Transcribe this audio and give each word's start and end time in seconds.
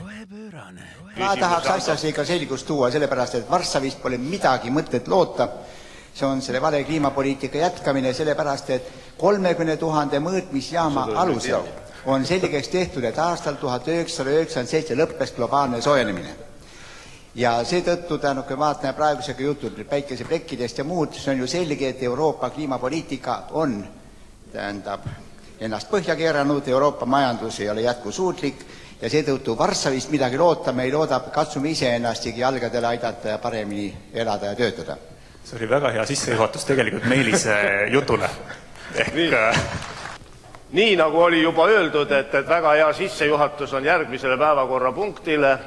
rohepöörane. 0.00 0.82
ma 1.16 1.36
tahaks 1.36 1.66
asjasse 1.70 2.08
ikka 2.08 2.24
selgust 2.24 2.66
tuua, 2.66 2.90
sellepärast 2.90 3.34
et 3.34 3.50
Varssavist 3.50 4.02
pole 4.02 4.18
midagi 4.18 4.70
mõtet 4.70 5.08
loota. 5.08 5.48
see 6.14 6.26
on 6.26 6.42
selle 6.42 6.60
vale 6.60 6.84
kliimapoliitika 6.84 7.58
jätkamine, 7.58 8.12
sellepärast 8.12 8.70
et 8.70 8.92
kolmekümne 9.18 9.76
tuhande 9.76 10.18
mõõtmisjaama 10.18 11.08
alusel 11.14 11.62
on 12.06 12.26
selgeks 12.26 12.68
tehtud, 12.68 13.04
et 13.04 13.18
aastal 13.18 13.54
tuhat 13.60 13.88
üheksasada 13.88 14.30
üheksakümmend 14.30 14.70
seitse 14.70 14.94
lõppes 14.96 15.34
globaalne 15.36 15.80
soojenemine. 15.82 16.34
ja 17.34 17.52
seetõttu 17.64 18.18
tähendab, 18.18 18.46
kui 18.48 18.58
vaatame 18.58 18.92
praegusega 18.92 19.42
jutud 19.42 19.76
päikeseplekkidest 19.90 20.78
ja 20.78 20.84
muud, 20.84 21.12
see 21.14 21.32
on 21.32 21.38
ju 21.38 21.46
selge, 21.46 21.88
et 21.88 22.02
Euroopa 22.02 22.50
kliimapoliitika 22.50 23.42
on, 23.50 23.84
tähendab, 24.52 25.06
ennast 25.60 25.90
põhja 25.90 26.16
keeranud, 26.16 26.68
Euroopa 26.68 27.06
majandus 27.06 27.60
ei 27.60 27.70
ole 27.70 27.80
jätkusuutlik 27.80 28.64
ja 29.02 29.10
seetõttu 29.10 29.54
Varssavist 29.58 30.10
midagi 30.10 30.38
loota 30.38 30.72
me 30.72 30.84
ei 30.88 30.92
looda, 30.92 31.20
katsume 31.34 31.70
iseennastki 31.70 32.34
jalgadele 32.36 32.86
aidata 32.86 33.34
ja 33.34 33.38
paremini 33.38 33.92
elada 34.12 34.46
ja 34.46 34.56
töötada. 34.56 34.96
see 35.44 35.56
oli 35.56 35.68
väga 35.70 35.90
hea 35.90 36.06
sissejuhatus 36.06 36.64
tegelikult 36.64 37.04
Meelise 37.04 37.54
jutule. 37.96 38.30
ehk 38.94 39.14
nii, 39.14 39.30
nii 40.72 40.96
nagu 40.96 41.22
oli 41.22 41.42
juba 41.42 41.68
öeldud, 41.68 42.12
et, 42.12 42.34
et 42.34 42.48
väga 42.48 42.72
hea 42.72 42.92
sissejuhatus 42.92 43.72
on 43.72 43.84
järgmisele 43.84 44.36
päevakorrapunktile 44.38 45.58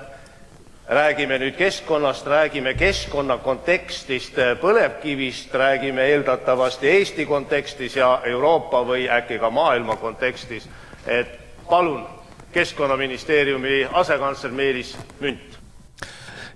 räägime 0.91 1.37
nüüd 1.39 1.55
keskkonnast, 1.55 2.27
räägime 2.27 2.73
keskkonna 2.73 3.37
kontekstist 3.37 4.35
põlevkivist, 4.59 5.53
räägime 5.53 6.03
eeldatavasti 6.03 6.89
Eesti 6.89 7.25
kontekstis 7.25 7.95
ja 7.95 8.21
Euroopa 8.25 8.81
või 8.83 9.07
äkki 9.09 9.39
ka 9.39 9.49
maailma 9.49 9.95
kontekstis. 9.95 10.67
et 11.07 11.39
palun, 11.69 12.07
Keskkonnaministeeriumi 12.53 13.87
asekantsler 13.93 14.51
Meelis 14.51 14.97
Münt. 15.19 15.39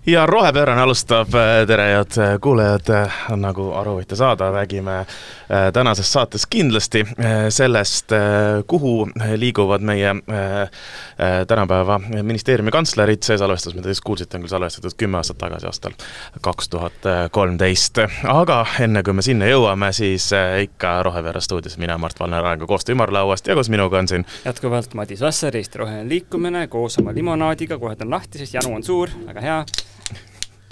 Ja 0.05 0.25
Rohepöörane 0.25 0.81
alustab, 0.81 1.27
tere 1.67 1.85
head 1.89 2.37
kuulajad, 2.41 2.91
nagu 3.41 3.71
aru 3.73 3.95
võite 3.97 4.13
saada, 4.15 4.51
räägime 4.53 4.99
tänases 5.73 6.13
saates 6.13 6.45
kindlasti 6.49 7.05
äh, 7.05 7.33
sellest, 7.49 8.11
äh, 8.11 8.19
kuhu 8.67 9.09
liiguvad 9.35 9.81
meie 9.81 10.15
tänapäeva 11.47 11.99
ministeeriumi 12.21 12.71
kantslerid, 12.71 13.23
see 13.23 13.37
salvestus, 13.37 13.73
mida 13.75 13.87
te 13.87 13.93
just 13.93 14.03
kuulsite, 14.05 14.37
on 14.37 14.45
küll 14.45 14.51
salvestatud 14.51 14.95
kümme 14.97 15.19
aastat 15.19 15.37
tagasi, 15.39 15.67
aastal 15.69 15.95
kaks 16.41 16.69
tuhat 16.69 17.07
kolmteist. 17.31 18.01
aga 18.31 18.59
enne, 18.83 19.03
kui 19.03 19.13
me 19.13 19.25
sinna 19.25 19.49
jõuame, 19.49 19.91
siis 19.95 20.27
ikka 20.61 20.97
Rohepööre 21.05 21.41
stuudios 21.41 21.77
mina, 21.81 21.97
Mart 22.01 22.19
Valner, 22.19 22.45
aega 22.51 22.67
koostöö 22.67 22.97
ümarlauast 22.97 23.47
ja 23.47 23.55
koos 23.55 23.69
minuga 23.69 23.99
on 23.99 24.11
siin 24.11 24.25
jätkuvalt 24.45 24.93
Madis 24.93 25.21
Vasser, 25.21 25.57
Eesti 25.57 25.81
Roheline 25.81 26.09
Liikumine 26.09 26.67
koos 26.67 26.99
oma 26.99 27.13
limonaadiga, 27.15 27.79
kohe 27.79 27.95
ta 27.95 28.05
on 28.07 28.17
lahti, 28.17 28.41
sest 28.41 28.59
janu 28.59 28.75
on 28.75 28.83
suur, 28.83 29.13
väga 29.27 29.45
hea 29.45 29.59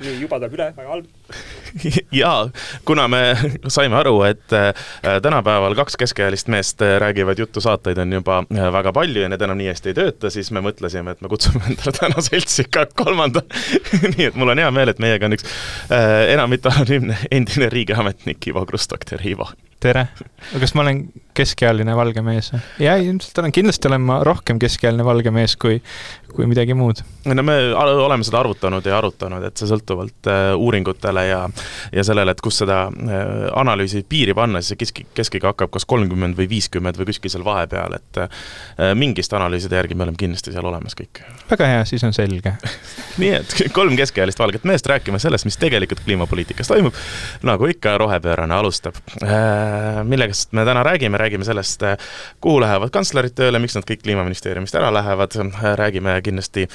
nii, 0.03 0.19
juba 0.23 0.39
tuleb 0.39 0.55
üle, 0.57 0.69
väga 0.77 0.93
halb. 0.93 1.37
jaa, 2.21 2.49
kuna 2.85 3.07
me 3.11 3.21
saime 3.71 3.97
aru, 3.99 4.15
et 4.27 4.55
äh, 4.55 4.71
tänapäeval 5.23 5.75
kaks 5.79 5.97
keskealist 5.99 6.51
meest 6.53 6.83
äh, 6.85 6.95
räägivad 7.01 7.39
juttu, 7.41 7.63
saateid 7.63 8.01
on 8.03 8.13
juba 8.13 8.43
äh, 8.43 8.69
väga 8.73 8.93
palju 8.95 9.25
ja 9.25 9.31
need 9.31 9.45
enam 9.45 9.59
nii 9.59 9.71
hästi 9.71 9.93
ei 9.93 9.99
tööta, 10.01 10.31
siis 10.33 10.51
me 10.53 10.63
mõtlesime, 10.65 11.15
et 11.15 11.25
me 11.25 11.31
kutsume 11.31 11.63
endale 11.71 11.95
täna 11.97 12.23
seltsi 12.25 12.67
ka 12.69 12.85
kolmanda 12.95 13.45
nii 14.13 14.29
et 14.29 14.39
mul 14.39 14.53
on 14.53 14.63
hea 14.63 14.71
meel, 14.75 14.93
et 14.93 15.03
meiega 15.03 15.29
on 15.29 15.37
üks 15.37 15.47
enam 15.89 16.51
mitte 16.53 16.71
anonüümne 16.73 17.17
endine 17.31 17.69
riigiametnik 17.73 18.51
Ivo 18.53 18.65
Krustok, 18.69 19.07
tere 19.09 19.29
Ivo! 19.33 19.49
Tere! 19.83 20.07
kas 20.59 20.73
ma 20.75 20.83
olen 20.83 21.05
keskealine 21.33 21.95
valge 21.95 22.21
mees? 22.25 22.51
jaa, 22.81 22.95
ilmselt 23.01 23.37
olen, 23.41 23.53
kindlasti 23.55 23.89
olen 23.89 24.03
ma 24.05 24.19
rohkem 24.25 24.59
keskealine 24.61 25.05
valge 25.05 25.31
mees 25.33 25.55
kui, 25.59 25.79
kui 26.33 26.47
midagi 26.49 26.75
muud. 26.77 27.01
no 27.29 27.45
me 27.45 27.55
oleme 27.77 28.25
seda 28.27 28.41
arvutanud 28.43 28.85
ja 28.85 28.97
arutanud, 28.99 29.45
et 29.47 29.59
see 29.59 29.69
sõltuvalt 29.69 30.29
uh, 30.29 30.53
uuringutele 30.59 31.25
ja 31.29 31.41
ja 31.93 32.05
sellele, 32.05 32.35
et 32.35 32.43
kus 32.43 32.61
seda 32.63 32.85
uh, 32.89 33.47
analüüsi 33.59 34.03
piiri 34.09 34.35
panna, 34.37 34.61
siis 34.61 34.73
see 34.73 34.81
kesk, 34.83 35.03
keskiga 35.17 35.53
hakkab 35.53 35.73
kas 35.73 35.87
kolmkümmend 35.89 36.37
või 36.39 36.49
viiskümmend 36.51 36.99
või 36.99 37.09
kuskil 37.11 37.33
seal 37.33 37.45
vahepeal, 37.47 37.97
et 37.99 38.21
uh, 38.23 38.43
mingiste 38.99 39.37
analüüside 39.39 39.79
järgi 39.79 39.97
me 39.97 40.07
oleme 40.07 40.19
kindlasti 40.19 40.53
seal 40.55 40.67
olemas 40.69 40.97
kõik. 40.99 41.23
väga 41.49 41.71
hea, 41.71 41.85
siis 41.89 42.03
on 42.07 42.15
selge 42.15 42.55
nii 43.21 43.33
et 43.39 43.57
kolm 43.75 43.97
keskealist 43.99 44.41
valget 44.41 44.67
meest 44.69 44.87
rääkima 44.89 45.21
sellest, 45.21 45.47
mis 45.49 45.59
tegelikult 45.61 46.03
kliimapoliitikas 46.05 46.69
toimub, 46.69 46.97
nagu 47.47 47.71
ikka, 47.73 47.97
rohepöörane 48.03 48.61
alustab 48.61 48.99
uh,. 49.21 49.72
Millegast 50.07 50.51
me 50.53 50.65
täna 50.65 50.83
räägime, 50.83 51.17
räägime 51.17 51.45
sellest, 51.47 51.83
kuhu 52.43 52.61
lähevad 52.63 52.91
kantslerid 52.93 53.35
tööle, 53.37 53.59
miks 53.63 53.75
nad 53.77 53.87
kõik 53.87 54.03
Kliimaministeeriumist 54.03 54.75
ära 54.79 54.91
lähevad, 54.93 55.35
räägime 55.79 56.15
kindlasti 56.25 56.65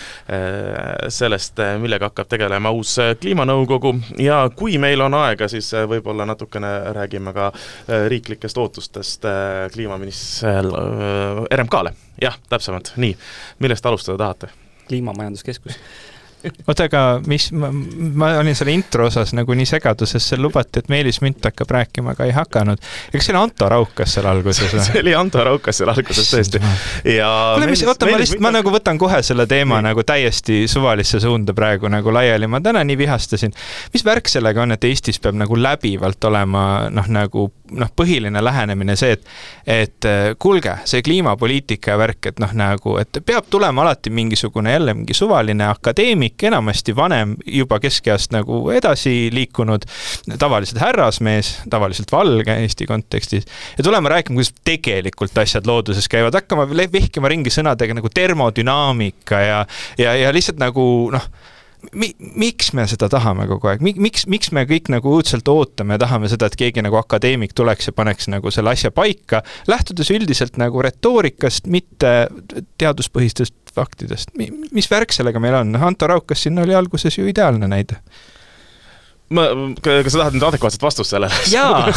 sellest, 1.13 1.61
millega 1.83 2.11
hakkab 2.11 2.31
tegelema 2.31 2.73
uus 2.75 2.97
kliimanõukogu. 3.21 3.95
Ja 4.23 4.41
kui 4.57 4.79
meil 4.81 5.03
on 5.05 5.17
aega, 5.19 5.49
siis 5.51 5.71
võib-olla 5.91 6.27
natukene 6.29 6.73
räägime 6.97 7.35
ka 7.37 7.51
riiklikest 8.11 8.59
ootustest 8.59 9.27
kliimaminister 9.75 10.69
RMK-le, 11.55 11.95
jah, 12.23 12.39
täpsemalt, 12.49 12.95
nii, 12.97 13.17
millest 13.65 13.87
alustada 13.87 14.19
tahate? 14.25 14.55
kliimamajanduskeskus 14.89 15.77
oota, 16.45 16.87
aga 16.87 17.03
mis, 17.27 17.49
ma, 17.53 18.31
olin 18.39 18.57
selle 18.57 18.73
intro 18.77 19.07
osas 19.09 19.33
nagu 19.37 19.55
nii 19.59 19.67
segaduses, 19.69 20.23
seal 20.31 20.43
lubati, 20.45 20.83
et 20.83 20.91
Meelis 20.93 21.21
Münt 21.25 21.45
hakkab 21.45 21.71
rääkima, 21.75 22.15
aga 22.15 22.29
ei 22.29 22.35
hakanud. 22.37 22.83
eks 23.13 23.29
see 23.29 23.35
oli 23.35 23.41
Anto 23.43 23.69
Raukas 23.73 24.15
seal 24.17 24.29
alguses 24.31 24.75
või? 24.75 24.85
see 24.89 25.03
oli 25.03 25.15
Anto 25.19 25.43
Raukas 25.45 25.81
seal 25.81 25.93
alguses 25.93 26.31
tõesti. 26.31 26.63
ja 27.11 27.31
kuule, 27.57 27.71
mis, 27.73 27.83
oota, 27.87 28.09
ma 28.11 28.21
lihtsalt, 28.23 28.45
ma 28.45 28.53
nagu 28.55 28.75
võtan 28.75 29.01
kohe 29.01 29.21
selle 29.27 29.49
teema 29.51 29.81
nii. 29.81 29.91
nagu 29.91 30.05
täiesti 30.07 30.63
suvalisse 30.71 31.21
suunda 31.25 31.55
praegu 31.57 31.91
nagu 31.93 32.15
laiali, 32.15 32.51
ma 32.51 32.63
täna 32.65 32.85
nii 32.87 32.99
vihastasin. 33.03 33.55
mis 33.95 34.07
värk 34.07 34.31
sellega 34.31 34.63
on, 34.63 34.77
et 34.77 34.89
Eestis 34.89 35.19
peab 35.23 35.39
nagu 35.39 35.59
läbivalt 35.59 36.31
olema 36.31 36.65
noh, 36.95 37.11
nagu 37.11 37.49
noh, 37.77 37.91
põhiline 37.97 38.43
lähenemine 38.45 38.97
see, 38.99 39.17
et 39.17 39.27
et 39.69 40.07
kuulge, 40.41 40.73
see 40.89 41.03
kliimapoliitika 41.05 41.93
ja 41.93 41.99
värk, 42.01 42.31
et 42.31 42.39
noh, 42.43 42.53
nagu, 42.57 42.97
et 43.01 43.21
peab 43.27 43.49
tulema 43.51 43.83
alati 43.85 44.11
mingisugune 44.15 44.73
jälle 44.73 44.95
mingi 44.97 45.15
suvaline 45.15 45.67
akadeemik, 45.69 46.43
enamasti 46.49 46.95
vanem, 46.97 47.35
juba 47.47 47.81
keskeast 47.83 48.33
nagu 48.35 48.63
edasi 48.75 49.29
liikunud, 49.35 49.85
tavaliselt 50.39 50.81
härrasmees, 50.83 51.53
tavaliselt 51.71 52.13
valge 52.13 52.57
Eesti 52.63 52.87
kontekstis, 52.89 53.47
ja 53.79 53.85
tulema 53.85 54.09
rääkima, 54.15 54.39
kuidas 54.39 54.55
tegelikult 54.65 55.39
asjad 55.39 55.69
looduses 55.69 56.09
käivad, 56.09 56.35
hakkama 56.39 56.69
vehkima 56.69 57.29
ringi 57.29 57.53
sõnadega 57.53 57.99
nagu 57.99 58.11
termodünaamika 58.15 59.45
ja, 59.45 59.63
ja, 59.99 60.17
ja 60.17 60.33
lihtsalt 60.35 60.61
nagu 60.63 60.89
noh 61.15 61.31
mi-, 61.93 62.15
miks 62.19 62.73
me 62.77 62.85
seda 62.91 63.09
tahame 63.13 63.47
kogu 63.51 63.71
aeg, 63.71 63.83
miks, 63.85 64.27
miks 64.31 64.53
me 64.55 64.65
kõik 64.69 64.91
nagu 64.93 65.13
õudselt 65.19 65.49
ootame 65.53 65.97
ja 65.97 66.05
tahame 66.05 66.31
seda, 66.31 66.49
et 66.49 66.57
keegi 66.59 66.85
nagu 66.85 66.99
akadeemik 67.01 67.55
tuleks 67.57 67.91
ja 67.91 67.97
paneks 67.97 68.31
nagu 68.33 68.53
selle 68.55 68.75
asja 68.75 68.93
paika, 68.95 69.43
lähtudes 69.71 70.11
üldiselt 70.15 70.59
nagu 70.61 70.83
retoorikast, 70.85 71.69
mitte 71.73 72.15
teaduspõhistest 72.81 73.55
faktidest. 73.79 74.35
mis 74.73 74.91
värk 74.91 75.15
sellega 75.15 75.41
meil 75.43 75.61
on, 75.61 75.77
Anto 75.77 76.09
Raukas 76.11 76.43
siin 76.43 76.59
oli 76.59 76.75
alguses 76.75 77.19
ju 77.19 77.29
ideaalne 77.29 77.71
näide. 77.71 78.01
Ma, 79.29 79.43
kas 79.85 80.15
sa 80.15 80.23
tahad 80.23 80.39
nüüd 80.39 80.45
adekvaatset 80.49 80.81
vastust 80.81 81.13
sellele? 81.13 81.37
jaa, 81.53 81.91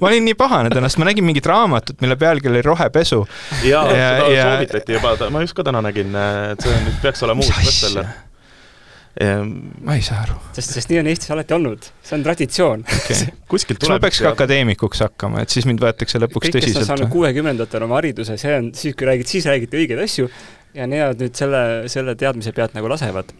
ma 0.00 0.08
olin 0.08 0.24
nii 0.24 0.36
pahane 0.38 0.70
tänast, 0.72 0.96
ma 0.96 1.04
nägin 1.10 1.26
mingit 1.26 1.44
raamatut, 1.46 1.98
mille 2.00 2.16
pealkiri 2.16 2.54
oli 2.54 2.62
Rohepesu. 2.64 3.20
jaa 3.68 3.84
ja, 3.92 4.06
seda 4.16 4.30
ja... 4.32 4.46
soovitati 4.48 4.96
juba, 4.96 5.12
ma 5.28 5.44
just 5.44 5.58
ka 5.58 5.66
täna 5.68 5.84
nägin, 5.84 6.16
et 6.54 6.64
see 6.64 6.78
nüüd 6.86 7.02
peaks 7.04 7.26
olema 7.26 7.44
uus 7.44 7.52
bestseller 7.52 8.08
ma 9.20 9.94
ei 9.94 10.02
saa 10.02 10.24
aru. 10.24 10.36
sest, 10.56 10.72
sest 10.74 10.90
nii 10.90 10.98
on 11.04 11.08
Eestis 11.12 11.30
alati 11.30 11.54
olnud, 11.54 11.86
see 12.02 12.16
on 12.16 12.24
traditsioon 12.26 12.82
okay. 12.82 13.28
kuskilt 13.50 13.78
tuleb. 13.78 13.86
kas 13.86 13.94
ma 13.94 14.02
peaks 14.02 14.20
ka 14.24 14.32
akadeemikuks 14.34 15.04
hakkama, 15.06 15.44
et 15.44 15.54
siis 15.54 15.68
mind 15.70 15.82
võetakse 15.84 16.18
lõpuks 16.18 16.48
kõik, 16.48 16.56
tõsiselt? 16.56 16.72
kõik, 16.72 16.80
kes 16.80 16.82
on 16.82 16.90
saanud 16.90 17.12
kuuekümnendatel 17.14 17.86
oma 17.86 18.00
hariduse, 18.00 18.38
see 18.40 18.58
on 18.58 18.72
siis, 18.74 18.96
kui 18.98 19.06
räägid, 19.06 19.30
siis 19.30 19.46
räägite 19.46 19.78
õigeid 19.78 20.02
asju 20.02 20.26
ja 20.74 20.90
nemad 20.90 21.22
nüüd 21.22 21.38
selle, 21.38 21.64
selle 21.92 22.16
teadmise 22.18 22.54
pealt 22.56 22.74
nagu 22.74 22.90
lasevad 22.90 23.30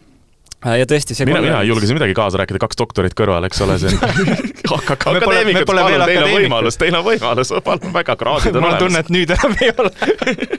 ja 0.63 0.85
tõesti, 0.89 1.15
see 1.17 1.27
mina, 1.29 1.41
mina 1.43 1.61
ei 1.61 1.69
julge 1.69 1.87
siin 1.89 1.99
midagi 1.99 2.15
kaasa 2.17 2.39
rääkida, 2.41 2.61
kaks 2.61 2.79
doktorit 2.79 3.15
kõrval, 3.17 3.45
eks 3.47 3.61
ole, 3.65 3.77
see 3.81 3.91
on 3.93 4.31
hakake 4.75 5.11
akadeemikuks, 5.11 5.67
palun, 5.69 6.05
teil 6.07 6.23
on 6.23 6.33
võimalus, 6.33 6.79
teil 6.81 6.97
on 6.97 7.05
võimalus, 7.05 7.53
palun 7.65 7.93
väga, 7.95 8.15
kraadid 8.19 8.55
on 8.55 8.63
olemas. 8.63 8.65
mul 8.65 8.77
on 8.77 8.83
tunne, 8.85 9.03
et 9.03 9.11
nüüd 9.13 9.35
enam 9.35 9.57
ei 9.61 9.73
ole. 9.75 9.93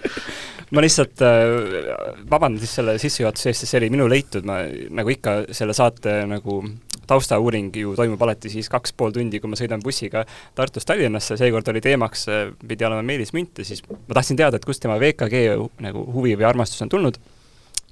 Ma 0.75 0.83
lihtsalt 0.83 1.23
äh, 1.23 2.17
vabandan 2.27 2.59
siis 2.59 2.73
selle 2.75 2.97
sissejuhatuse 2.99 3.53
eest, 3.53 3.63
sest 3.63 3.71
see 3.71 3.79
oli 3.79 3.91
minu 3.95 4.09
leitud, 4.11 4.43
ma 4.49 4.65
nagu 4.99 5.13
ikka 5.15 5.37
selle 5.55 5.77
saate 5.79 6.25
nagu 6.27 6.59
taustauuring 7.07 7.71
ju 7.79 7.93
toimub 7.95 8.23
alati 8.27 8.51
siis 8.51 8.67
kaks 8.73 8.97
pool 8.99 9.15
tundi, 9.15 9.39
kui 9.39 9.53
ma 9.53 9.59
sõidan 9.59 9.83
bussiga 9.85 10.25
Tartust 10.59 10.89
Tallinnasse, 10.91 11.39
seekord 11.39 11.71
oli 11.71 11.85
teemaks, 11.85 12.27
äh, 12.35 12.49
pidi 12.67 12.89
olema 12.89 13.07
Meelis 13.07 13.31
Münt 13.37 13.63
ja 13.63 13.69
siis 13.69 13.85
ma 13.87 14.19
tahtsin 14.19 14.43
teada, 14.43 14.59
et 14.59 14.67
kust 14.67 14.83
tema 14.83 14.99
VKG 14.99 15.47
nagu 15.87 16.03
huvi 16.17 16.35
või 16.35 16.51
armastus 16.51 16.83
on 16.83 16.91
tulnud 16.91 17.21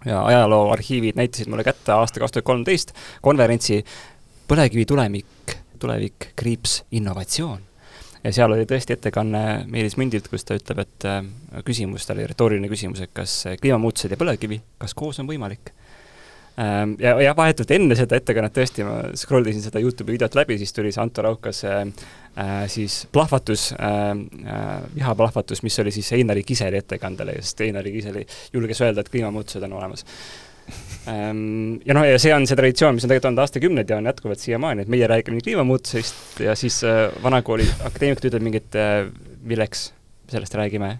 ja 0.04 0.24
ajalooarhiivid 0.24 1.16
näitasid 1.20 1.50
mulle 1.50 1.64
kätte 1.64 1.92
aasta 1.92 2.20
kaks 2.20 2.36
tuhat 2.36 2.50
kolmteist 2.50 2.94
konverentsi 3.22 3.84
Põlevkivi 4.44 4.84
tulemik, 4.84 5.54
tulevik, 5.80 6.26
kriips, 6.36 6.82
innovatsioon 6.92 7.62
ja 8.24 8.32
seal 8.32 8.52
oli 8.52 8.66
tõesti 8.68 8.92
ettekanne 8.96 9.64
Meelis 9.68 9.96
Mundilt, 9.96 10.28
kus 10.28 10.44
ta 10.44 10.56
ütleb, 10.58 10.82
et 10.84 11.06
äh, 11.08 11.22
küsimus, 11.64 12.04
tal 12.04 12.18
oli 12.18 12.28
retooriline 12.28 12.68
küsimus, 12.68 13.00
et 13.04 13.12
kas 13.16 13.38
kliimamuutused 13.60 14.12
ja 14.12 14.20
põlevkivi, 14.20 14.60
kas 14.80 14.96
koos 14.96 15.20
on 15.22 15.28
võimalik 15.28 15.72
ja, 16.56 17.14
ja 17.22 17.32
vahetult 17.36 17.70
enne 17.74 17.96
seda 17.98 18.18
ettekannet 18.20 18.54
tõesti 18.54 18.84
ma 18.86 19.00
scroll 19.18 19.48
isin 19.50 19.64
seda 19.64 19.82
Youtube'i 19.82 20.14
videot 20.14 20.36
läbi, 20.38 20.58
siis 20.60 20.72
tuli 20.76 20.92
see 20.94 21.02
Anto 21.02 21.24
Raukase 21.26 21.72
äh, 21.74 22.52
siis 22.70 23.00
plahvatus 23.12 23.72
äh,, 23.74 24.12
äh, 24.46 24.72
vihaplahvatus, 24.94 25.64
mis 25.66 25.78
oli 25.82 25.90
siis 25.94 26.12
Einari 26.14 26.44
Kiseli 26.46 26.78
ettekandele, 26.78 27.36
sest 27.42 27.64
Einari 27.66 27.94
Kiseli 27.96 28.22
julges 28.54 28.82
öelda, 28.86 29.02
et 29.02 29.10
kliimamuutused 29.10 29.66
on 29.66 29.74
olemas 29.80 30.06
ähm, 31.10 31.80
ja 31.84 31.98
noh, 31.98 32.06
ja 32.06 32.22
see 32.22 32.32
on 32.36 32.46
see 32.46 32.58
traditsioon, 32.58 32.96
mis 32.96 33.06
on 33.06 33.10
tegelikult 33.10 33.32
olnud 33.32 33.44
aastakümneid 33.48 33.90
ja 33.90 33.98
on 33.98 34.12
jätkuvalt 34.12 34.46
siiamaani, 34.46 34.86
et 34.86 34.94
meie 34.94 35.10
räägime 35.10 35.42
kliimamuutusest 35.42 36.40
ja 36.46 36.54
siis 36.58 36.80
äh, 36.86 37.08
vanakooli 37.22 37.66
akadeemikud 37.82 38.30
ütlevad 38.30 38.46
mingit 38.46 38.78
äh, 38.78 39.08
milleks 39.42 39.88
sellest 40.30 40.54
räägime. 40.54 40.98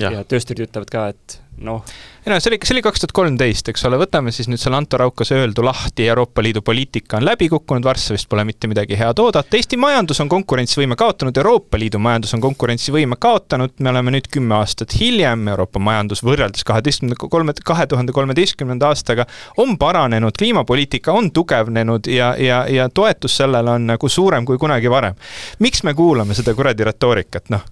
ja, 0.00 0.10
ja 0.12 0.24
töösturid 0.24 0.66
ütlevad 0.66 0.90
ka, 0.92 1.08
et 1.12 1.40
noh. 1.58 1.82
ei 2.26 2.32
no 2.32 2.38
see 2.40 2.50
oli, 2.50 2.58
see 2.66 2.74
oli 2.74 2.82
kaks 2.84 3.02
tuhat 3.02 3.12
kolmteist, 3.16 3.68
eks 3.70 3.84
ole, 3.88 3.98
võtame 4.00 4.32
siis 4.34 4.48
nüüd 4.50 4.60
selle 4.60 4.76
Anto 4.76 4.98
Raukase 4.98 5.36
öeldu 5.38 5.62
lahti, 5.64 6.08
Euroopa 6.10 6.42
Liidu 6.42 6.62
poliitika 6.66 7.20
on 7.20 7.24
läbi 7.24 7.48
kukkunud, 7.48 7.86
Varssavist 7.86 8.28
pole 8.28 8.44
mitte 8.44 8.68
midagi 8.68 8.98
head 8.98 9.20
oodata, 9.22 9.56
Eesti 9.56 9.78
majandus 9.80 10.20
on 10.24 10.30
konkurentsivõime 10.32 10.98
kaotanud, 10.98 11.36
Euroopa 11.38 11.78
Liidu 11.80 12.00
majandus 12.02 12.34
on 12.36 12.42
konkurentsivõime 12.44 13.18
kaotanud, 13.20 13.76
me 13.80 13.92
oleme 13.92 14.16
nüüd 14.16 14.28
kümme 14.32 14.58
aastat 14.58 14.96
hiljem, 15.00 15.46
Euroopa 15.54 15.80
majandus 15.82 16.24
võrreldes 16.26 16.66
kaheteistkümnenda, 16.66 17.30
kolme, 17.30 17.54
kahe 17.64 17.86
tuhande 17.86 18.12
kolmeteistkümnenda 18.16 18.90
aastaga 18.90 19.28
on 19.62 19.78
paranenud, 19.78 20.36
kliimapoliitika 20.38 21.14
on 21.14 21.30
tugevnenud 21.30 22.10
ja, 22.10 22.34
ja, 22.42 22.64
ja 22.68 22.88
toetus 22.90 23.38
sellele 23.38 23.78
on 23.78 23.86
nagu 23.92 24.10
suurem 24.10 24.44
kui 24.44 24.58
kunagi 24.58 24.90
varem. 24.90 25.14
miks 25.58 25.82
me 25.86 25.94
kuulame 25.94 26.34
seda 26.34 26.54
kuradi 26.58 26.84
retoorikat, 26.84 27.48
noh? 27.54 27.64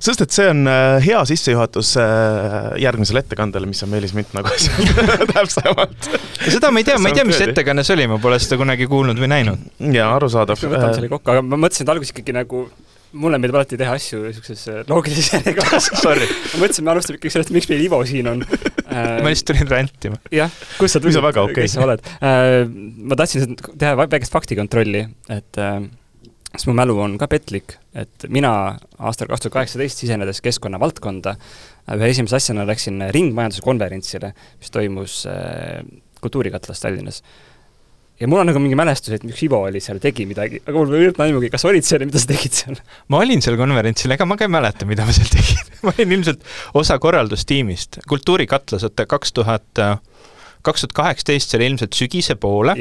sest 0.00 0.22
et 0.22 0.30
see 0.30 0.48
on 0.48 0.64
äh, 0.70 1.02
hea 1.04 1.24
sissejuhatus 1.26 1.96
äh, 2.00 2.06
järgmisele 2.80 3.25
ettekandele, 3.26 3.68
mis 3.68 3.82
on 3.84 3.92
Meelis 3.92 4.14
Münt 4.16 4.32
nagu 4.36 4.50
täpsemalt. 5.34 6.10
seda 6.46 6.72
ma 6.72 6.82
ei 6.82 6.88
tea, 6.88 6.98
ma 7.02 7.12
ei 7.12 7.18
tea, 7.18 7.26
mis 7.28 7.42
ettekanne 7.44 7.84
see 7.86 7.98
oli, 7.98 8.08
ma 8.14 8.20
pole 8.22 8.40
seda 8.42 8.58
kunagi 8.60 8.88
kuulnud 8.90 9.20
või 9.20 9.30
näinud. 9.34 9.70
jaa, 9.92 10.12
arusaadav. 10.16 10.60
võtame 10.62 10.92
selle 10.96 11.12
kokku, 11.12 11.34
aga 11.34 11.44
ma 11.44 11.60
mõtlesin, 11.66 11.86
et 11.86 11.94
alguses 11.96 12.14
ikkagi 12.14 12.36
nagu 12.36 12.66
mulle 13.16 13.38
meeldib 13.40 13.56
alati 13.56 13.78
teha 13.80 13.94
asju 13.96 14.24
niisuguses 14.24 14.64
äh, 14.72 14.80
loogilises 14.90 15.30
järjekorras 15.36 15.90
ma 15.94 16.16
mõtlesin, 16.60 16.84
me 16.86 16.92
alustame 16.92 17.20
ikkagi 17.20 17.36
sellest, 17.36 17.52
miks 17.54 17.68
meil 17.70 17.84
Ivo 17.86 18.00
siin 18.08 18.28
on 18.32 18.42
ma 19.22 19.28
lihtsalt 19.28 19.52
tulin 19.52 19.70
rändima. 19.70 20.18
jah, 20.34 20.52
kus 20.80 20.96
sa 20.96 21.02
tulid, 21.02 21.18
okay. 21.20 21.54
kes 21.62 21.76
sa 21.76 21.84
oled? 21.86 22.02
Äh, 22.20 22.64
ma 22.66 23.18
tahtsin 23.18 23.56
teha 23.78 23.94
väikest 23.98 24.34
faktikontrolli, 24.34 25.06
et 25.32 25.62
äh, 25.62 25.80
sest 26.56 26.70
mu 26.70 26.74
mälu 26.76 26.96
on 27.02 27.16
ka 27.20 27.28
petlik, 27.30 27.76
et 27.96 28.26
mina 28.32 28.50
aastal 28.98 29.28
kaks 29.30 29.44
tuhat 29.44 29.56
kaheksateist 29.60 30.02
sisenedes 30.02 30.40
keskkonna 30.44 30.80
valdkonda, 30.82 31.36
ühe 31.96 32.08
esimese 32.12 32.38
asjana 32.38 32.64
läksin 32.68 33.04
ringmajanduse 33.14 33.64
konverentsile, 33.64 34.32
mis 34.60 34.72
toimus 34.74 35.20
äh, 35.30 35.84
Kultuurikatlas 36.20 36.80
Tallinnas. 36.80 37.20
ja 38.20 38.28
mul 38.28 38.40
on 38.40 38.48
nagu 38.48 38.60
mingi 38.62 38.78
mälestus, 38.78 39.12
et 39.12 39.24
miks 39.28 39.42
Ivo 39.44 39.60
oli 39.68 39.80
seal, 39.84 40.00
tegi 40.02 40.24
midagi, 40.26 40.62
aga 40.64 40.74
mul 40.78 40.96
ei 40.96 41.04
olnud 41.04 41.20
aimugi, 41.26 41.50
kas 41.52 41.66
olid 41.68 41.84
seal 41.84 42.02
ja 42.02 42.08
mida 42.08 42.22
sa 42.22 42.30
tegid 42.32 42.56
seal? 42.56 42.80
ma 43.12 43.20
olin 43.20 43.44
seal 43.44 43.60
konverentsil, 43.60 44.16
ega 44.16 44.26
ma 44.28 44.38
ka 44.40 44.48
ei 44.48 44.54
mäleta, 44.56 44.88
mida 44.88 45.06
ma 45.06 45.14
seal 45.14 45.28
tegin 45.30 45.72
ma 45.84 45.92
olin 45.92 46.16
ilmselt 46.18 46.48
osa 46.80 46.98
korraldustiimist. 47.02 48.00
kultuurikatlas, 48.08 48.88
oota, 48.88 49.06
kaks 49.10 49.36
tuhat 49.36 49.86
kaks 50.66 50.82
tuhat 50.82 50.96
kaheksateist, 50.96 51.52
see 51.52 51.60
oli 51.60 51.70
ilmselt 51.70 51.96
sügise 51.96 52.36
poole. 52.40 52.74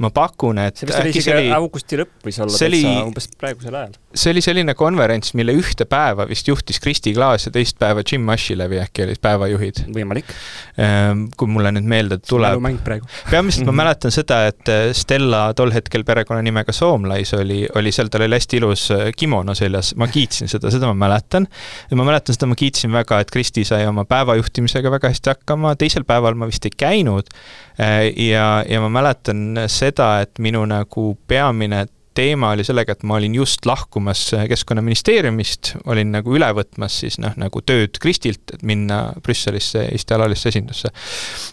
Ma 0.00 0.10
pakun, 0.14 0.58
et 0.62 0.78
see 0.80 0.88
vist 0.88 0.98
oli 1.00 1.12
isegi 1.12 1.36
oli... 1.36 1.50
augusti 1.52 1.98
lõpp 2.00 2.26
võis 2.26 2.38
olla 2.42 2.56
oli... 2.56 2.80
täitsa 2.80 3.04
umbes 3.06 3.28
praegusel 3.38 3.76
ajal. 3.76 3.96
see 4.14 4.32
oli 4.32 4.42
selline 4.44 4.74
konverents, 4.78 5.34
mille 5.38 5.54
ühte 5.58 5.84
päeva 5.88 6.26
vist 6.28 6.48
juhtis 6.48 6.80
Kristi 6.82 7.12
Klaas 7.16 7.46
ja 7.46 7.52
teist 7.54 7.78
päeva 7.80 8.04
Jim 8.06 8.28
Ashilevi 8.32 8.80
äkki 8.82 9.04
olid 9.06 9.20
päevajuhid. 9.22 9.82
võimalik. 9.94 10.32
Ehm, 10.80 11.26
kui 11.36 11.50
mulle 11.50 11.72
nüüd 11.76 11.88
meelde 11.88 12.18
tuleb. 12.24 12.64
peamiselt 13.32 13.68
ma 13.68 13.76
mäletan 13.82 14.14
seda, 14.14 14.42
et 14.50 14.72
äh, 14.72 14.90
Stella 14.96 15.44
tol 15.58 15.72
hetkel 15.74 16.06
perekonnanimega 16.08 16.74
Soomlais 16.76 17.34
oli, 17.36 17.62
oli 17.78 17.92
seal, 17.94 18.10
tal 18.12 18.26
oli 18.26 18.38
hästi 18.38 18.60
ilus 18.62 18.86
äh, 18.94 19.04
kimono 19.16 19.56
seljas, 19.58 19.94
ma 20.00 20.08
kiitsin 20.12 20.50
seda, 20.52 20.72
seda 20.72 20.90
ma 20.90 20.96
mäletan. 21.06 21.48
ja 21.90 22.00
ma 22.00 22.08
mäletan 22.08 22.36
seda, 22.36 22.48
ma 22.50 22.58
kiitsin 22.58 22.92
väga, 22.94 23.20
et 23.22 23.32
Kristi 23.32 23.66
sai 23.68 23.86
oma 23.88 24.06
päevajuhtimisega 24.08 24.92
väga 24.96 25.12
hästi 25.12 25.34
hakkama, 25.34 25.76
teisel 25.80 26.06
päeval 26.08 26.38
ma 26.38 26.48
vist 26.50 26.66
ei 26.68 26.74
käinud. 26.76 27.32
Äh, 27.80 28.10
ja, 28.20 28.64
ja 28.68 28.80
ma 28.84 28.90
mäletan 28.92 29.64
seda, 29.82 30.14
et 30.24 30.38
minu 30.42 30.62
nagu 30.68 31.12
peamine 31.28 31.86
teema 32.14 32.50
oli 32.52 32.64
sellega, 32.64 32.92
et 32.92 33.04
ma 33.08 33.16
olin 33.16 33.34
just 33.34 33.66
lahkumas 33.66 34.24
Keskkonnaministeeriumist, 34.48 35.72
olin 35.88 36.12
nagu 36.12 36.34
üle 36.36 36.48
võtmas 36.56 36.98
siis 37.02 37.18
noh, 37.22 37.32
nagu 37.40 37.62
tööd 37.64 37.96
Kristilt, 38.02 38.52
et 38.52 38.64
minna 38.68 39.00
Brüsselisse 39.24 39.86
Eesti 39.88 40.16
alalisse 40.16 40.52
esindusse. 40.52 40.92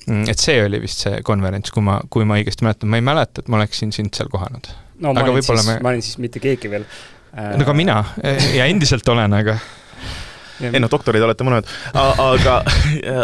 Mm, 0.07 0.25
et 0.31 0.41
see 0.41 0.59
oli 0.65 0.81
vist 0.83 1.05
see 1.05 1.21
konverents, 1.27 1.71
kui 1.75 1.85
ma, 1.85 1.99
kui 2.11 2.27
ma 2.27 2.39
õigesti 2.39 2.67
mäletan, 2.67 2.91
ma 2.91 2.99
ei 2.99 3.05
mäleta, 3.07 3.43
et 3.43 3.51
ma 3.51 3.59
oleksin 3.61 3.93
sind 3.95 4.15
seal 4.17 4.31
kohanud. 4.31 4.71
no 4.99 5.13
ma 5.15 5.23
aga 5.23 5.31
olin 5.31 5.47
siis 5.47 5.69
me..., 5.69 5.77
ma 5.83 5.93
olin 5.93 6.03
siis 6.03 6.19
mitte 6.19 6.43
keegi 6.43 6.71
veel. 6.71 6.87
no 7.31 7.65
ka 7.65 7.75
mina 7.77 8.01
ja 8.57 8.67
endiselt 8.67 9.07
olen, 9.07 9.37
aga 9.37 9.55
ei 10.59 10.81
noh, 10.81 10.91
doktorid 10.91 11.23
olete 11.23 11.47
mõlemad, 11.47 11.71
aga 11.95 12.59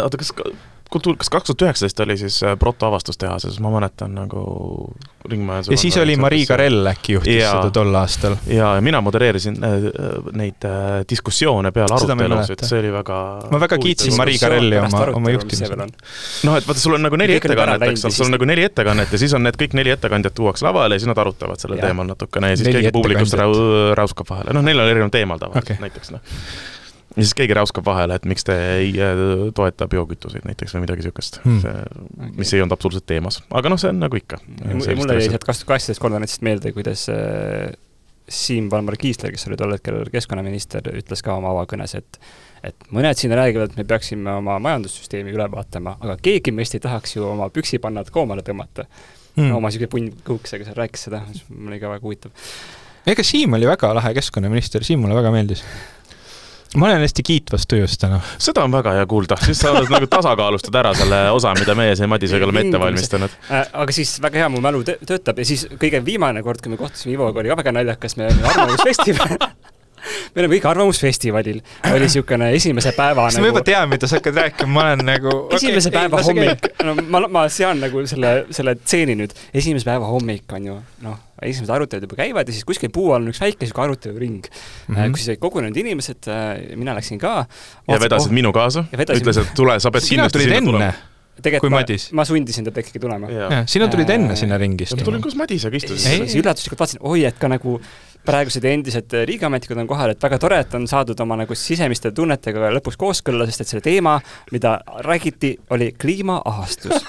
oota, 0.06 0.16
kas 0.16 0.32
kultuur, 0.90 1.16
kas 1.18 1.30
kaks 1.32 1.50
tuhat 1.50 1.66
üheksateist 1.66 2.00
oli 2.04 2.16
siis 2.20 2.38
äh, 2.46 2.54
protoavastustehases, 2.58 3.58
ma 3.64 3.70
mäletan 3.74 4.14
nagu 4.16 4.42
ringmajanduse 5.26 5.74
ja 5.74 5.80
siis 5.80 5.96
oli 5.98 6.16
Marii 6.20 6.46
Karell 6.46 6.86
äkki 6.92 7.16
juhtis 7.16 7.40
ja, 7.40 7.56
seda 7.56 7.72
tol 7.74 7.94
aastal. 7.98 8.36
ja, 8.46 8.74
ja 8.78 8.84
mina 8.84 9.00
modereerisin 9.04 9.58
äh, 9.66 9.88
neid 10.38 10.66
äh, 10.68 11.00
diskussioone 11.10 11.72
peale 11.74 11.96
arutelusid, 11.96 12.62
see 12.68 12.80
oli 12.84 12.92
väga 12.94 13.18
ma 13.50 13.60
väga 13.66 13.80
kiitsin 13.82 14.16
Marii 14.18 14.38
Karelli 14.42 14.78
oma, 14.80 15.02
oma 15.20 15.34
juhtimisel. 15.34 15.74
noh, 15.82 16.56
et 16.60 16.70
vaata, 16.70 16.80
sul 16.80 16.98
on 16.98 17.06
nagu 17.08 17.18
neli 17.20 17.40
ettekannet, 17.40 17.88
eks 17.90 18.06
ole, 18.06 18.18
sul 18.20 18.28
on 18.28 18.36
nagu 18.38 18.50
neli 18.52 18.68
ettekannet 18.68 19.12
ja 19.12 19.22
siis 19.24 19.34
on 19.36 19.46
need 19.46 19.58
kõik 19.58 19.74
neli 19.78 19.94
ettekandjat 19.96 20.38
tuuakse 20.38 20.66
lavale 20.68 20.96
ja 20.96 21.02
siis 21.02 21.10
nad 21.10 21.18
arutavad 21.24 21.60
sellel 21.62 21.82
teemal 21.82 22.08
natukene 22.12 22.54
ja 22.54 22.60
siis 22.60 22.70
neli 22.70 22.86
keegi 22.86 22.94
publikust 22.94 23.36
räuskab 23.36 24.30
vahele, 24.30 24.54
noh, 24.56 24.64
neil 24.66 24.80
on 24.80 24.94
erinev 24.94 25.12
teemal 25.14 25.42
tavaliselt 25.42 25.74
okay. 25.74 25.82
näiteks 25.88 26.14
noh 26.14 26.34
ja 27.16 27.24
siis 27.24 27.34
keegi 27.36 27.56
räuskab 27.56 27.86
vahele, 27.86 28.18
et 28.18 28.28
miks 28.28 28.44
te 28.46 28.56
ei 28.76 28.92
äh, 29.00 29.22
toeta 29.56 29.88
biokütuseid 29.90 30.44
näiteks 30.48 30.76
või 30.76 30.84
midagi 30.84 31.04
niisugust 31.04 31.40
hmm., 31.44 32.30
mis 32.36 32.52
ei 32.52 32.62
olnud 32.62 32.76
absoluutselt 32.76 33.08
teemas. 33.08 33.40
aga 33.50 33.72
noh, 33.72 33.80
see 33.80 33.92
on 33.92 34.02
nagu 34.04 34.20
ikka. 34.20 34.40
mulle 34.68 35.18
jäi 35.20 35.30
sealt 35.30 35.48
kaheksateist 35.48 36.02
konverentsist 36.02 36.44
meelde, 36.46 36.72
kuidas 36.76 37.08
äh, 37.12 37.72
Siim 38.28 38.70
Valmar 38.70 38.96
Kiisler, 38.98 39.30
kes 39.30 39.46
oli 39.46 39.56
tol 39.58 39.70
hetkel 39.76 40.00
keskkonnaminister, 40.10 40.88
ütles 40.98 41.22
ka 41.22 41.36
oma 41.38 41.52
avakõnes, 41.54 41.94
et 41.98 42.20
et 42.66 42.88
mõned 42.90 43.14
siin 43.14 43.30
räägivad, 43.36 43.70
et 43.70 43.78
me 43.78 43.84
peaksime 43.86 44.32
oma 44.40 44.56
majandussüsteemi 44.64 45.30
üle 45.30 45.44
vaatama, 45.52 45.92
aga 46.02 46.16
keegi 46.18 46.50
meist 46.56 46.74
ei 46.74 46.82
tahaks 46.82 47.14
ju 47.14 47.26
oma 47.28 47.46
püksipannad 47.54 48.08
koomale 48.10 48.42
tõmmata 48.42 48.88
hmm.. 49.36 49.52
oma 49.54 49.70
niisugune 49.70 49.92
punn 49.92 50.16
kõuksega 50.26 50.66
seal 50.66 50.78
rääkis 50.78 51.06
seda, 51.06 51.22
mul 51.52 51.70
oli 51.70 51.78
ka 51.82 51.92
väga 51.92 52.02
huvitav. 52.02 52.48
ega 53.06 53.24
Siim 53.24 53.54
oli 53.54 53.68
väga 53.70 53.92
lahe 53.94 54.16
keskkonnaminister, 54.18 54.84
Siim 54.84 55.04
mulle 55.04 55.14
väga 55.20 55.30
meeldis 55.36 55.62
ma 56.76 56.90
olen 56.90 57.04
hästi 57.04 57.24
kiitvas 57.26 57.66
tujus 57.66 57.98
täna. 57.98 58.20
seda 58.38 58.64
on 58.64 58.72
väga 58.72 58.92
hea 58.98 59.06
kuulda, 59.10 59.38
siis 59.42 59.60
sa 59.64 59.72
oled 59.72 59.90
nagu 59.92 60.08
tasakaalustad 60.10 60.80
ära 60.82 60.94
selle 60.96 61.22
osa, 61.34 61.54
mida 61.58 61.74
meie 61.78 61.96
siin 61.96 62.10
Madisega 62.12 62.48
oleme 62.48 62.66
ette 62.66 62.80
valmistanud. 62.80 63.38
Äh,. 63.50 63.64
aga 63.72 63.96
siis 63.96 64.16
väga 64.22 64.44
hea, 64.44 64.50
mu 64.52 64.60
mälu 64.64 64.84
töötab. 64.84 65.38
Ja 65.38 65.48
siis 65.48 65.66
kõige 65.80 66.04
viimane 66.04 66.44
kord, 66.46 66.62
kui 66.62 66.74
me 66.74 66.80
kohtusime 66.80 67.16
Ivoga, 67.16 67.40
oli 67.42 67.52
ka 67.52 67.60
väga 67.62 67.78
naljakas, 67.80 68.16
me 68.20 68.28
olime 68.30 68.52
Arvamusfestival 68.52 69.38
me 70.34 70.42
oleme 70.42 70.56
kõik 70.56 70.68
Arvamusfestivalil, 70.70 71.60
oli 71.90 72.06
niisugune 72.06 72.50
esimese 72.56 72.92
päeva 72.96 73.26
kas 73.26 73.38
nagu... 73.38 73.46
ma 73.46 73.52
juba 73.52 73.64
tean, 73.66 73.88
mida 73.92 74.10
sa 74.10 74.20
hakkad 74.20 74.40
rääkima, 74.42 74.72
ma 74.72 74.84
olen 74.88 75.04
nagu 75.08 75.34
esimese 75.58 75.90
okay, 75.92 76.02
päeva 76.02 76.20
ei, 76.22 76.28
hommik, 76.30 76.68
no 76.86 76.96
ma, 77.14 77.22
ma 77.38 77.46
sean 77.52 77.80
nagu 77.82 78.04
selle, 78.10 78.34
selle 78.56 78.76
tseeni 78.82 79.16
nüüd, 79.18 79.34
esimese 79.56 79.88
päeva 79.88 80.10
hommik 80.10 80.56
on 80.58 80.70
ju 80.70 80.78
noh, 81.06 81.18
esimesed 81.42 81.74
arutelud 81.74 82.06
juba 82.08 82.20
käivad 82.22 82.48
ja 82.48 82.56
siis 82.56 82.68
kuskil 82.68 82.92
puu 82.94 83.10
all 83.12 83.26
on 83.26 83.34
üks 83.34 83.42
väike 83.42 83.60
niisugune 83.64 83.90
aruteluring 83.90 84.38
mm, 84.46 84.94
-hmm. 84.94 85.12
kus 85.12 85.24
siis 85.24 85.34
olid 85.34 85.42
kogunenud 85.42 85.82
inimesed, 85.82 86.30
äh, 86.32 86.76
mina 86.76 86.94
läksin 86.96 87.20
ka. 87.20 87.44
ja 87.88 88.00
vedasid 88.00 88.32
oh, 88.32 88.38
minu 88.40 88.52
kaasa? 88.56 88.86
ütles, 88.92 89.42
et 89.42 89.52
tule, 89.56 89.80
sa 89.80 89.92
pead 89.92 90.08
kindlasti 90.08 90.46
sinna 90.46 90.64
tulema 90.70 90.94
tegelikult 91.42 91.72
ma, 91.72 91.82
ma 92.20 92.24
sundisin 92.24 92.66
teda 92.68 92.82
ikkagi 92.82 93.00
tulema. 93.02 93.28
sina 93.68 93.88
tulid 93.92 94.10
enne 94.14 94.32
äh, 94.32 94.40
sinna 94.40 94.58
ringi 94.60 94.86
istuma? 94.86 95.02
ma 95.02 95.10
tulin 95.10 95.24
koos 95.24 95.36
Madisega, 95.38 95.76
istusin. 95.76 96.24
siis 96.24 96.36
üllatuslikult 96.40 96.80
vaatasin, 96.80 97.02
oi, 97.04 97.24
et 97.28 97.40
ka 97.40 97.50
nagu 97.52 97.76
praegused 98.26 98.64
ja 98.64 98.72
endised 98.74 99.14
riigiametnikud 99.28 99.80
on 99.82 99.90
kohal, 99.90 100.12
et 100.12 100.22
väga 100.22 100.38
tore, 100.42 100.60
et 100.64 100.74
on 100.78 100.86
saadud 100.90 101.20
oma 101.24 101.38
nagu 101.42 101.56
sisemiste 101.58 102.12
tunnetega 102.16 102.72
lõpuks 102.78 102.98
kooskõlla, 103.00 103.46
sest 103.48 103.64
et 103.64 103.74
selle 103.74 103.86
teema, 103.86 104.18
mida 104.52 104.78
räägiti, 105.06 105.56
oli 105.74 105.92
kliimaahastus. 106.00 107.08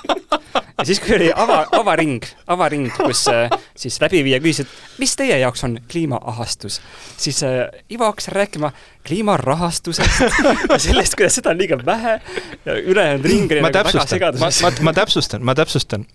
Ja 0.78 0.86
siis, 0.86 1.00
kui 1.02 1.16
oli 1.16 1.32
ava, 1.34 1.64
avaring, 1.74 2.22
avaring, 2.54 2.92
kus 2.94 3.24
äh, 3.32 3.50
siis 3.74 3.96
läbiviija 3.98 4.38
küsis, 4.44 4.68
et 4.68 5.02
mis 5.02 5.16
teie 5.18 5.40
jaoks 5.42 5.66
on 5.66 5.80
kliimaahastus, 5.90 6.78
siis 7.18 7.42
äh, 7.48 7.64
Ivo 7.90 8.06
hakkas 8.06 8.30
rääkima 8.36 8.70
kliimarahastusest 9.08 10.22
ja 10.70 10.78
sellest, 10.78 11.18
kuidas 11.18 11.40
seda 11.40 11.56
on 11.56 11.58
liiga 11.64 11.82
vähe 11.82 12.20
ja 12.66 12.78
ülejäänud 12.78 13.26
ring 13.26 13.52
oli 13.58 13.66
nagu 13.66 13.90
väga 13.90 14.06
segaduses. 14.06 14.62
ma, 14.62 14.70
ma, 14.70 14.90
ma 14.92 14.98
täpsustan, 15.02 15.46
ma 15.50 15.58
täpsustan 15.58 16.06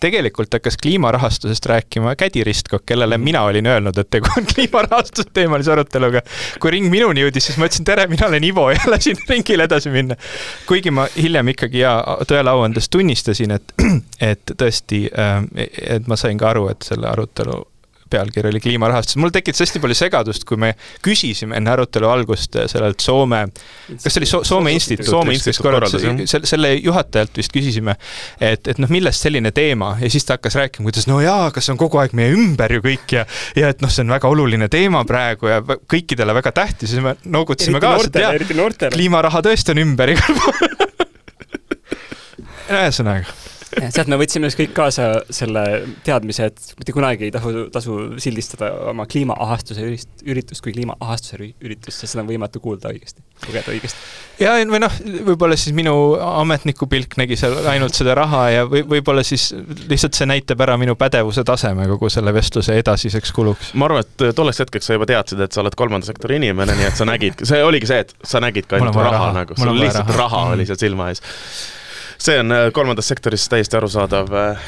tegelikult 0.00 0.52
hakkas 0.56 0.76
kliimarahastusest 0.82 1.66
rääkima 1.66 2.16
Kädi 2.16 2.44
Ristkok, 2.44 2.82
kellele 2.86 3.18
mina 3.18 3.42
olin 3.42 3.66
öelnud, 3.66 3.98
et 3.98 4.10
tegu 4.10 4.30
on 4.36 4.46
kliimarahastuse 4.54 5.28
teemalise 5.32 5.72
aruteluga. 5.72 6.22
kui 6.60 6.70
ring 6.70 6.90
minuni 6.90 7.24
jõudis, 7.24 7.50
siis 7.50 7.60
ma 7.60 7.70
ütlesin 7.70 7.86
tere, 7.88 8.06
mina 8.10 8.28
olen 8.28 8.44
Ivo 8.44 8.70
ja 8.70 8.80
lasin 8.92 9.20
ringile 9.28 9.68
edasi 9.68 9.90
minna. 9.90 10.16
kuigi 10.66 10.90
ma 10.90 11.08
hiljem 11.16 11.54
ikkagi 11.54 11.84
ja 11.84 11.96
tõele 12.28 12.52
au 12.52 12.64
andes 12.66 12.88
tunnistasin, 12.88 13.56
et, 13.58 13.74
et 14.32 14.56
tõesti, 14.56 15.06
et 15.96 16.06
ma 16.08 16.16
sain 16.20 16.38
ka 16.38 16.50
aru, 16.54 16.68
et 16.72 16.86
selle 16.86 17.08
arutelu 17.10 17.64
pealkiri 18.10 18.50
oli 18.52 18.60
kliimarahastus. 18.60 19.16
mul 19.16 19.32
tekitas 19.34 19.64
hästi 19.64 19.82
palju 19.82 19.96
segadust, 19.98 20.44
kui 20.48 20.58
me 20.60 20.72
küsisime 21.04 21.56
enne 21.58 21.72
arutelu 21.72 22.08
algust 22.10 22.58
sellelt 22.70 23.02
Soome, 23.02 23.42
kas 23.90 24.14
see 24.14 24.20
oli 24.22 24.30
so 24.30 24.42
Soome 24.46 24.72
instituut? 24.76 25.10
Soome 25.10 25.36
instituut 25.36 25.66
korraldas, 25.66 26.06
selle, 26.30 26.48
selle 26.48 26.72
juhatajalt 26.74 27.36
vist 27.40 27.54
küsisime, 27.54 27.96
et, 28.40 28.66
et 28.66 28.80
noh, 28.82 28.90
millest 28.92 29.26
selline 29.26 29.52
teema 29.56 29.94
ja 30.00 30.10
siis 30.12 30.26
ta 30.26 30.38
hakkas 30.38 30.58
rääkima, 30.60 30.88
kuidas 30.90 31.08
no 31.10 31.20
jaa, 31.24 31.48
aga 31.50 31.62
see 31.64 31.74
on 31.74 31.80
kogu 31.80 32.00
aeg 32.02 32.14
meie 32.16 32.34
ümber 32.36 32.78
ju 32.78 32.84
kõik 32.84 33.16
ja 33.18 33.26
ja 33.56 33.70
et 33.72 33.82
noh, 33.84 33.92
see 33.92 34.04
on 34.04 34.14
väga 34.14 34.30
oluline 34.30 34.68
teema 34.72 35.02
praegu 35.08 35.50
ja 35.50 35.60
kõikidele 35.64 36.34
väga 36.36 36.52
tähtis. 36.56 36.90
Ja 36.90 36.96
siis 36.96 37.04
me 37.04 37.16
noogutasime 37.24 37.80
kaasa, 37.82 38.10
et 38.10 38.20
jaa, 38.22 38.90
kliimaraha 38.92 39.42
tõesti 39.46 39.74
on 39.74 39.82
ümber 39.86 40.14
igal 40.14 40.40
pool. 40.40 40.72
Ühesõnaga 42.76 43.55
sealt 43.76 44.10
me 44.10 44.18
võtsime 44.20 44.48
siis 44.50 44.58
kõik 44.60 44.74
kaasa 44.76 45.08
selle 45.32 45.62
teadmise, 46.06 46.48
et 46.50 46.76
mitte 46.78 46.94
kunagi 46.96 47.28
ei 47.28 47.32
tasu, 47.34 47.66
tasu 47.72 47.96
sildistada 48.22 48.70
oma 48.92 49.06
kliimaahastuse 49.10 49.84
üritust 50.26 50.64
kui 50.64 50.74
kliimaahastuse 50.76 51.38
üritust, 51.40 51.98
sest 51.98 52.14
seda 52.14 52.24
on 52.24 52.30
võimatu 52.30 52.62
kuulda 52.64 52.92
õigesti, 52.94 53.22
lugeda 53.46 53.74
õigesti. 53.74 54.00
ja, 54.42 54.54
või 54.70 54.80
noh, 54.82 54.96
võib-olla 55.28 55.58
siis 55.60 55.76
minu 55.76 55.94
ametniku 56.16 56.88
pilk 56.90 57.18
nägi 57.20 57.38
seal 57.40 57.58
ainult 57.72 57.96
seda 57.98 58.16
raha 58.18 58.42
ja 58.54 58.64
või, 58.70 58.82
võib-olla 58.96 59.24
siis 59.26 59.50
lihtsalt 59.90 60.18
see 60.18 60.30
näitab 60.30 60.64
ära 60.66 60.78
minu 60.80 60.96
pädevuse 60.98 61.44
taseme 61.46 61.88
kogu 61.92 62.10
selle 62.12 62.34
vestluse 62.36 62.78
edasiseks 62.80 63.34
kuluks. 63.36 63.72
ma 63.74 63.90
arvan, 63.90 64.06
et 64.06 64.28
tolleks 64.36 64.64
hetkeks 64.64 64.90
sa 64.90 64.98
juba 64.98 65.08
teadsid, 65.10 65.44
et 65.44 65.56
sa 65.56 65.64
oled 65.64 65.76
kolmanda 65.78 66.08
sektori 66.08 66.40
inimene, 66.40 66.78
nii 66.80 66.90
et 66.90 66.98
sa 66.98 67.08
nägid, 67.08 67.44
see 67.46 67.62
oligi 67.64 67.92
see, 67.92 68.04
et 68.06 68.16
sa 68.24 68.42
nägid 68.44 68.68
ka 68.70 68.80
ainult 68.80 68.96
raha, 68.96 69.16
raha 69.18 69.32
nagu, 69.42 69.58
sul 69.60 69.76
lihtsalt 69.80 70.12
raha, 70.14 70.22
raha 70.26 70.44
oli 70.56 70.68
seal 70.68 70.80
silma 70.86 71.12
ees 71.12 71.24
see 72.18 72.38
on 72.40 72.52
äh, 72.52 72.72
kolmandas 72.72 73.08
sektoris 73.08 73.48
täiesti 73.48 73.76
arusaadav, 73.76 74.32
äh, 74.32 74.66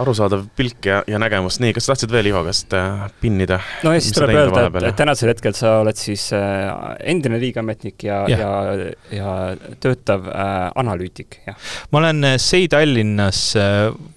arusaadav 0.00 0.44
pilk 0.56 0.86
ja, 0.86 1.02
ja 1.06 1.18
nägemus. 1.18 1.60
nii, 1.62 1.72
kas 1.76 1.88
tahtsid 1.90 2.12
veel 2.12 2.30
Ivo 2.30 2.44
käest 2.46 2.74
äh, 2.76 3.04
pinnida? 3.20 3.60
no 3.86 3.94
ja 3.94 4.02
siis 4.04 4.16
tuleb 4.16 4.34
öelda, 4.36 4.66
et, 4.68 4.88
et 4.90 4.98
tänasel 4.98 5.32
hetkel 5.32 5.56
sa 5.56 5.78
oled 5.82 5.98
siis 5.98 6.28
endine 6.34 7.40
riigiametnik 7.42 8.06
ja, 8.08 8.22
ja, 8.30 8.38
ja, 8.38 8.88
ja 9.18 9.76
töötav 9.80 10.28
äh, 10.30 10.54
analüütik, 10.80 11.40
jah? 11.46 11.58
ma 11.92 12.02
olen 12.04 12.34
SEI 12.38 12.68
Tallinnas 12.72 13.46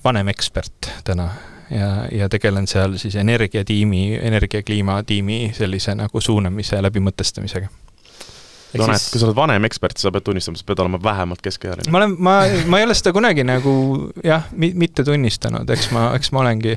vanem 0.03 0.33
ekspert 0.33 0.91
täna 1.07 1.29
ja, 1.71 1.91
ja 2.11 2.29
tegelen 2.29 2.67
seal 2.67 2.97
siis 3.01 3.15
energiatiimi, 3.19 4.19
energiakliimatiimi 4.21 5.51
sellise 5.57 5.95
nagu 5.97 6.21
suunamise 6.21 6.77
ja 6.77 6.85
läbimõtestamisega 6.87 7.71
no 8.79 8.87
näed, 8.91 9.05
kui 9.11 9.21
sa 9.21 9.27
oled 9.27 9.37
vanem 9.37 9.67
ekspert, 9.67 9.99
sa 10.01 10.11
pead 10.13 10.25
tunnistama, 10.27 10.59
sa 10.59 10.67
pead 10.67 10.81
olema 10.83 10.99
vähemalt 11.03 11.41
keskealine. 11.45 11.91
ma 11.93 12.01
olen, 12.01 12.15
ma, 12.23 12.35
ma 12.69 12.81
ei 12.81 12.87
ole 12.87 12.95
seda 12.97 13.13
kunagi 13.15 13.45
nagu 13.47 13.73
jah, 14.25 14.47
mitte 14.57 15.05
tunnistanud, 15.07 15.69
eks 15.75 15.89
ma, 15.95 16.09
eks 16.17 16.31
ma 16.35 16.43
olengi 16.43 16.75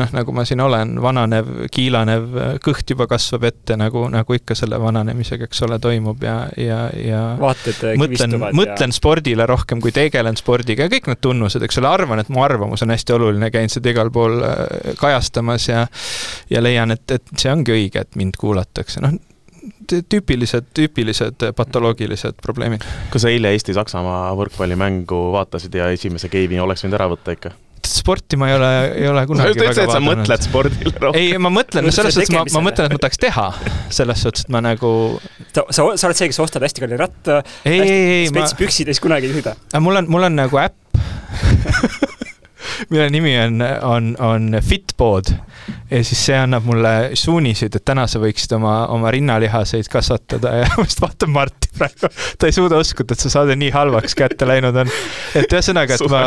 noh, 0.00 0.12
nagu 0.16 0.34
ma 0.36 0.46
siin 0.48 0.62
olen, 0.64 0.96
vananev, 1.02 1.50
kiilanev, 1.74 2.26
kõht 2.64 2.94
juba 2.94 3.08
kasvab 3.10 3.46
ette, 3.50 3.78
nagu, 3.80 4.06
nagu 4.12 4.38
ikka 4.38 4.56
selle 4.58 4.80
vananemisega, 4.82 5.48
eks 5.50 5.62
ole, 5.66 5.80
toimub 5.82 6.24
ja, 6.26 6.36
ja, 6.60 6.80
ja 7.00 7.22
vaated 7.40 7.98
mõtlen, 8.00 8.38
mõtlen 8.56 8.94
ja... 8.94 8.98
spordile 8.98 9.48
rohkem, 9.48 9.82
kui 9.84 9.94
tegelen 9.94 10.38
spordiga 10.38 10.86
ja 10.86 10.92
kõik 10.92 11.10
need 11.12 11.22
tunnused, 11.24 11.62
eks 11.66 11.80
ole, 11.82 11.90
arvan, 11.90 12.22
et 12.22 12.32
mu 12.32 12.44
arvamus 12.44 12.84
on 12.86 12.94
hästi 12.94 13.16
oluline, 13.16 13.50
käin 13.54 13.72
seda 13.72 13.92
igal 13.92 14.12
pool 14.14 14.40
äh, 14.44 14.94
kajastamas 15.00 15.70
ja 15.70 15.86
ja 16.50 16.62
leian, 16.62 16.92
et, 16.94 17.06
et 17.10 17.32
see 17.36 17.50
ongi 17.52 17.74
õige, 17.74 18.02
et 18.06 18.18
mind 18.18 18.38
kuulatakse, 18.40 19.02
noh 19.04 19.16
tüüpilised, 19.86 20.72
tüüpilised 20.76 21.46
patoloogilised 21.56 22.40
probleemid. 22.42 22.84
kas 23.12 23.26
sa 23.26 23.32
eile 23.32 23.52
Eesti-Saksamaa 23.56 24.32
võrkpallimängu 24.38 25.20
vaatasid 25.36 25.74
ja 25.78 25.90
esimese 25.94 26.30
game'i 26.32 26.60
oleks 26.62 26.84
võinud 26.84 26.98
ära 27.00 27.08
võtta 27.12 27.36
ikka? 27.36 27.54
sporti 27.86 28.36
ma 28.36 28.48
ei 28.50 28.56
ole, 28.56 28.70
ei 28.94 29.08
ole 29.08 29.24
kunagi 29.30 29.52
sa 29.52 29.54
ütlesid, 29.54 29.82
et 29.84 29.94
sa 29.94 30.02
mõtled 30.02 30.46
spordile 30.46 30.94
rohkem. 31.02 31.20
ei, 31.20 31.38
ma 31.42 31.52
mõtlen, 31.54 31.86
no 31.86 31.94
selles 31.94 32.16
suhtes 32.16 32.32
ma, 32.34 32.44
ma 32.58 32.64
mõtlen, 32.68 32.90
et 32.90 32.96
ma 32.96 33.02
tahaks 33.04 33.22
teha. 33.22 33.46
selles 34.00 34.24
suhtes, 34.26 34.46
et 34.46 34.52
ma 34.54 34.62
nagu 34.64 34.92
sa, 35.52 35.62
sa, 35.70 35.86
sa 35.94 36.10
oled 36.10 36.18
see, 36.18 36.30
kes 36.32 36.42
ostad 36.42 36.66
hästi 36.66 36.84
kalli 36.84 37.00
ratta, 37.00 37.40
hästi 37.64 38.28
spetspüksid 38.32 38.90
ja 38.90 38.96
siis 38.96 39.04
kunagi 39.04 39.30
ei 39.30 39.38
sõida? 39.38 39.56
mul 39.82 40.02
on, 40.02 40.10
mul 40.12 40.30
on 40.30 40.38
nagu 40.42 40.62
äpp 40.62 40.82
mille 42.90 43.08
nimi 43.14 43.36
on, 43.40 43.62
on, 43.82 44.12
on 44.22 44.60
Fitbod 44.62 45.32
ja 45.90 46.02
siis 46.04 46.20
see 46.28 46.38
annab 46.38 46.66
mulle 46.66 46.92
suuniseid, 47.18 47.76
et 47.78 47.84
täna 47.86 48.06
sa 48.10 48.20
võiksid 48.22 48.56
oma, 48.58 48.74
oma 48.94 49.10
rinnalihaseid 49.14 49.88
kasvatada 49.90 50.52
ja 50.62 50.70
ma 50.74 50.86
just 50.86 51.02
vaatan 51.02 51.32
Marti 51.34 51.70
praegu, 51.76 52.10
ta 52.38 52.48
ei 52.48 52.54
suuda 52.56 52.80
uskuda, 52.80 53.14
et 53.14 53.22
see 53.22 53.32
saade 53.32 53.56
nii 53.58 53.70
halvaks 53.74 54.16
kätte 54.18 54.48
läinud 54.48 54.76
on. 54.82 54.90
et 55.38 55.52
ühesõnaga, 55.52 55.98
et 55.98 56.10
ma, 56.10 56.22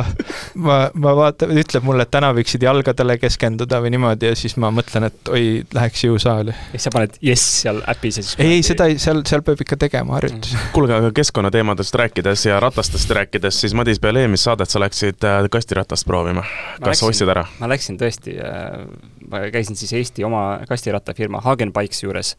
ma, 0.68 0.78
ma 0.94 1.16
vaatan, 1.18 1.54
ütleb 1.60 1.88
mulle, 1.88 2.06
et 2.06 2.14
täna 2.14 2.32
võiksid 2.38 2.64
jalgadele 2.64 3.18
keskenduda 3.22 3.82
või 3.84 3.94
niimoodi 3.96 4.32
ja 4.32 4.38
siis 4.40 4.56
ma 4.62 4.72
mõtlen, 4.76 5.10
et 5.10 5.34
oi, 5.34 5.46
läheks 5.76 6.06
jõusaali. 6.06 6.56
ja 6.56 6.76
siis 6.76 6.88
sa 6.88 6.94
paned 6.96 7.20
jess 7.26 7.50
seal 7.64 7.82
äpis 7.90 8.22
ja 8.22 8.26
siis 8.26 8.40
ei, 8.40 8.60
ei, 8.60 8.66
seda 8.66 8.90
ei, 8.90 9.00
seal, 9.02 9.24
seal 9.28 9.44
peab 9.46 9.64
ikka 9.66 9.80
tegema 9.88 10.16
harjutusi 10.20 10.56
mm.. 10.56 10.72
kuulge, 10.76 10.96
aga 10.96 11.12
keskkonnateemadest 11.16 12.00
rääkides 12.04 12.46
ja 12.48 12.60
ratastest 12.64 13.12
rääkides, 13.18 13.64
siis 13.66 13.76
Madis, 13.78 14.00
peale 14.04 14.24
eelmist 14.24 14.48
saadet 14.48 14.72
sa 14.72 14.82
läksid 14.84 15.28
äh, 15.28 15.42
kastiratast 15.52 16.08
proovima. 16.08 16.29
Kas 16.84 17.02
sa 17.02 17.10
ostsid 17.10 17.30
ära? 17.32 17.46
ma 17.60 17.70
läksin 17.72 18.00
tõesti 18.00 18.36
äh, 18.44 18.84
ma 19.30 19.46
käisin 19.54 19.78
siis 19.80 19.94
Eesti 19.98 20.26
oma 20.28 20.60
kastirattafirma 20.70 21.42
Hagenbikes 21.46 22.04
juures 22.04 22.36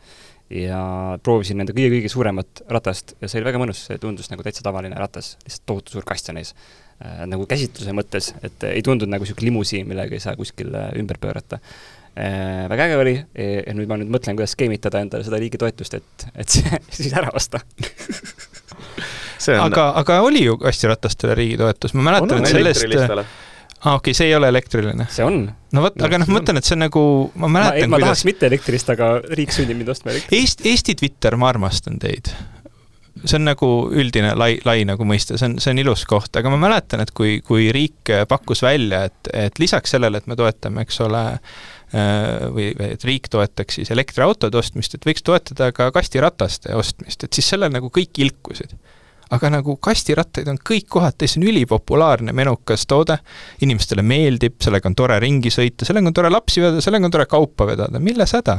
ja 0.50 0.80
proovisin 1.22 1.60
nende 1.60 1.74
kõige-kõige 1.76 2.10
suuremat 2.10 2.64
ratast 2.74 3.14
ja 3.20 3.30
see 3.30 3.38
oli 3.40 3.48
väga 3.50 3.60
mõnus, 3.62 3.84
see 3.86 4.00
tundus 4.02 4.30
nagu 4.32 4.42
täitsa 4.42 4.64
tavaline 4.66 4.98
ratas, 4.98 5.36
lihtsalt 5.44 5.66
tohutu 5.70 5.94
suur 5.94 6.06
kast 6.06 6.30
on 6.32 6.40
ees 6.42 6.52
äh,. 6.98 7.22
nagu 7.30 7.46
käsitluse 7.50 7.94
mõttes, 7.96 8.32
et 8.46 8.66
ei 8.72 8.82
tundunud 8.86 9.14
nagu 9.14 9.26
niisugune 9.26 9.46
limusiin, 9.46 9.86
millega 9.88 10.16
ei 10.16 10.22
saa 10.22 10.34
kuskil 10.38 10.74
äh, 10.74 10.90
ümber 10.98 11.20
pöörata 11.22 11.60
äh,. 12.18 12.66
väga 12.72 12.88
äge 12.88 12.98
oli 12.98 13.14
ja 13.20 13.76
nüüd 13.78 13.90
ma 13.90 14.00
nüüd 14.00 14.10
mõtlen, 14.10 14.38
kuidas 14.38 14.56
skeemitada 14.56 15.04
endale 15.04 15.26
seda 15.26 15.38
riigi 15.42 15.60
toetust, 15.60 16.00
et, 16.00 16.26
et 16.34 16.58
see 16.58 16.82
siis 16.98 17.14
ära 17.14 17.30
osta 17.34 17.62
on... 19.54 19.70
aga, 19.70 19.86
aga 20.02 20.18
oli 20.26 20.42
ju 20.48 20.58
kastiratastele 20.60 21.38
riigi 21.38 21.60
toetus, 21.62 21.94
ma 21.94 22.10
mäletan, 22.10 22.42
et 22.42 22.50
sellest 22.58 22.90
aa 23.80 23.94
ah,, 23.94 23.96
okei 23.96 24.10
okay,, 24.10 24.16
see 24.16 24.28
ei 24.28 24.36
ole 24.36 24.48
elektriline? 24.52 25.06
see 25.08 25.24
on. 25.24 25.42
no 25.72 25.84
vot, 25.86 25.96
aga 26.04 26.20
noh, 26.20 26.28
ma 26.28 26.38
mõtlen, 26.38 26.60
et 26.60 26.68
see 26.68 26.76
on 26.76 26.84
nagu, 26.84 27.02
ma 27.40 27.48
mäletan, 27.48 27.88
ma, 27.88 27.94
ma 27.94 28.00
kuidas... 28.00 28.08
tahaks 28.10 28.24
mitte 28.28 28.48
elektrist, 28.50 28.92
aga 28.92 29.10
riik 29.38 29.54
sunnib 29.56 29.80
mind 29.80 29.92
ostma 29.94 30.12
elektrit. 30.12 30.36
Eesti, 30.36 30.66
Eesti 30.68 30.96
Twitter, 31.00 31.36
ma 31.40 31.48
armastan 31.48 31.96
teid. 32.02 32.28
see 33.24 33.38
on 33.38 33.48
nagu 33.48 33.70
üldine 34.02 34.34
lai, 34.36 34.52
lai 34.68 34.84
nagu 34.88 35.04
mõiste, 35.08 35.40
see 35.40 35.48
on, 35.48 35.56
see 35.64 35.72
on 35.72 35.80
ilus 35.80 36.04
koht, 36.08 36.36
aga 36.36 36.52
ma 36.52 36.60
mäletan, 36.60 37.00
et 37.04 37.14
kui, 37.16 37.38
kui 37.46 37.70
riik 37.72 38.12
pakkus 38.28 38.64
välja, 38.68 39.06
et, 39.08 39.32
et 39.46 39.60
lisaks 39.62 39.96
sellele, 39.96 40.20
et 40.20 40.28
me 40.28 40.36
toetame, 40.36 40.84
eks 40.84 41.00
ole, 41.08 41.24
äh, 41.96 42.46
või 42.52 42.70
et 42.84 43.08
riik 43.08 43.32
toetaks 43.32 43.80
siis 43.80 43.96
elektriautode 43.96 44.60
ostmist, 44.60 44.96
et 44.96 45.08
võiks 45.08 45.24
toetada 45.24 45.72
ka 45.76 45.88
kastirataste 45.96 46.76
ostmist, 46.76 47.24
et 47.24 47.32
siis 47.32 47.48
sellel 47.54 47.72
nagu 47.72 47.88
kõik 47.92 48.20
ilkusid 48.28 48.76
aga 49.30 49.50
nagu 49.54 49.76
kastirattaid 49.82 50.48
on 50.50 50.58
kõik 50.66 50.88
kohati, 50.90 51.28
see 51.30 51.40
on 51.40 51.48
ülipopulaarne 51.52 52.34
menukas 52.36 52.86
toode, 52.90 53.20
inimestele 53.62 54.02
meeldib, 54.02 54.58
sellega 54.62 54.90
on 54.90 54.96
tore 54.98 55.20
ringi 55.22 55.52
sõita, 55.54 55.86
sellega 55.86 56.10
on 56.10 56.16
tore 56.16 56.32
lapsi 56.32 56.62
vedada, 56.62 56.82
sellega 56.84 57.06
on 57.06 57.14
tore 57.14 57.28
kaupa 57.30 57.68
vedada, 57.70 58.02
milles 58.02 58.34
häda? 58.34 58.58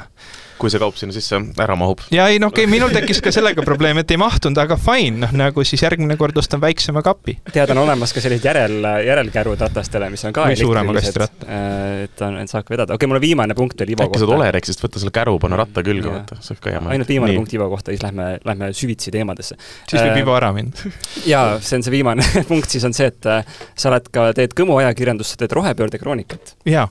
Kui 0.61 0.71
see 0.71 0.81
kaup 0.81 0.97
sinna 0.99 1.15
sisse 1.15 1.39
ära 1.61 1.75
mahub. 1.79 2.03
ja 2.13 2.27
ei 2.31 2.39
no 2.41 2.51
okei 2.51 2.65
okay,, 2.65 2.71
minul 2.71 2.93
tekkis 2.93 3.21
ka 3.23 3.33
sellega 3.33 3.63
probleem, 3.65 4.01
et 4.01 4.11
ei 4.13 4.19
mahtunud, 4.21 4.59
aga 4.61 4.77
fine, 4.79 5.23
noh 5.23 5.33
nagu 5.41 5.65
siis 5.67 5.81
järgmine 5.81 6.17
kord 6.19 6.37
ostan 6.37 6.61
väiksema 6.61 7.03
kapi. 7.05 7.37
tead, 7.51 7.73
on 7.73 7.81
olemas 7.83 8.13
ka 8.13 8.23
sellised 8.23 8.45
järel, 8.45 8.77
järelkärud 9.07 9.63
ratastele, 9.65 10.11
mis 10.13 10.23
on 10.29 10.35
ka 10.35 10.45
või 10.49 10.59
suurema 10.59 10.95
kastiratta. 10.97 11.47
Äh, 11.47 12.03
et 12.05 12.23
on, 12.27 12.37
et 12.43 12.51
saab 12.51 12.69
vedada, 12.69 12.93
okei 12.93 13.07
okay,, 13.07 13.11
mul 13.13 13.21
viimane 13.23 13.57
punkt 13.57 13.81
oli 13.81 13.95
Ivo 13.95 14.05
äkki 14.05 14.13
kohta. 14.13 14.21
äkki 14.21 14.25
saad 14.27 14.35
Olerexist 14.37 14.85
võtta 14.85 15.01
selle 15.01 15.15
käru, 15.15 15.35
panna 15.41 15.59
ratta 15.63 15.85
külge, 15.85 16.07
vaata, 16.09 16.39
see 16.39 16.53
oleks 16.55 16.63
ka 16.65 16.75
hea. 16.75 16.83
ainult 16.95 17.13
viimane 17.13 17.33
Nii. 17.33 17.41
punkt 17.41 17.57
Ivo 17.57 17.69
kohta, 17.73 17.95
siis 17.95 18.05
lähme, 18.05 18.31
lähme 18.45 18.71
süvitsi 18.77 19.13
teemadesse. 19.13 19.57
siis 19.87 19.97
võib 19.97 20.13
äh, 20.13 20.23
Ivo 20.23 20.37
ära 20.37 20.51
minna. 20.55 20.91
jaa, 21.33 21.59
see 21.59 21.79
on 21.79 21.87
see 21.87 21.95
viimane 21.97 22.25
punkt, 22.51 22.69
siis 22.71 22.85
on 22.87 22.97
see, 22.97 23.09
et 23.11 23.29
äh, 23.29 23.61
sa 23.75 23.91
oled 23.93 24.11
ka, 24.13 24.31
teed 24.37 24.57
Kõmu 24.61 24.77
ajakirjandust, 24.83 25.33
sa 25.33 25.41
teed 25.41 25.55
rohepöörde 25.57 26.01
kroonikat. 26.01 26.55
jaa 26.69 26.89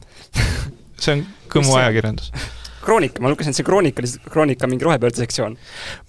see 1.00 1.18
on 1.18 1.28
Kõmu 1.50 1.76
ajakirjandus 1.80 2.32
Kroonika, 2.80 3.20
ma 3.20 3.28
lugesin, 3.28 3.52
et 3.52 3.58
see 3.58 3.66
Kroonika 3.66 4.00
oli, 4.00 4.10
Kroonika 4.30 4.68
mingi 4.70 4.86
rohepöörde 4.86 5.20
sektsioon. 5.20 5.56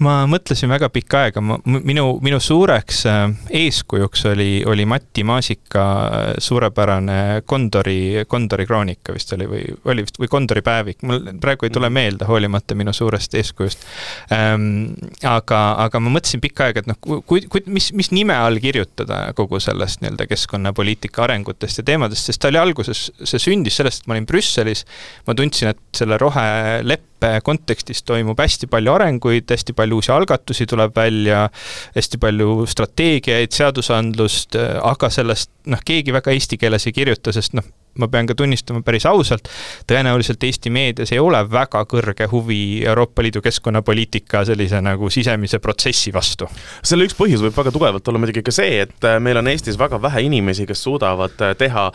ma 0.06 0.22
mõtlesin 0.30 0.72
väga 0.72 0.88
pikka 0.94 1.26
aega, 1.26 1.44
ma, 1.44 1.58
minu, 1.66 2.06
minu 2.24 2.40
suureks 2.40 3.04
äh, 3.12 3.24
eeskujuks 3.62 4.26
oli, 4.32 4.50
oli 4.68 4.86
Mati 4.88 5.26
Maasika 5.28 5.86
äh, 6.08 6.30
suurepärane 6.40 7.42
Kondori, 7.46 8.24
Kondori 8.28 8.66
kroonika 8.70 9.16
vist 9.16 9.34
oli 9.36 9.50
või 9.52 9.66
oli 9.92 10.06
vist, 10.06 10.20
või 10.22 10.32
Kondori 10.32 10.64
päevik, 10.66 11.04
mul 11.08 11.28
praegu 11.44 11.68
ei 11.68 11.74
tule 11.76 11.90
mhm. 11.90 11.98
meelde, 12.00 12.30
hoolimata 12.30 12.78
minu 12.80 12.94
suurest 12.96 13.36
eeskujust 13.36 13.84
ähm,. 14.32 14.96
aga, 15.28 15.62
aga 15.86 16.00
ma 16.00 16.14
mõtlesin 16.16 16.44
pikka 16.44 16.70
aega, 16.70 16.86
et 16.86 16.90
noh, 16.90 17.00
kui, 17.02 17.44
kui, 17.52 17.66
mis, 17.68 17.92
mis 17.98 18.12
nime 18.16 18.36
all 18.38 18.62
kirjutada 18.64 19.26
kogu 19.36 19.60
sellest 19.60 20.02
nii-öelda 20.02 20.28
keskkonnapoliitika 20.32 21.26
arengutest 21.28 21.82
ja 21.82 21.88
teemadest, 21.92 22.32
sest 22.32 22.42
ta 22.42 22.52
oli 22.52 22.62
alguses, 22.62 23.10
see 23.20 23.42
sündis 23.42 23.78
sellest, 23.82 24.04
et 24.04 24.10
ma 24.10 24.16
olin 24.16 24.28
Brüsselis, 24.30 24.86
ma 25.28 25.36
tundsin, 25.38 25.74
et 25.74 25.82
selle 25.98 26.18
roheleppe 26.62 27.42
kontekstis 27.44 28.04
toimub 28.04 28.40
hästi 28.40 28.68
palju 28.68 28.94
arenguid, 28.94 29.50
hästi 29.50 29.74
palju 29.78 30.00
uusi 30.00 30.12
algatusi 30.12 30.66
tuleb 30.66 30.96
välja, 30.96 31.50
hästi 31.96 32.18
palju 32.22 32.66
strateegiaid, 32.70 33.52
seadusandlust, 33.54 34.58
aga 34.82 35.10
sellest 35.10 35.52
noh, 35.70 35.82
keegi 35.86 36.14
väga 36.14 36.34
eesti 36.34 36.58
keeles 36.58 36.88
ei 36.88 36.96
kirjuta, 36.96 37.34
sest 37.36 37.54
noh, 37.58 37.68
ma 38.00 38.08
pean 38.08 38.28
ka 38.30 38.36
tunnistama 38.38 38.82
päris 38.86 39.06
ausalt, 39.10 39.50
tõenäoliselt 39.90 40.44
Eesti 40.48 40.72
meedias 40.72 41.12
ei 41.12 41.20
ole 41.20 41.42
väga 41.52 41.84
kõrge 41.90 42.28
huvi 42.32 42.62
Euroopa 42.88 43.24
Liidu 43.26 43.42
keskkonnapoliitika 43.44 44.46
sellise 44.48 44.80
nagu 44.84 45.10
sisemise 45.12 45.60
protsessi 45.60 46.14
vastu. 46.14 46.48
selle 46.84 47.08
üks 47.08 47.18
põhjus 47.18 47.44
võib 47.44 47.58
väga 47.58 47.74
tugevalt 47.76 48.08
olla 48.08 48.22
muidugi 48.22 48.44
ka 48.46 48.54
see, 48.56 48.82
et 48.86 49.08
äh, 49.08 49.20
meil 49.20 49.42
on 49.42 49.50
Eestis 49.52 49.80
väga 49.80 50.00
vähe 50.02 50.24
inimesi, 50.28 50.66
kes 50.70 50.84
suudavad 50.88 51.36
äh, 51.44 51.56
teha 51.60 51.90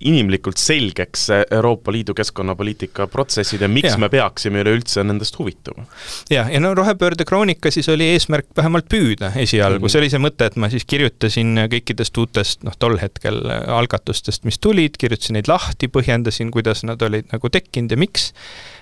inimlikult 0.00 0.60
selgeks 0.60 1.26
äh, 1.34 1.42
Euroopa 1.58 1.92
Liidu 1.92 2.14
keskkonnapoliitika 2.14 3.08
protsessid 3.10 3.66
ja 3.66 3.68
miks 3.68 3.92
ja. 3.92 3.98
me 3.98 4.10
peaksime 4.12 4.62
üleüldse 4.62 5.04
nendest 5.04 5.38
huvituma. 5.38 5.86
jah, 6.30 6.50
ja 6.52 6.62
no 6.62 6.74
rohepöörde 6.78 7.26
kroonika 7.26 7.70
siis 7.74 7.88
oli 7.90 8.12
eesmärk 8.14 8.46
vähemalt 8.56 8.86
püüda 8.90 9.32
esialgu 9.34 9.86
mm, 9.86 9.92
see 9.92 10.02
oli 10.04 10.12
see 10.14 10.22
mõte, 10.22 10.46
et 10.46 10.56
ma 10.60 10.70
siis 10.70 10.86
kirjutasin 10.86 11.66
kõikidest 11.72 12.22
uutest, 12.22 12.62
noh, 12.66 12.76
tol 12.78 12.98
hetkel 13.02 13.42
algatustest, 13.50 14.46
mis 14.46 14.60
tulid, 14.62 14.96
kirjutasin 15.00 15.39
neid 15.40 15.50
lahti, 15.50 15.88
põhjendasin, 15.88 16.52
kuidas 16.54 16.84
nad 16.86 17.02
olid 17.02 17.32
nagu 17.32 17.50
tekkinud 17.52 17.96
ja 17.96 18.00
miks 18.00 18.30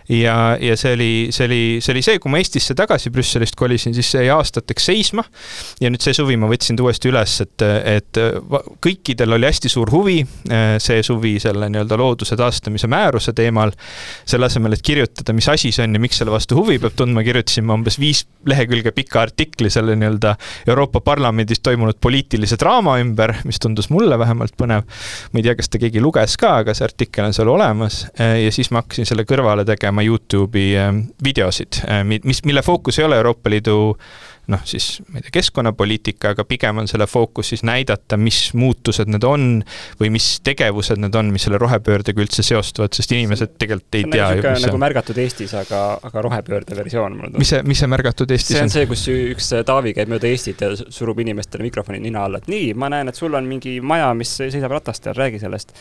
ja, 0.09 0.57
ja 0.61 0.77
see 0.77 0.95
oli, 0.97 1.11
see 1.35 1.47
oli, 1.49 1.63
see 1.85 1.93
oli 1.93 2.03
see, 2.05 2.19
kui 2.23 2.33
ma 2.33 2.41
Eestisse 2.41 2.75
tagasi 2.79 3.13
Brüsselist 3.13 3.57
kolisin, 3.59 3.95
siis 3.97 4.11
see 4.15 4.25
jäi 4.25 4.33
aastateks 4.37 4.89
seisma. 4.91 5.25
ja 5.81 5.91
nüüd 5.93 6.05
see 6.05 6.17
suvi 6.17 6.37
ma 6.41 6.49
võtsin 6.51 6.79
ta 6.79 6.87
uuesti 6.87 7.11
üles, 7.11 7.35
et, 7.45 7.65
et 7.85 8.21
kõikidel 8.85 9.37
oli 9.37 9.49
hästi 9.49 9.71
suur 9.73 9.93
huvi 9.93 10.21
see 10.83 11.03
suvi 11.05 11.37
selle 11.43 11.69
nii-öelda 11.73 11.99
looduse 12.01 12.37
taastamise 12.37 12.89
määruse 12.91 13.33
teemal. 13.37 13.73
selle 14.25 14.47
asemel, 14.47 14.77
et 14.77 14.83
kirjutada, 14.85 15.33
mis 15.37 15.49
asi 15.49 15.73
see 15.75 15.85
on 15.85 15.97
ja 15.97 16.03
miks 16.03 16.21
selle 16.21 16.33
vastu 16.33 16.57
huvi 16.59 16.79
peab 16.83 16.97
tundma, 16.97 17.23
kirjutasin 17.27 17.67
ma 17.69 17.77
umbes 17.79 17.99
viis 18.01 18.25
lehekülge 18.49 18.93
pika 18.97 19.21
artikli 19.27 19.71
selle 19.71 19.97
nii-öelda 19.99 20.35
Euroopa 20.69 21.01
Parlamendis 21.05 21.61
toimunud 21.61 21.99
poliitilise 22.01 22.57
draama 22.61 22.99
ümber, 23.03 23.35
mis 23.49 23.61
tundus 23.61 23.91
mulle 23.93 24.19
vähemalt 24.19 24.57
põnev. 24.59 24.89
ma 25.33 25.41
ei 25.41 25.47
tea, 25.47 25.57
kas 25.59 25.69
ta 25.69 25.81
keegi 25.83 26.01
luges 26.01 26.37
ka, 26.41 26.57
aga 26.63 26.75
see 26.75 26.87
artikkel 26.89 27.29
on 27.29 27.37
seal 27.37 27.53
olemas 27.53 28.05
ja 28.19 28.53
siis 28.55 28.71
ma 28.73 28.83
hakkasin 28.83 29.09
selle 29.09 29.27
kõrvale 29.29 29.67
tegema 29.69 29.98
oma 29.99 30.07
Youtube'i 30.07 30.73
ähm, 30.79 31.05
videosid, 31.25 31.83
äh, 31.89 32.05
mis, 32.07 32.45
mille 32.47 32.63
fookus 32.63 32.99
ei 32.99 33.09
ole 33.09 33.19
Euroopa 33.19 33.51
Liidu 33.51 33.79
noh, 34.49 34.63
siis 34.65 35.03
ma 35.09 35.19
ei 35.19 35.27
tea, 35.27 35.33
keskkonnapoliitika, 35.39 36.33
aga 36.33 36.45
pigem 36.49 36.81
on 36.81 36.89
selle 36.89 37.07
fookus 37.11 37.51
siis 37.53 37.63
näidata, 37.69 38.17
mis 38.21 38.55
muutused 38.57 39.11
need 39.13 39.25
on 39.29 39.45
või 40.01 40.11
mis 40.15 40.29
tegevused 40.45 41.01
need 41.03 41.17
on, 41.19 41.33
mis 41.35 41.45
selle 41.45 41.61
rohepöördega 41.61 42.23
üldse 42.25 42.45
seostuvad, 42.47 42.95
sest 42.97 43.13
inimesed 43.13 43.59
tegelikult 43.61 43.99
ei 43.99 44.07
nagu 44.07 44.17
tea 44.17 44.31
ju, 44.39 44.47
mis 44.57 44.67
nagu 44.69 44.81
märgatud 44.81 45.21
Eestis, 45.21 45.53
aga, 45.59 45.83
aga 46.09 46.25
rohepöörde 46.25 46.79
versioon 46.79 47.19
mulle 47.19 47.33
tundub. 47.33 47.45
mis 47.45 47.53
see, 47.53 47.63
mis 47.69 47.85
see 47.85 47.93
märgatud 47.93 48.35
Eestis 48.35 48.57
on? 48.57 48.59
see 48.59 48.69
on 48.71 48.75
see, 48.77 48.89
kus 48.91 49.07
üks 49.35 49.53
Taavi 49.69 49.95
käib 49.97 50.13
mööda 50.13 50.31
Eestit 50.33 50.65
ja 50.65 50.73
surub 50.81 51.21
inimestele 51.25 51.69
mikrofoni 51.69 52.01
nina 52.09 52.25
alla, 52.25 52.41
et 52.41 52.49
nii, 52.49 52.73
ma 52.79 52.89
näen, 52.95 53.13
et 53.13 53.21
sul 53.21 53.37
on 53.37 53.49
mingi 53.49 53.79
maja, 53.85 54.15
mis 54.17 54.33
seisab 54.41 54.73
ratastel, 54.79 55.17
räägi 55.19 55.45
sellest 55.45 55.77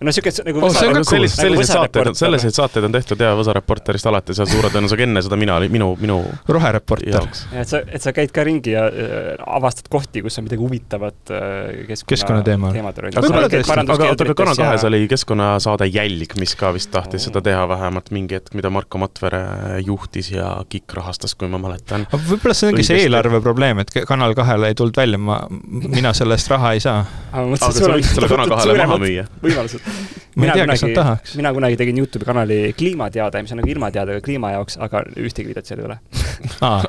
no 0.00 0.12
siuke 0.14 0.32
nagu 0.46 0.62
oh, 0.64 0.72
nagu 0.72 1.02
sellised, 1.04 1.36
selliseid 1.42 1.68
saateid, 1.68 2.10
selliseid 2.16 2.56
saateid 2.56 2.86
on 2.88 2.94
tehtud 2.94 3.20
jaa, 3.20 3.34
Võsa 3.36 3.52
Reporterist 3.56 4.06
alates 4.08 4.38
ja 4.40 4.46
suure 4.48 4.70
tõenäosusega 4.72 5.04
enne 5.04 5.22
seda 5.24 5.36
mina, 5.40 5.58
minu, 5.72 5.90
minu 6.00 6.16
rohereporter. 6.48 7.26
et 7.52 7.68
sa, 7.68 7.82
et 7.84 8.00
sa 8.00 8.14
käid 8.16 8.32
ka 8.32 8.44
ringi 8.46 8.72
ja 8.72 8.86
äh, 8.88 9.28
avastad 9.44 9.90
kohti, 9.92 10.22
kus 10.24 10.40
on 10.40 10.46
midagi 10.46 10.62
huvitavat 10.62 11.32
äh, 11.36 11.82
keskkonna, 11.90 12.14
keskkonna 12.14 12.46
teemal. 12.46 12.72
teemadel. 12.76 13.10
aga, 13.12 13.42
aga 13.82 14.08
oota, 14.08 14.28
aga 14.28 14.36
Kanal 14.40 14.60
kahes 14.62 14.86
oli 14.88 15.02
keskkonnasaade 15.10 15.90
Jälg, 15.90 16.32
mis 16.40 16.56
ka 16.56 16.72
vist 16.76 16.92
tahtis 16.94 17.28
seda 17.28 17.44
teha 17.44 17.66
vähemalt 17.68 18.08
mingi 18.16 18.38
hetk, 18.38 18.56
mida 18.56 18.72
Marko 18.72 19.02
Matvere 19.02 19.42
juhtis 19.84 20.32
ja 20.32 20.54
KIK 20.70 20.96
rahastas, 20.96 21.36
kui 21.36 21.50
ma 21.52 21.60
mäletan. 21.60 22.08
võib-olla 22.14 22.56
see 22.56 22.72
ongi 22.72 22.88
see 22.88 23.04
eelarve 23.04 23.42
probleem, 23.44 23.84
et 23.84 23.92
Kanal 24.08 24.32
kahele 24.38 24.72
ei 24.72 24.80
tulnud 24.80 24.96
välja, 24.96 25.20
ma, 25.20 25.42
mina 25.68 26.16
selle 26.16 26.40
eest 26.40 26.48
raha 26.52 26.72
ei 26.78 26.80
saa. 26.80 27.04
aga 27.36 27.60
sa 27.60 27.92
võiksid 27.92 28.16
selle 28.16 28.32
Kanal 28.32 28.56
kahele 28.56 28.80
maha 28.80 29.00
müüa. 29.04 29.28
võimalused 29.44 29.89
ei 30.40 30.66
tea, 30.66 30.94
tahaks. 30.94 31.34
mina 31.36 31.52
kunagi 31.54 31.76
tegin 31.76 31.98
Youtube'i 31.98 32.26
kanali 32.28 32.58
Kliimateade, 32.78 33.42
mis 33.42 33.52
on 33.54 33.60
nagu 33.60 33.70
ilmateadega 33.72 34.22
kliima 34.24 34.52
jaoks, 34.54 34.78
aga 34.82 35.02
ühtegi 35.18 35.50
videot 35.50 35.68
seal 35.68 35.82
ei 35.82 35.88
ole. 35.88 35.98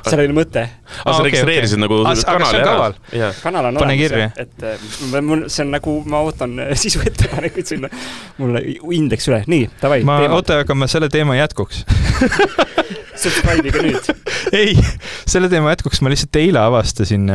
Seal 0.08 0.24
oli 0.24 0.36
mõte. 0.36 0.64
aa, 1.04 1.16
sa 1.16 1.24
registreerisid 1.26 1.82
nagu 1.82 2.02
kanali 2.06 2.62
ära? 2.62 3.32
kanal 3.42 3.70
on 3.70 3.80
Pane 3.82 3.96
olemas, 4.06 4.38
et 4.40 5.22
mul, 5.26 5.46
see 5.52 5.66
on 5.66 5.74
nagu, 5.76 5.96
ma 6.08 6.22
ootan 6.26 6.56
sisuettepanekuid 6.84 7.74
sinna, 7.74 7.92
mulle 8.38 8.64
indeks 8.98 9.28
üle, 9.30 9.42
nii, 9.50 9.68
davai. 9.82 10.02
ma, 10.08 10.22
oota, 10.32 10.62
aga 10.64 10.78
ma 10.78 10.90
selle 10.90 11.10
teema 11.12 11.38
jätkuks. 11.40 11.84
Subscribe'ige 13.22 13.82
nüüd. 13.84 14.08
Ei, 14.58 14.72
selle 15.28 15.48
teema 15.52 15.72
jätkuks 15.72 16.00
ma 16.02 16.10
lihtsalt 16.12 16.36
eile 16.40 16.60
avastasin 16.62 17.28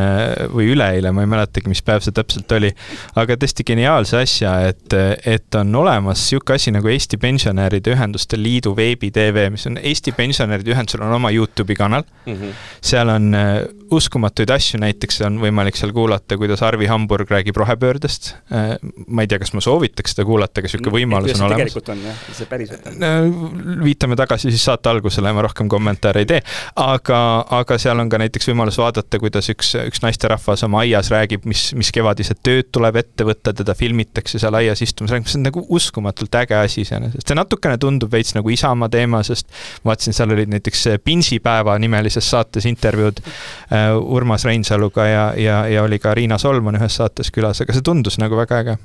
või 0.52 0.72
üleeile, 0.74 1.12
ma 1.14 1.24
ei 1.24 1.30
mäletagi, 1.30 1.70
mis 1.70 1.82
päev 1.86 2.02
see 2.04 2.14
täpselt 2.14 2.50
oli, 2.56 2.70
aga 3.18 3.38
tõesti 3.38 3.66
geniaalse 3.66 4.18
asja, 4.20 4.54
et, 4.72 4.96
et 5.26 5.57
on 5.60 5.74
olemas 5.74 6.22
niisugune 6.28 6.56
asi 6.56 6.72
nagu 6.74 6.88
Eesti 6.92 7.18
Pensionäride 7.20 7.94
Ühenduste 7.94 8.38
Liidu 8.40 8.74
veebi-tv, 8.76 9.48
mis 9.54 9.66
on 9.70 9.78
Eesti 9.82 10.12
Pensionäride 10.16 10.74
Ühendusel 10.74 11.04
on 11.06 11.14
oma 11.18 11.30
Youtube'i 11.34 11.76
kanal 11.78 12.04
mm. 12.26 12.34
-hmm. 12.34 12.54
seal 12.80 13.08
on 13.08 13.34
äh, 13.34 13.62
uskumatuid 13.90 14.50
asju, 14.52 14.80
näiteks 14.82 15.22
on 15.26 15.38
võimalik 15.40 15.76
seal 15.78 15.92
kuulata, 15.96 16.36
kuidas 16.40 16.62
Arvi 16.62 16.86
Hamburg 16.86 17.30
räägib 17.30 17.56
rohepöördest. 17.56 18.34
Äh, 18.52 18.74
ma 19.06 19.24
ei 19.24 19.30
tea, 19.30 19.38
kas 19.40 19.52
ma 19.56 19.62
soovitaks 19.64 20.14
seda 20.14 20.26
kuulata, 20.28 20.60
aga 20.60 20.68
niisugune 20.68 20.94
võimalus 20.94 21.34
on 21.36 21.46
olemas. 21.46 21.56
tegelikult 21.58 21.88
on 21.94 22.02
jah, 22.04 22.20
see 22.36 22.50
päriselt 22.50 22.88
on. 22.90 23.80
viitame 23.84 24.16
tagasi 24.16 24.52
siis 24.52 24.64
saate 24.64 24.90
algusele, 24.92 25.32
ma 25.32 25.44
rohkem 25.46 25.70
kommentaare 25.72 26.24
ei 26.24 26.28
tee. 26.28 26.42
aga, 26.76 27.20
aga 27.60 27.78
seal 27.80 28.00
on 28.02 28.12
ka 28.12 28.20
näiteks 28.20 28.50
võimalus 28.50 28.78
vaadata, 28.80 29.20
kuidas 29.22 29.48
üks, 29.52 29.74
üks 29.80 30.04
naisterahvas 30.04 30.66
oma 30.68 30.82
aias 30.84 31.10
räägib, 31.14 31.48
mis, 31.48 31.70
mis 31.78 31.92
kevadised 31.94 32.42
tööd 32.44 32.68
tuleb 32.72 33.00
ette 33.00 33.24
võtta, 33.28 33.54
teda 33.56 33.76
filmitakse 33.78 34.40
seal 34.42 34.54
aias 34.60 34.82
istumas, 34.84 35.14
see 35.16 35.40
on 35.40 35.47
nagu 35.48 35.64
uskumatult 35.68 36.34
äge 36.40 36.56
asi 36.58 36.84
iseenesest. 36.86 37.26
see 37.28 37.38
natukene 37.38 37.78
tundub 37.78 38.12
veits 38.12 38.34
nagu 38.36 38.52
Isamaa 38.52 38.88
teema, 38.92 39.22
sest 39.26 39.48
vaatasin, 39.84 40.16
seal 40.16 40.36
olid 40.36 40.52
näiteks 40.52 40.86
Pinsipäeva 41.04 41.78
nimelises 41.78 42.30
saates 42.30 42.68
intervjuud 42.70 43.22
äh, 43.24 43.90
Urmas 43.98 44.44
Reinsaluga 44.48 45.06
ja, 45.06 45.24
ja, 45.36 45.64
ja 45.68 45.82
oli 45.82 45.98
ka 45.98 46.14
Riina 46.14 46.38
Solman 46.38 46.78
ühes 46.80 47.00
saates 47.00 47.32
külas, 47.34 47.62
aga 47.64 47.76
see 47.76 47.84
tundus 47.84 48.20
nagu 48.22 48.38
väga 48.38 48.62
äge 48.64 48.78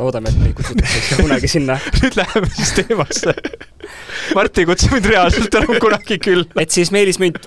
loodame, 0.00 0.32
et 0.32 0.40
meid 0.40 0.54
kutsutakse 0.58 1.20
kunagi 1.20 1.50
sinna 1.50 1.76
nüüd 2.00 2.16
läheme 2.18 2.50
siis 2.56 2.72
teemasse. 2.78 3.34
Mart 4.36 4.58
ei 4.60 4.66
kutsu 4.68 4.90
mind 4.92 5.08
reaalselt 5.10 5.56
enam 5.60 5.80
kunagi 5.82 6.18
küll. 6.22 6.44
et 6.60 6.74
siis 6.74 6.92
Meelis 6.94 7.20
Münt 7.22 7.40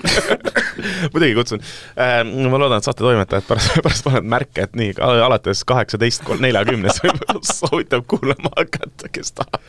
muidugi 1.13 1.33
kutsun. 1.37 1.63
Ähm, 1.99 2.33
ma 2.51 2.61
loodan, 2.61 2.79
et 2.81 2.87
saate 2.87 3.05
toimetajad 3.05 3.47
pärast, 3.47 3.77
pärast 3.83 4.07
panevad 4.07 4.31
märke, 4.37 4.67
et 4.67 4.75
nii, 4.79 4.95
alates 5.01 5.63
kaheksateist 5.69 6.27
neljakümnest 6.43 7.03
võib 7.05 7.23
soovitab 7.59 8.07
kuulama 8.09 8.53
hakata, 8.57 9.11
kes 9.13 9.35
tahab. 9.37 9.61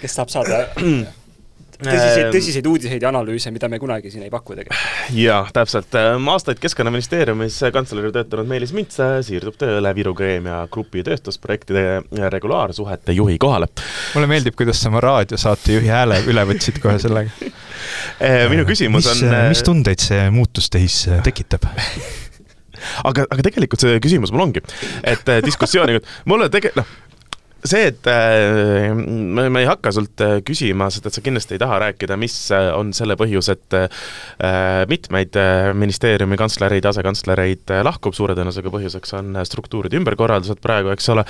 kes 0.00 0.18
tahab 0.18 0.34
saada 0.34 0.64
tõsiseid, 1.78 2.24
ehm, 2.24 2.32
tõsiseid 2.34 2.68
uudiseid 2.68 3.04
ja 3.04 3.10
analüüse, 3.12 3.52
mida 3.54 3.68
me 3.70 3.78
kunagi 3.78 4.10
siin 4.10 4.24
ei 4.26 4.32
paku 4.32 4.56
tegelikult. 4.56 5.14
jaa, 5.14 5.40
täpselt. 5.54 5.94
Ehm, 5.98 6.28
aastaid 6.32 6.60
Keskkonnaministeeriumis 6.62 7.58
kantslerina 7.74 8.12
töötanud 8.14 8.50
Meelis 8.50 8.74
Mints 8.76 8.98
siirdub 9.26 9.58
tööle 9.60 9.92
Viru 9.94 10.14
Keemia 10.18 10.60
Grupi 10.72 11.04
tööstusprojektide 11.06 12.02
regulaarsuhete 12.34 13.16
juhi 13.16 13.38
kohale. 13.38 13.68
mulle 14.14 14.30
meeldib, 14.30 14.56
kuidas 14.58 14.82
sa 14.82 14.92
oma 14.92 15.02
raadiosaatejuhi 15.04 15.92
hääle 15.92 16.22
üle 16.26 16.46
võtsid 16.52 16.80
kohe 16.82 16.98
sellega 17.02 17.30
ehm, 18.20 18.48
minu 18.52 18.66
küsimus 18.68 19.06
mis, 19.06 19.22
on 19.22 19.36
mis 19.52 19.62
tundeid 19.66 20.02
see 20.02 20.30
muutus 20.34 20.70
teis 20.70 21.04
tekitab 21.24 21.68
aga, 23.08 23.26
aga 23.26 23.44
tegelikult 23.44 23.82
see 23.82 23.98
küsimus 24.02 24.32
mul 24.34 24.48
ongi, 24.48 24.62
et 25.06 25.30
diskussiooni, 25.44 25.98
mulle 26.30 26.48
tege-, 26.52 26.74
noh, 26.78 26.96
see, 27.70 27.88
et 27.92 28.08
äh, 28.10 28.88
me, 28.94 29.48
me 29.52 29.62
ei 29.62 29.68
hakka 29.68 29.92
sult 29.94 30.22
äh, 30.24 30.38
küsima, 30.46 30.88
sest 30.92 31.08
et 31.08 31.16
sa 31.16 31.24
kindlasti 31.24 31.56
ei 31.56 31.62
taha 31.62 31.78
rääkida, 31.84 32.18
mis 32.20 32.36
äh, 32.54 32.70
on 32.76 32.92
selle 32.96 33.16
põhjus, 33.20 33.50
et 33.54 33.76
äh, 33.78 33.88
mitmeid 34.90 35.38
äh, 35.38 35.70
ministeeriumi 35.78 36.38
kantslereid, 36.40 36.88
asekantslereid 36.90 37.74
äh, 37.74 37.82
lahkub, 37.86 38.16
suure 38.16 38.36
tõenäosusega 38.38 38.72
põhjuseks 38.74 39.16
on 39.20 39.40
struktuuride 39.48 40.00
ümberkorraldused 40.00 40.62
praegu, 40.64 40.92
eks 40.94 41.12
ole, 41.14 41.24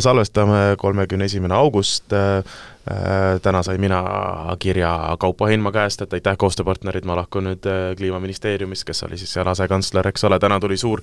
salvestame 0.00 0.76
kolmekümne 0.80 1.26
esimene 1.30 1.56
august, 1.56 2.14
täna 3.42 3.62
sain 3.62 3.80
mina 3.80 4.00
kirja 4.58 5.16
Kaupo 5.20 5.46
Heinma 5.46 5.72
käest, 5.72 6.02
et 6.02 6.14
aitäh, 6.16 6.36
koostööpartnerid, 6.40 7.04
ma 7.08 7.18
lahkun 7.18 7.50
nüüd 7.50 7.66
Kliimaministeeriumist, 7.98 8.86
kes 8.88 9.04
oli 9.06 9.18
siis 9.20 9.34
seal 9.36 9.48
asekantsler, 9.52 10.08
eks 10.10 10.24
ole, 10.24 10.38
täna 10.40 10.60
tuli 10.60 10.78
suur 10.80 11.02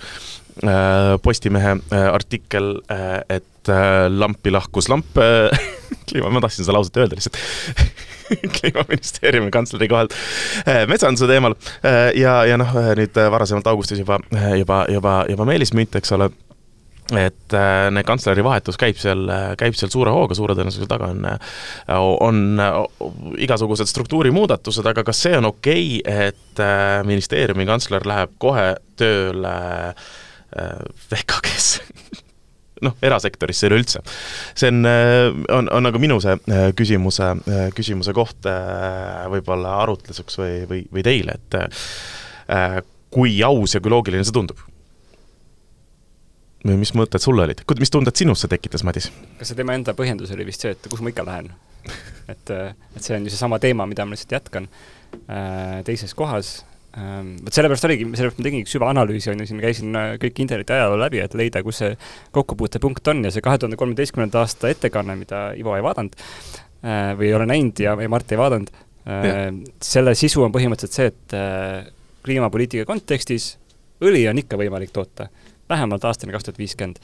Postimehe 1.21 1.75
artikkel, 2.11 2.73
et 3.29 3.71
lampi 4.09 4.51
lahkus 4.51 4.89
lamp 4.89 5.21
kliima, 6.09 6.31
ma 6.33 6.41
tahtsin 6.43 6.65
seda 6.65 6.77
lauset 6.77 6.97
öelda 6.97 7.19
lihtsalt 7.19 7.37
kliimaministeeriumi 8.57 9.51
kantsleri 9.51 9.87
kohalt 9.87 10.15
metsanduse 10.89 11.29
teemal 11.29 11.55
ja, 12.17 12.41
ja 12.49 12.57
noh, 12.59 12.73
nüüd 12.99 13.21
varasemalt 13.31 13.69
augustis 13.71 14.01
juba, 14.01 14.19
juba, 14.57 14.83
juba, 14.91 15.21
juba 15.29 15.47
Meelis 15.47 15.75
Münt, 15.77 15.95
eks 15.99 16.11
ole 16.17 16.31
et 17.15 17.53
äh, 17.55 18.03
kantsleri 18.05 18.43
vahetus 18.43 18.77
käib 18.79 18.97
seal, 18.99 19.29
käib 19.59 19.77
seal 19.79 19.91
suure 19.93 20.11
hooga, 20.11 20.35
suure 20.35 20.55
tõenäosusega 20.57 20.89
taga 20.91 21.11
on, 21.13 21.27
on 22.27 23.39
igasugused 23.39 23.87
struktuurimuudatused, 23.87 24.87
aga 24.91 25.05
kas 25.07 25.21
see 25.23 25.37
on 25.37 25.47
okei 25.47 26.01
okay,, 26.01 26.27
et 26.27 26.63
äh, 26.63 26.99
ministeeriumi 27.07 27.67
kantsler 27.69 28.07
läheb 28.07 28.35
kohe 28.41 28.73
tööle 28.99 29.55
äh, 29.93 30.83
VKG-sse 31.13 31.87
noh, 32.85 32.93
erasektorisse 33.01 33.71
üleüldse. 33.71 34.03
see 34.53 34.69
on, 34.73 34.83
on, 34.85 35.71
on 35.73 35.87
nagu 35.87 36.01
minu 36.01 36.19
see 36.21 36.35
küsimuse, 36.77 37.31
küsimuse 37.73 38.13
koht 38.13 38.45
võib-olla 39.31 39.79
arutluseks 39.81 40.37
või, 40.37 40.53
või, 40.69 40.83
või 40.93 41.05
teile, 41.07 41.39
et 41.39 42.83
kui 43.09 43.39
aus 43.41 43.73
ja 43.73 43.81
kui 43.81 43.89
loogiline 43.95 44.27
see 44.27 44.35
tundub? 44.35 44.61
Või 46.71 46.81
mis 46.81 46.93
mõtted 46.97 47.23
sul 47.23 47.39
olid, 47.43 47.63
mis 47.79 47.93
tunded 47.93 48.17
sinus 48.17 48.43
see 48.43 48.51
tekitas, 48.51 48.83
Madis? 48.87 49.09
kas 49.39 49.51
see 49.51 49.57
tema 49.59 49.75
enda 49.77 49.95
põhjendus 49.97 50.33
oli 50.35 50.47
vist 50.47 50.65
see, 50.65 50.75
et 50.75 50.89
kus 50.89 51.03
ma 51.03 51.13
ikka 51.13 51.25
lähen 51.27 51.51
et, 52.33 52.51
et 52.51 53.03
see 53.03 53.15
on 53.17 53.27
ju 53.27 53.33
seesama 53.33 53.59
teema, 53.63 53.87
mida 53.89 54.05
ma 54.05 54.15
lihtsalt 54.15 54.37
jätkan 54.37 54.67
äh, 54.67 55.83
teises 55.87 56.13
kohas 56.17 56.59
ähm,. 56.97 57.35
vot 57.45 57.55
sellepärast 57.55 57.87
oligi, 57.89 58.07
sellepärast 58.09 58.41
ma 58.41 58.47
tegingi 58.49 58.71
süvaanalüüsi, 58.71 59.31
on 59.33 59.43
ju, 59.43 59.49
siin 59.51 59.61
käisin 59.63 59.99
äh, 59.99 60.15
kõik 60.21 60.41
interneti 60.43 60.75
ajaloo 60.75 60.99
läbi, 61.01 61.21
et 61.23 61.37
leida, 61.39 61.63
kus 61.65 61.83
see 61.83 61.93
kokkupuutepunkt 62.35 63.13
on 63.13 63.23
ja 63.27 63.33
see 63.33 63.45
kahe 63.45 63.61
tuhande 63.61 63.79
kolmeteistkümnenda 63.79 64.43
aasta 64.43 64.71
ettekanne, 64.73 65.17
mida 65.19 65.49
Ivo 65.59 65.77
ei 65.77 65.85
vaadanud 65.85 66.17
äh, 66.19 67.13
või 67.19 67.31
ei 67.31 67.37
ole 67.37 67.49
näinud 67.53 67.83
ja, 67.83 67.95
ja 68.01 68.11
Mart 68.11 68.33
ei 68.33 68.41
vaadanud 68.41 68.73
äh,, 68.73 69.45
selle 69.83 70.15
sisu 70.19 70.43
on 70.47 70.55
põhimõtteliselt 70.55 70.99
see, 70.99 71.13
et 71.13 71.37
äh, 71.37 71.93
kliimapoliitika 72.27 72.87
kontekstis 72.89 73.53
õli 74.03 74.27
on 74.29 74.43
ikka 74.43 74.59
võimalik 74.59 74.91
toota 74.93 75.29
vähemalt 75.69 76.05
aastani 76.05 76.35
kaks 76.35 76.47
tuhat 76.47 76.59
viiskümmend. 76.59 76.99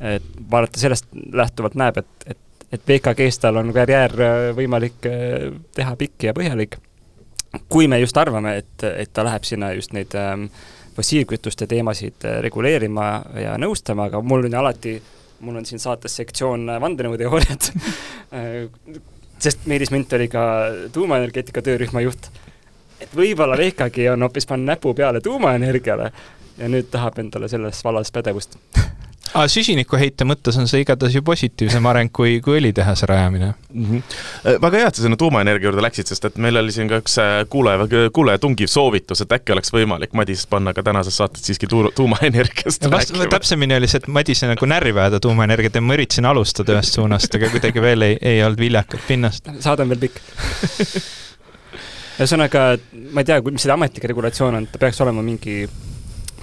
et 0.00 0.22
vaadata 0.50 0.80
sellest 0.80 1.06
lähtuvalt 1.32 1.74
näeb, 1.78 1.98
et, 2.00 2.06
et, 2.26 2.38
et 2.72 2.88
VKG-s 2.88 3.38
tal 3.38 3.60
on 3.60 3.72
karjäär 3.72 4.14
äh, 4.20 4.46
võimalik 4.56 5.06
äh, 5.06 5.52
teha 5.74 5.94
pikk 5.96 6.26
ja 6.26 6.34
põhjalik, 6.34 6.78
kui 7.68 7.86
me 7.88 8.00
just 8.00 8.16
arvame, 8.18 8.56
et, 8.64 8.86
et 8.88 9.12
ta 9.12 9.22
läheb 9.24 9.46
sinna 9.46 9.70
just 9.76 9.92
neid 9.94 10.16
ähm, 10.18 10.48
fossiilkütuste 10.96 11.68
teemasid 11.70 12.26
äh, 12.26 12.40
reguleerima 12.42 13.08
ja 13.44 13.54
nõustama, 13.60 14.08
aga 14.10 14.22
mul 14.26 14.48
on 14.48 14.58
alati, 14.64 14.96
mul 15.40 15.60
on 15.60 15.68
siin 15.68 15.82
saates 15.82 16.16
sektsioon 16.18 16.66
vandenõuteooriad 16.82 17.70
sest 19.42 19.66
Meelis 19.66 19.90
Münt 19.90 20.12
oli 20.14 20.28
ka 20.30 20.42
tuumaenergeetika 20.94 21.62
töörühma 21.66 22.02
juht, 22.04 22.28
et 23.02 23.14
võib-olla 23.16 23.56
VKG 23.58 24.06
on 24.12 24.22
hoopis 24.26 24.46
pannud 24.46 24.70
näpu 24.70 24.94
peale 24.94 25.20
tuumaenergiale 25.20 26.12
ja 26.58 26.68
nüüd 26.68 26.90
tahab 26.90 27.18
endale 27.22 27.48
selles 27.48 27.84
vallas 27.84 28.12
pädevust 28.12 28.58
aga 29.32 29.48
süsinikuheite 29.50 30.26
mõttes 30.28 30.56
on 30.60 30.68
see 30.68 30.82
igatahes 30.84 31.14
ju 31.16 31.22
positiivsem 31.24 31.86
areng 31.88 32.12
kui, 32.14 32.36
kui 32.44 32.58
õlitehase 32.58 33.06
rajamine 33.08 33.52
mm. 33.52 33.84
-hmm. 33.84 34.58
väga 34.62 34.82
hea, 34.82 34.90
et 34.90 34.98
sa 34.98 35.04
sinna 35.04 35.16
tuumaenergia 35.20 35.68
juurde 35.68 35.84
läksid, 35.84 36.10
sest 36.10 36.26
et 36.28 36.36
meil 36.42 36.56
oli 36.60 36.74
siin 36.74 36.90
ka 36.90 37.00
üks 37.00 37.16
äh, 37.22 37.32
kuulaja, 37.52 37.86
kuulaja 38.12 38.42
tungiv 38.42 38.68
soovitus, 38.72 39.24
et 39.24 39.32
äkki 39.32 39.54
oleks 39.56 39.72
võimalik 39.72 40.12
Madis 40.18 40.44
panna 40.46 40.74
ka 40.76 40.82
tänases 40.82 41.16
saates 41.16 41.46
siiski 41.48 41.66
tu 41.70 41.84
tuumaenergiast 41.96 42.84
rääkima. 42.84 43.30
täpsemini 43.32 43.76
oli 43.76 43.88
see, 43.88 44.02
et 44.02 44.08
Madise 44.08 44.50
nagu 44.50 44.68
närvi 44.68 45.00
ajada 45.00 45.20
tuumaenergiat 45.20 45.80
ja 45.80 45.80
ma 45.80 45.96
üritasin 45.96 46.28
alustada 46.28 46.76
ühest 46.76 47.00
suunast, 47.00 47.34
aga 47.34 47.50
kuidagi 47.54 47.82
veel 47.82 48.08
ei, 48.10 48.18
ei 48.20 48.44
olnud 48.44 48.60
viljakat 48.60 49.08
pinnast. 49.08 49.48
saade 49.60 49.86
on 49.86 49.94
veel 49.94 50.04
pikk 50.04 50.20
ühesõnaga, 52.20 52.76
ma 53.16 53.24
ei 53.24 53.30
tea, 53.30 53.40
mis 53.48 53.64
see 53.64 53.72
ametlik 53.72 54.04
regulatsioon 54.12 54.60
on, 54.60 54.68
ta 54.68 54.78
peaks 54.82 55.00
olema 55.00 55.24
mingi 55.24 55.62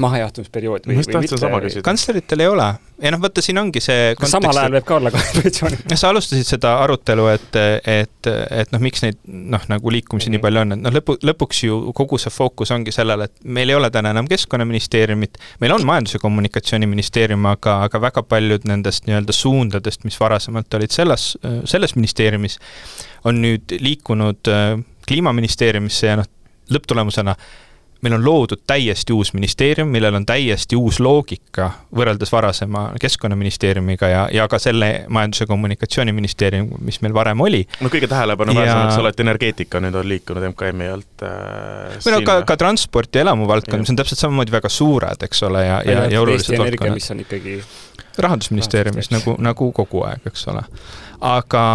mahajahtumisperiood 0.04 0.88
või, 0.88 1.00
või 1.00 1.22
mitte? 1.24 1.82
kantsleritel 1.86 2.44
ei 2.44 2.48
ole. 2.50 2.68
ja 3.04 3.12
noh, 3.14 3.22
vaata, 3.22 3.44
siin 3.44 3.60
ongi 3.62 3.82
see 3.84 4.14
kas 4.20 4.34
samal 4.36 4.58
ajal 4.58 4.76
võib 4.78 4.88
ka 4.88 4.96
olla 4.98 5.12
koalitsiooni? 5.14 5.80
sa 6.02 6.12
alustasid 6.14 6.48
seda 6.48 6.74
arutelu, 6.84 7.28
et, 7.34 7.60
et, 7.84 8.32
et 8.62 8.74
noh, 8.74 8.82
miks 8.84 9.04
neid 9.06 9.20
noh, 9.28 9.64
nagu 9.72 9.94
liikumisi 9.94 10.30
mm 10.30 10.34
-hmm. 10.34 10.38
nii 10.38 10.46
palju 10.46 10.64
on, 10.64 10.76
et 10.78 10.84
noh, 10.86 10.96
lõpu, 11.00 11.18
lõpuks 11.32 11.64
ju 11.68 11.80
kogu 11.96 12.20
see 12.22 12.34
fookus 12.34 12.72
ongi 12.76 12.96
sellel, 12.96 13.28
et 13.28 13.36
meil 13.44 13.70
ei 13.70 13.80
ole 13.80 13.92
täna 13.94 14.14
enam 14.16 14.28
Keskkonnaministeeriumit, 14.28 15.38
meil 15.60 15.76
on 15.76 15.86
Majandus- 15.86 16.18
ja 16.18 16.24
Kommunikatsiooniministeerium, 16.24 17.46
aga, 17.46 17.82
aga 17.84 18.02
väga 18.02 18.24
paljud 18.24 18.68
nendest 18.70 19.08
nii-öelda 19.08 19.36
suundadest, 19.36 20.04
mis 20.04 20.20
varasemalt 20.20 20.74
olid 20.74 20.92
selles, 20.92 21.38
selles 21.66 21.96
ministeeriumis, 21.96 22.60
on 23.24 23.42
nüüd 23.42 23.80
liikunud 23.80 24.48
äh, 24.48 24.80
Kliimaministeeriumisse 25.08 26.08
ja 26.08 26.20
noh, 26.20 26.28
lõpptulemusena 26.70 27.36
meil 28.02 28.16
on 28.16 28.26
loodud 28.26 28.62
täiesti 28.68 29.14
uus 29.14 29.34
ministeerium, 29.34 29.90
millel 29.92 30.16
on 30.16 30.26
täiesti 30.26 30.78
uus 30.80 31.00
loogika 31.04 31.70
võrreldes 31.96 32.32
varasema 32.32 32.86
Keskkonnaministeeriumiga 33.02 34.08
ja, 34.08 34.22
ja 34.34 34.48
ka 34.48 34.60
selle 34.60 35.06
Majandus- 35.10 35.44
ja 35.44 35.48
Kommunikatsiooniministeerium, 35.50 36.70
mis 36.86 37.02
meil 37.02 37.14
varem 37.14 37.42
oli. 37.42 37.66
no 37.82 37.92
kõige 37.92 38.08
tähelepanuväärsem, 38.08 38.86
eks 38.86 39.02
ole, 39.02 39.12
et 39.14 39.20
energeetika 39.26 39.84
nüüd 39.84 40.00
on 40.00 40.10
liikunud 40.10 40.48
MKM-i 40.54 40.90
alt 40.94 41.26
äh, 41.28 42.00
või 42.06 42.16
no 42.16 42.22
ka, 42.28 42.40
ka 42.48 42.58
transport 42.60 43.16
ja 43.16 43.26
elamuvaldkond, 43.28 43.84
mis 43.84 43.94
on 43.94 44.00
täpselt 44.00 44.24
samamoodi 44.24 44.56
väga 44.56 44.72
suured, 44.72 45.28
eks 45.28 45.44
ole, 45.50 45.66
ja, 45.66 45.82
ja, 45.86 46.08
ja 46.14 46.24
olulised 46.24 46.58
valdkonnad. 46.58 47.00
mis 47.02 47.12
on 47.12 47.26
ikkagi 47.26 47.60
rahandusministeeriumis 48.20 49.12
nagu, 49.12 49.36
nagu 49.44 49.72
kogu 49.76 50.04
aeg, 50.08 50.24
eks 50.32 50.48
ole. 50.52 50.64
aga, 51.20 51.66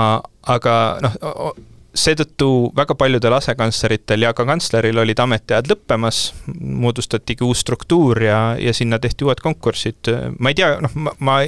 aga 0.57 0.75
noh, 1.05 1.55
seetõttu 1.95 2.49
väga 2.77 2.97
paljudel 2.99 3.37
asekantsleritel 3.37 4.27
ja 4.27 4.33
ka 4.35 4.47
kantsleril 4.49 4.99
olid 5.03 5.21
ametiajad 5.23 5.69
lõppemas, 5.71 6.27
moodustatigi 6.61 7.47
uus 7.47 7.63
struktuur 7.65 8.23
ja, 8.23 8.41
ja 8.59 8.75
sinna 8.75 8.99
tehti 8.99 9.27
uued 9.27 9.43
konkursid. 9.45 10.11
ma 10.39 10.51
ei 10.51 10.59
tea, 10.59 10.75
noh, 10.83 10.97
ma, 10.99 11.15
ma 11.19 11.39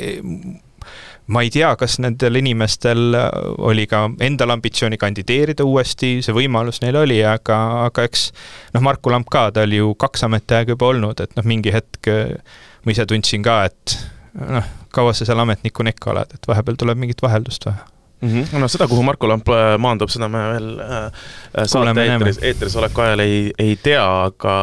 ma 1.26 1.42
ei 1.42 1.50
tea, 1.50 1.72
kas 1.78 1.98
nendel 1.98 2.38
inimestel 2.38 3.16
oli 3.66 3.88
ka 3.90 4.04
endal 4.22 4.54
ambitsiooni 4.54 4.98
kandideerida 5.00 5.66
uuesti, 5.66 6.20
see 6.22 6.36
võimalus 6.36 6.78
neil 6.84 7.00
oli, 7.00 7.18
aga, 7.26 7.58
aga 7.88 8.06
eks 8.06 8.28
noh, 8.76 8.84
Marku 8.86 9.10
Lamp 9.10 9.30
ka, 9.32 9.48
ta 9.50 9.66
oli 9.66 9.80
ju 9.80 9.96
kaks 9.98 10.22
ametiaega 10.28 10.76
juba 10.76 10.92
olnud, 10.92 11.24
et 11.24 11.34
noh, 11.38 11.48
mingi 11.48 11.74
hetk 11.74 12.12
ma 12.86 12.94
ise 12.94 13.08
tundsin 13.10 13.42
ka, 13.42 13.64
et 13.66 13.98
noh, 14.38 14.70
kaua 14.94 15.16
sa 15.16 15.26
seal 15.26 15.42
ametnikuna 15.42 15.90
ikka 15.96 16.14
oled, 16.14 16.38
et 16.38 16.48
vahepeal 16.48 16.78
tuleb 16.78 17.02
mingit 17.02 17.26
vaheldust 17.26 17.66
vaja 17.66 17.95
mm. 18.20 18.28
-hmm. 18.28 18.58
no 18.60 18.68
seda, 18.68 18.88
kuhu 18.88 19.02
Marko 19.02 19.28
Lamp 19.28 19.48
äh, 19.48 19.78
maandub, 19.78 20.10
seda 20.12 20.28
me 20.28 20.44
veel 20.52 20.70
äh, 20.80 21.04
äh 21.58 21.66
saate 21.66 22.04
eetris, 22.04 22.38
eetris 22.42 22.76
oleku 22.76 23.00
ajal 23.00 23.24
ei, 23.24 23.52
ei 23.58 23.76
tea, 23.82 24.06
aga 24.24 24.54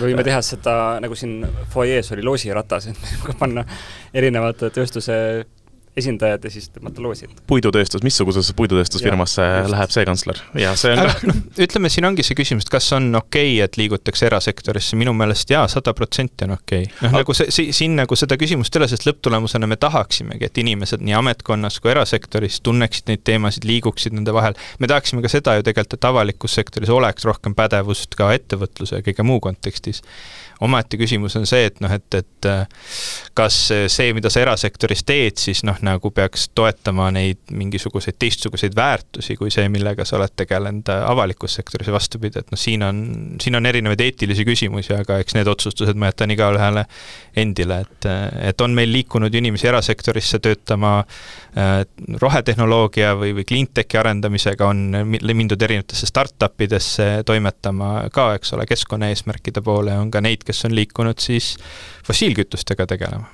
võime 0.00 0.24
teha 0.24 0.42
seda, 0.42 0.74
nagu 1.00 1.14
siin 1.14 1.46
fuajees 1.72 2.12
oli 2.12 2.26
loosiratas, 2.26 2.90
et 2.92 3.34
panna 3.38 3.64
erinevate 4.14 4.70
tööstuse 4.70 5.16
esindajad 6.00 6.44
ja 6.46 6.52
siis 6.52 6.68
tõmmata 6.74 7.02
loosi. 7.04 7.28
puidutööstus, 7.50 8.02
missugusesse 8.06 8.54
puidutööstusfirmasse 8.58 9.46
läheb 9.70 9.94
see 9.94 10.06
kantsler? 10.08 10.40
ja 10.58 10.74
see 10.78 10.94
on 10.94 11.04
ka 11.04 11.30
noh, 11.30 11.40
ütleme, 11.66 11.92
siin 11.92 12.08
ongi 12.08 12.26
see 12.26 12.38
küsimus, 12.38 12.66
et 12.66 12.72
kas 12.72 12.90
on 12.96 13.08
okei 13.14 13.54
okay,, 13.54 13.64
et 13.66 13.78
liigutakse 13.80 14.28
erasektorisse, 14.28 14.98
minu 15.00 15.14
meelest 15.16 15.52
jaa, 15.52 15.66
sada 15.70 15.94
protsenti 15.96 16.46
on 16.48 16.56
okei 16.56 16.86
okay.. 16.88 17.06
noh, 17.06 17.20
nagu 17.20 17.36
see, 17.36 17.70
siin 17.76 17.96
nagu 17.98 18.18
seda 18.18 18.38
küsimust 18.40 18.76
ei 18.76 18.82
ole, 18.82 18.90
sest 18.92 19.06
lõpptulemusena 19.08 19.68
me 19.70 19.78
tahaksimegi, 19.80 20.50
et 20.50 20.62
inimesed 20.64 21.04
nii 21.04 21.16
ametkonnas 21.20 21.80
kui 21.80 21.94
erasektoris 21.94 22.60
tunneksid 22.66 23.10
neid 23.12 23.24
teemasid, 23.28 23.66
liiguksid 23.68 24.16
nende 24.16 24.34
vahel. 24.36 24.58
me 24.78 24.90
tahaksime 24.90 25.24
ka 25.24 25.32
seda 25.32 25.58
ju 25.58 25.66
tegelikult, 25.66 25.98
et 25.98 26.10
avalikus 26.10 26.58
sektoris 26.58 26.92
oleks 26.92 27.26
rohkem 27.28 27.56
pädevust 27.58 28.16
ka 28.18 28.32
ettevõtluse 28.36 29.00
ja 29.00 29.06
kõige 29.06 29.26
muu 29.26 29.40
kontekstis 29.44 30.04
omaette 30.60 30.98
küsimus 31.00 31.36
on 31.38 31.46
see, 31.48 31.66
et 31.70 31.80
noh, 31.80 31.92
et, 31.92 32.18
et 32.18 32.48
äh, 32.48 32.64
kas 33.36 33.56
see, 33.70 34.12
mida 34.16 34.30
sa 34.32 34.42
erasektoris 34.44 35.04
teed, 35.08 35.38
siis 35.40 35.62
noh, 35.66 35.78
nagu 35.86 36.12
peaks 36.14 36.48
toetama 36.56 37.10
neid 37.14 37.40
mingisuguseid 37.56 38.18
teistsuguseid 38.20 38.76
väärtusi 38.76 39.36
kui 39.40 39.52
see, 39.52 39.68
millega 39.72 40.04
sa 40.08 40.18
oled 40.18 40.34
tegelenud 40.36 40.90
äh, 40.92 41.04
avalikus 41.10 41.56
sektoris 41.58 41.88
ja 41.90 41.96
vastupidi, 41.96 42.42
et 42.42 42.52
noh, 42.52 42.60
siin 42.60 42.84
on, 42.86 43.02
siin 43.40 43.56
on 43.56 43.68
erinevaid 43.70 44.04
eetilisi 44.04 44.44
küsimusi, 44.48 44.94
aga 44.96 45.20
eks 45.22 45.36
need 45.38 45.48
otsustused 45.50 45.98
ma 46.00 46.10
jätan 46.12 46.34
igale 46.34 46.84
endile, 47.40 47.80
et, 47.86 48.08
et 48.50 48.60
on 48.60 48.74
meil 48.76 48.90
liikunud 48.92 49.34
inimesi 49.34 49.68
erasektorisse 49.70 50.40
töötama 50.44 50.98
äh, 51.00 51.80
rohetehnoloogia 52.20 53.14
või, 53.18 53.32
või 53.38 53.46
cleantechi 53.48 53.98
arendamisega, 54.00 54.68
on 54.68 55.08
mindud 55.40 55.62
erinevatesse 55.62 56.08
startup 56.10 56.60
idesse 56.60 57.08
toimetama 57.26 58.10
ka, 58.12 58.34
eks 58.38 58.54
ole, 58.56 58.66
keskkonnaeesmärkide 58.68 59.62
poole, 59.64 59.96
on 59.98 60.10
ka 60.12 60.22
neid, 60.24 60.44
kes 60.50 60.66
on 60.68 60.76
liikunud 60.76 61.22
siis 61.22 61.54
fossiilkütustega 62.06 62.90
tegelema. 62.90 63.30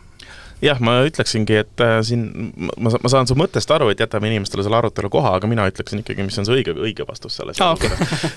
Jah, 0.65 0.79
ma 0.81 1.03
ütleksingi, 1.05 1.59
et 1.61 1.83
äh, 1.85 1.99
siin 2.07 2.23
ma, 2.57 2.89
ma 2.89 3.11
saan 3.13 3.29
su 3.29 3.35
mõttest 3.37 3.69
aru, 3.75 3.91
et 3.93 4.01
jätame 4.01 4.31
inimestele 4.31 4.65
selle 4.65 4.79
arutelu 4.79 5.11
koha, 5.13 5.35
aga 5.37 5.51
mina 5.51 5.67
ütleksin 5.69 6.01
ikkagi, 6.01 6.25
mis 6.25 6.41
on 6.41 6.49
see 6.49 6.57
õige, 6.57 6.73
õige 6.73 7.05
vastus 7.09 7.37
selles 7.37 7.61
Ah, 7.61 7.75
olukorras 7.75 8.31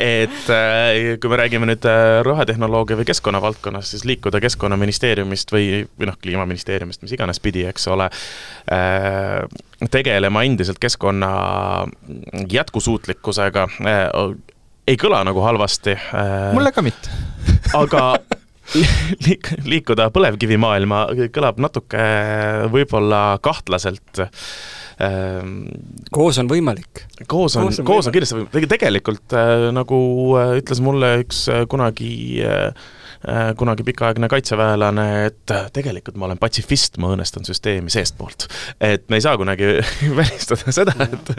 et 0.00 0.48
äh, 0.54 1.18
kui 1.20 1.32
me 1.32 1.40
räägime 1.42 1.68
nüüd 1.68 1.84
äh, 1.90 2.22
rohetehnoloogia 2.24 2.96
või 2.96 3.08
keskkonna 3.10 3.42
valdkonnast, 3.44 3.92
siis 3.92 4.06
liikuda 4.08 4.40
Keskkonnaministeeriumist 4.46 5.52
või, 5.52 5.84
või 6.00 6.08
noh, 6.08 6.16
Kliimaministeeriumist, 6.22 7.04
mis 7.04 7.12
iganes 7.12 7.44
pidi, 7.44 7.66
eks 7.68 7.84
ole, 7.92 8.08
tegelema 9.92 10.46
endiselt 10.48 10.80
keskkonna 10.80 11.30
jätkusuutlikkusega, 12.56 13.68
ei 14.88 14.96
kõla 15.00 15.20
nagu 15.28 15.44
halvasti. 15.44 15.98
mulle 16.56 16.72
ka 16.72 16.84
mitte 16.86 17.35
aga 17.74 18.02
liik-, 19.26 19.52
liikuda 19.66 20.08
põlevkivimaailma 20.14 21.02
kõlab 21.34 21.60
natuke 21.62 22.02
võib-olla 22.72 23.38
kahtlaselt. 23.44 24.22
koos 26.14 26.38
on 26.40 26.50
võimalik. 26.50 27.04
koos 27.28 27.56
on, 27.60 27.72
koos 27.84 28.08
on 28.08 28.14
kindlasti 28.14 28.38
võimalik, 28.38 28.68
tegelikult 28.70 29.36
äh, 29.36 29.68
nagu 29.76 29.98
äh, 30.40 30.54
ütles 30.62 30.80
mulle 30.84 31.18
üks 31.24 31.46
äh, 31.52 31.66
kunagi 33.22 33.76
kunagi 33.76 33.82
pikaaegne 33.82 34.28
kaitseväelane, 34.28 35.26
et 35.26 35.52
tegelikult 35.72 36.16
ma 36.16 36.28
olen 36.28 36.38
patsifist, 36.40 36.96
ma 37.02 37.10
õõnestan 37.12 37.44
süsteemi 37.44 37.90
seestpoolt. 37.92 38.46
et 38.80 39.04
me 39.10 39.18
ei 39.18 39.24
saa 39.24 39.36
kunagi 39.36 39.80
välistada 40.20 40.72
seda, 40.72 40.94
et 41.04 41.32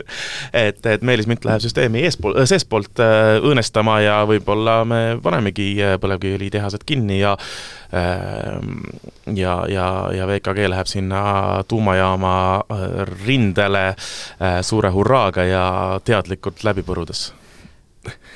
et, 0.53 0.85
et 0.85 1.01
Meelis 1.01 1.27
Mint 1.27 1.45
läheb 1.45 1.63
süsteemi 1.63 2.03
eespool, 2.05 2.37
seestpoolt 2.45 3.01
õõnestama 3.41 3.99
ja 4.03 4.19
võib-olla 4.29 4.83
me 4.85 5.01
panemegi 5.23 5.75
põlevkiviõlitehased 6.01 6.85
kinni 6.85 7.21
ja 7.21 7.35
ja, 9.33 9.53
ja, 9.71 9.87
ja 10.11 10.27
VKG 10.27 10.67
läheb 10.67 10.89
sinna 10.91 11.21
tuumajaama 11.67 12.33
rindele 13.23 13.85
suure 14.61 14.91
hurraaga 14.91 15.47
ja 15.47 15.67
teadlikult 16.03 16.67
läbi 16.67 16.83
põrudes. 16.83 17.31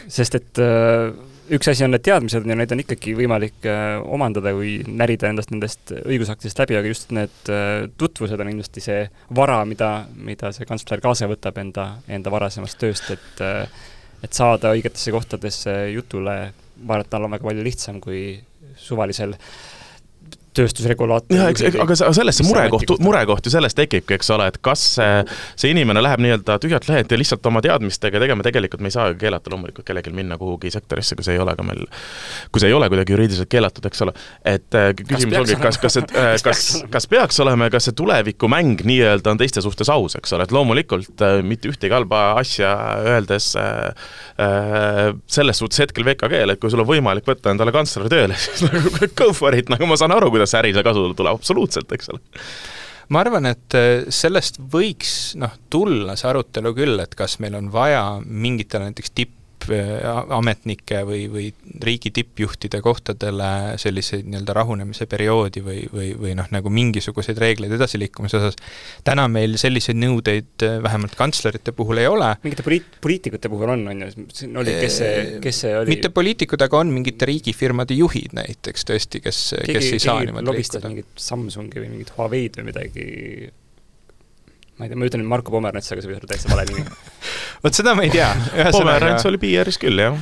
sest 0.08 0.36
et 0.36 0.60
äh, 0.64 1.12
üks 1.50 1.72
asi 1.72 1.86
on 1.86 1.94
need 1.96 2.04
teadmised 2.06 2.46
ja 2.48 2.58
neid 2.58 2.74
on 2.76 2.84
ikkagi 2.84 3.16
võimalik 3.18 3.66
äh, 3.70 3.98
omandada 4.02 4.54
või 4.58 4.78
närida 4.88 5.32
endast 5.32 5.54
nendest 5.54 5.94
õigusaktidest 6.02 6.62
läbi, 6.64 6.78
aga 6.80 6.92
just 6.92 7.12
need 7.16 7.52
äh, 7.52 7.88
tutvused 7.98 8.40
on 8.40 8.52
kindlasti 8.52 8.84
see 8.84 9.02
vara, 9.36 9.62
mida, 9.66 9.92
mida 10.16 10.54
see 10.56 10.68
kantsler 10.70 11.04
kaasa 11.04 11.30
võtab 11.32 11.58
enda, 11.64 11.88
enda 12.08 12.34
varasemast 12.34 12.80
tööst, 12.82 13.10
et 13.16 13.44
et 14.22 14.38
saada 14.38 14.70
õigetesse 14.76 15.10
kohtadesse 15.10 15.72
jutule, 15.96 16.36
ma 16.86 16.94
arvan, 16.94 17.06
et 17.06 17.10
tal 17.10 17.24
on 17.26 17.32
väga 17.34 17.48
palju 17.48 17.64
lihtsam 17.66 17.98
kui 18.04 18.36
suvalisel 18.78 19.34
tööstusregulaator. 20.58 21.38
jah, 21.38 21.50
eks, 21.52 21.80
aga 21.82 21.96
sellest 21.96 22.42
see 22.42 22.48
murekoht, 22.48 22.92
murekoht 23.04 23.48
ju 23.48 23.54
sellest 23.54 23.78
tekibki, 23.80 24.18
eks 24.18 24.32
ole, 24.36 24.50
et 24.52 24.60
kas 24.64 24.84
see, 24.98 25.22
see 25.60 25.72
inimene 25.72 26.04
läheb 26.04 26.24
nii-öelda 26.24 26.58
tühjalt 26.62 26.88
lehelt 26.90 27.12
ja 27.12 27.20
lihtsalt 27.20 27.46
oma 27.48 27.62
teadmistega 27.64 28.20
tegema, 28.22 28.44
tegelikult 28.46 28.84
me 28.84 28.92
ei 28.92 28.96
saa 28.96 29.14
keelata 29.18 29.54
loomulikult 29.54 29.88
kellelgi 29.88 30.14
minna 30.16 30.38
kuhugi 30.42 30.72
sektorisse, 30.74 31.16
kui 31.16 31.28
see 31.28 31.38
ei 31.38 31.44
ole 31.44 31.56
ka 31.58 31.66
meil, 31.66 31.86
kui 32.52 32.64
see 32.64 32.72
ei 32.72 32.76
ole 32.76 32.90
kuidagi 32.92 33.16
juriidiliselt 33.16 33.52
keelatud, 33.52 33.88
eks 33.88 34.04
ole. 34.06 34.16
et 34.54 34.78
äh, 34.78 34.90
küsimus 34.98 35.40
ongi, 35.42 35.58
kas, 35.66 35.80
kas, 35.82 36.00
et 36.02 36.16
äh, 36.18 36.34
kas, 36.44 36.66
kas 36.92 37.08
peaks 37.12 37.40
olema 37.44 37.70
ja 37.70 37.76
kas 37.78 37.90
see 37.90 37.98
tulevikumäng 38.02 38.84
nii-öelda 38.88 39.36
on 39.36 39.40
teiste 39.42 39.64
suhtes 39.64 39.92
aus, 39.94 40.18
eks 40.20 40.36
ole, 40.36 40.50
et 40.50 40.56
loomulikult 40.56 41.26
äh, 41.28 41.40
mitte 41.46 41.72
ühtegi 41.72 41.96
halba 41.96 42.32
asja 42.42 42.76
öeldes 43.16 43.54
selles 45.32 45.60
suhtes 45.60 45.82
hetkel 45.84 46.06
VKG-le, 46.08 46.56
et 46.56 46.62
kui 46.62 46.72
sul 46.72 46.82
on 46.82 46.88
võimalik 46.90 47.28
võtta 47.28 47.52
endale 47.54 47.74
kantsler 47.76 48.08
tööle, 48.12 48.38
siis 48.42 48.66
nagu 48.66 49.12
go 49.18 49.32
for 49.38 49.56
it, 49.58 49.70
nagu 49.72 49.88
ma 49.90 49.98
saan 50.00 50.14
aru, 50.16 50.32
kuidas 50.42 50.56
see 50.56 50.64
äri 50.64 50.76
seal 50.76 50.88
kasu 50.88 51.08
tuleb, 51.14 51.38
absoluutselt, 51.38 51.92
eks 51.96 52.12
ole. 52.14 52.22
Ma 53.12 53.26
arvan, 53.26 53.50
et 53.50 53.76
sellest 54.14 54.62
võiks 54.72 55.34
noh, 55.40 55.52
tulla 55.72 56.16
see 56.20 56.30
arutelu 56.30 56.72
küll, 56.78 57.00
et 57.04 57.16
kas 57.20 57.40
meil 57.44 57.58
on 57.60 57.68
vaja 57.74 58.06
mingitele 58.24 58.88
näiteks 58.88 59.16
tipp 59.16 59.41
tippametnike 59.62 61.02
või, 61.08 61.26
või 61.32 61.46
riigi 61.84 62.12
tippjuhtide 62.16 62.82
kohtadele 62.84 63.78
selliseid 63.82 64.28
nii-öelda 64.28 64.56
rahunemise 64.56 65.08
perioodi 65.10 65.64
või, 65.66 65.84
või, 65.94 66.12
või 66.20 66.34
noh, 66.38 66.50
nagu 66.54 66.72
mingisuguseid 66.74 67.40
reegleid 67.42 67.74
edasiliikumise 67.78 68.40
osas. 68.42 68.60
täna 69.08 69.28
meil 69.32 69.58
selliseid 69.62 70.00
nõudeid 70.02 70.66
vähemalt 70.84 71.16
kantslerite 71.20 71.74
puhul 71.78 72.02
ei 72.02 72.10
ole. 72.10 72.34
mingite 72.44 72.66
poliit-, 72.68 73.00
poliitikute 73.02 73.52
puhul 73.52 73.76
on, 73.76 73.88
on 73.94 74.06
ju, 74.06 74.28
siin 74.34 74.58
oli, 74.58 74.76
kes 74.82 75.00
see, 75.04 75.24
kes 75.44 75.64
see 75.66 75.76
oli? 75.78 75.96
mitte 75.96 76.14
poliitikud, 76.14 76.68
aga 76.68 76.84
on 76.84 76.94
mingite 76.94 77.30
riigifirmade 77.30 77.98
juhid 77.98 78.36
näiteks 78.38 78.88
tõesti, 78.90 79.24
kes, 79.24 79.42
kes 79.68 79.92
ei 79.94 80.04
saa 80.04 80.20
niimoodi 80.26 80.58
liikuda. 80.58 80.88
mingit 80.92 81.10
Samsungi 81.22 81.82
või 81.82 81.96
mingit 81.96 82.14
Huawei'd 82.18 82.60
või 82.60 82.72
midagi 82.72 83.08
ma 84.82 84.88
ei 84.88 84.92
tea, 84.92 85.00
ma 85.00 85.10
ütlen 85.10 85.22
nüüd 85.24 85.32
Marko 85.32 85.54
Pomerants, 85.54 85.92
aga 85.94 86.02
see 86.02 86.10
võib 86.10 86.20
olla 86.20 86.34
täitsa 86.34 86.52
vale 86.52 86.66
nimi 86.72 86.86
vot 87.64 87.78
seda 87.78 87.94
ma 87.98 88.08
ei 88.08 88.14
tea. 88.14 88.32
Pomerants 88.74 89.30
oli 89.30 89.42
PR-is 89.42 89.78
küll, 89.82 90.02
jah 90.02 90.18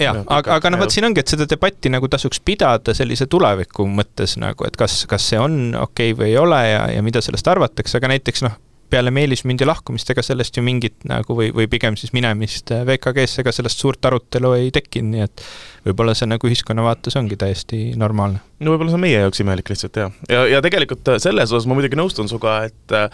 jah, 0.00 0.22
aga, 0.26 0.56
aga 0.56 0.72
noh, 0.72 0.80
vot 0.82 0.94
siin 0.94 1.06
ongi, 1.08 1.22
et 1.22 1.32
seda 1.32 1.46
debatti 1.48 1.92
nagu 1.92 2.08
tasuks 2.10 2.42
pidada 2.44 2.94
sellise 2.96 3.28
tuleviku 3.30 3.86
mõttes 3.90 4.36
nagu, 4.40 4.66
et 4.68 4.76
kas, 4.78 5.02
kas 5.10 5.30
see 5.32 5.40
on 5.40 5.76
okei 5.78 6.12
okay 6.12 6.18
või 6.18 6.32
ei 6.32 6.36
ole 6.40 6.60
ja, 6.68 6.84
ja 6.96 7.04
mida 7.04 7.22
sellest 7.24 7.48
arvatakse, 7.52 7.98
aga 7.98 8.12
näiteks 8.14 8.46
noh, 8.46 8.56
peale 8.92 9.08
Meelis 9.14 9.46
Mündi 9.48 9.64
lahkumist, 9.64 10.10
ega 10.12 10.20
sellest 10.24 10.58
ju 10.58 10.64
mingit 10.64 11.06
nagu 11.08 11.36
või, 11.36 11.48
või 11.56 11.64
pigem 11.72 11.96
siis 11.96 12.12
minemist 12.12 12.68
VKG-sse, 12.74 13.40
ega 13.40 13.54
sellest 13.56 13.80
suurt 13.80 14.04
arutelu 14.04 14.52
ei 14.58 14.68
tekkinud, 14.74 15.14
nii 15.14 15.24
et 15.24 15.44
võib-olla 15.86 16.12
see 16.16 16.28
nagu 16.28 16.48
ühiskonna 16.48 16.84
vaates 16.84 17.16
ongi 17.16 17.38
täiesti 17.40 17.80
normaalne. 17.96 18.42
no 18.60 18.74
võib-olla 18.74 18.92
see 18.92 19.00
on 19.00 19.06
meie 19.06 19.24
jaoks 19.24 19.40
imelik 19.44 19.72
lihtsalt, 19.72 19.96
jah. 19.96 20.20
ja, 20.28 20.44
ja 20.56 20.62
tegelikult 20.64 21.14
selles 21.24 21.54
osas 21.54 21.68
ma 21.68 21.78
muidugi 21.78 21.98
nõustun 21.98 22.28
sinuga, 22.28 22.60
et 22.68 22.96
Äh, 22.96 23.08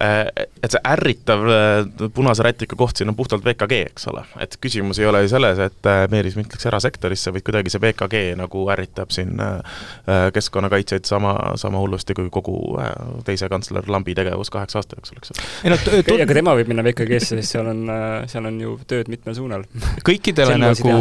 et 0.00 0.74
see 0.74 0.80
ärritav 0.84 1.44
äh, 1.48 2.08
punase 2.14 2.44
rätika 2.44 2.76
koht 2.76 2.98
siin 2.98 3.08
on 3.08 3.16
puhtalt 3.16 3.44
VKG, 3.44 3.78
eks 3.90 4.08
ole. 4.10 4.24
et 4.42 4.56
küsimus 4.60 5.00
ei 5.00 5.06
ole 5.08 5.22
ju 5.24 5.30
selles, 5.32 5.60
et 5.62 5.88
äh, 5.88 6.04
Meelis 6.12 6.36
Mint 6.36 6.52
läks 6.52 6.68
erasektorisse, 6.68 7.32
vaid 7.32 7.44
kuidagi 7.46 7.72
see 7.72 7.80
VKG 7.80 8.22
nagu 8.36 8.66
ärritab 8.72 9.14
siin 9.14 9.40
keskkonnakaitsjaid 10.06 11.08
sama, 11.08 11.34
sama 11.60 11.80
hullusti 11.80 12.14
kui 12.16 12.28
kogu 12.32 12.76
teise 13.24 13.48
kantsler 13.48 13.88
Lambi 13.88 14.14
tegevus 14.16 14.50
kaheksa 14.52 14.82
aasta 14.82 14.98
jooksul, 14.98 15.20
eks 15.22 15.32
ole. 15.32 15.46
ei 15.64 15.72
no 15.72 15.78
okay, 16.00 16.20
aga 16.24 16.36
tema 16.36 16.56
võib 16.58 16.72
minna 16.72 16.84
VKG-sse, 16.86 17.38
sest 17.40 17.56
seal 17.56 17.70
on, 17.72 17.86
seal 18.28 18.50
on 18.50 18.58
ju 18.60 18.76
tööd 18.88 19.08
mitmel 19.12 19.36
suunal. 19.38 19.64
kõikidele 20.04 20.58
nagu 20.60 20.98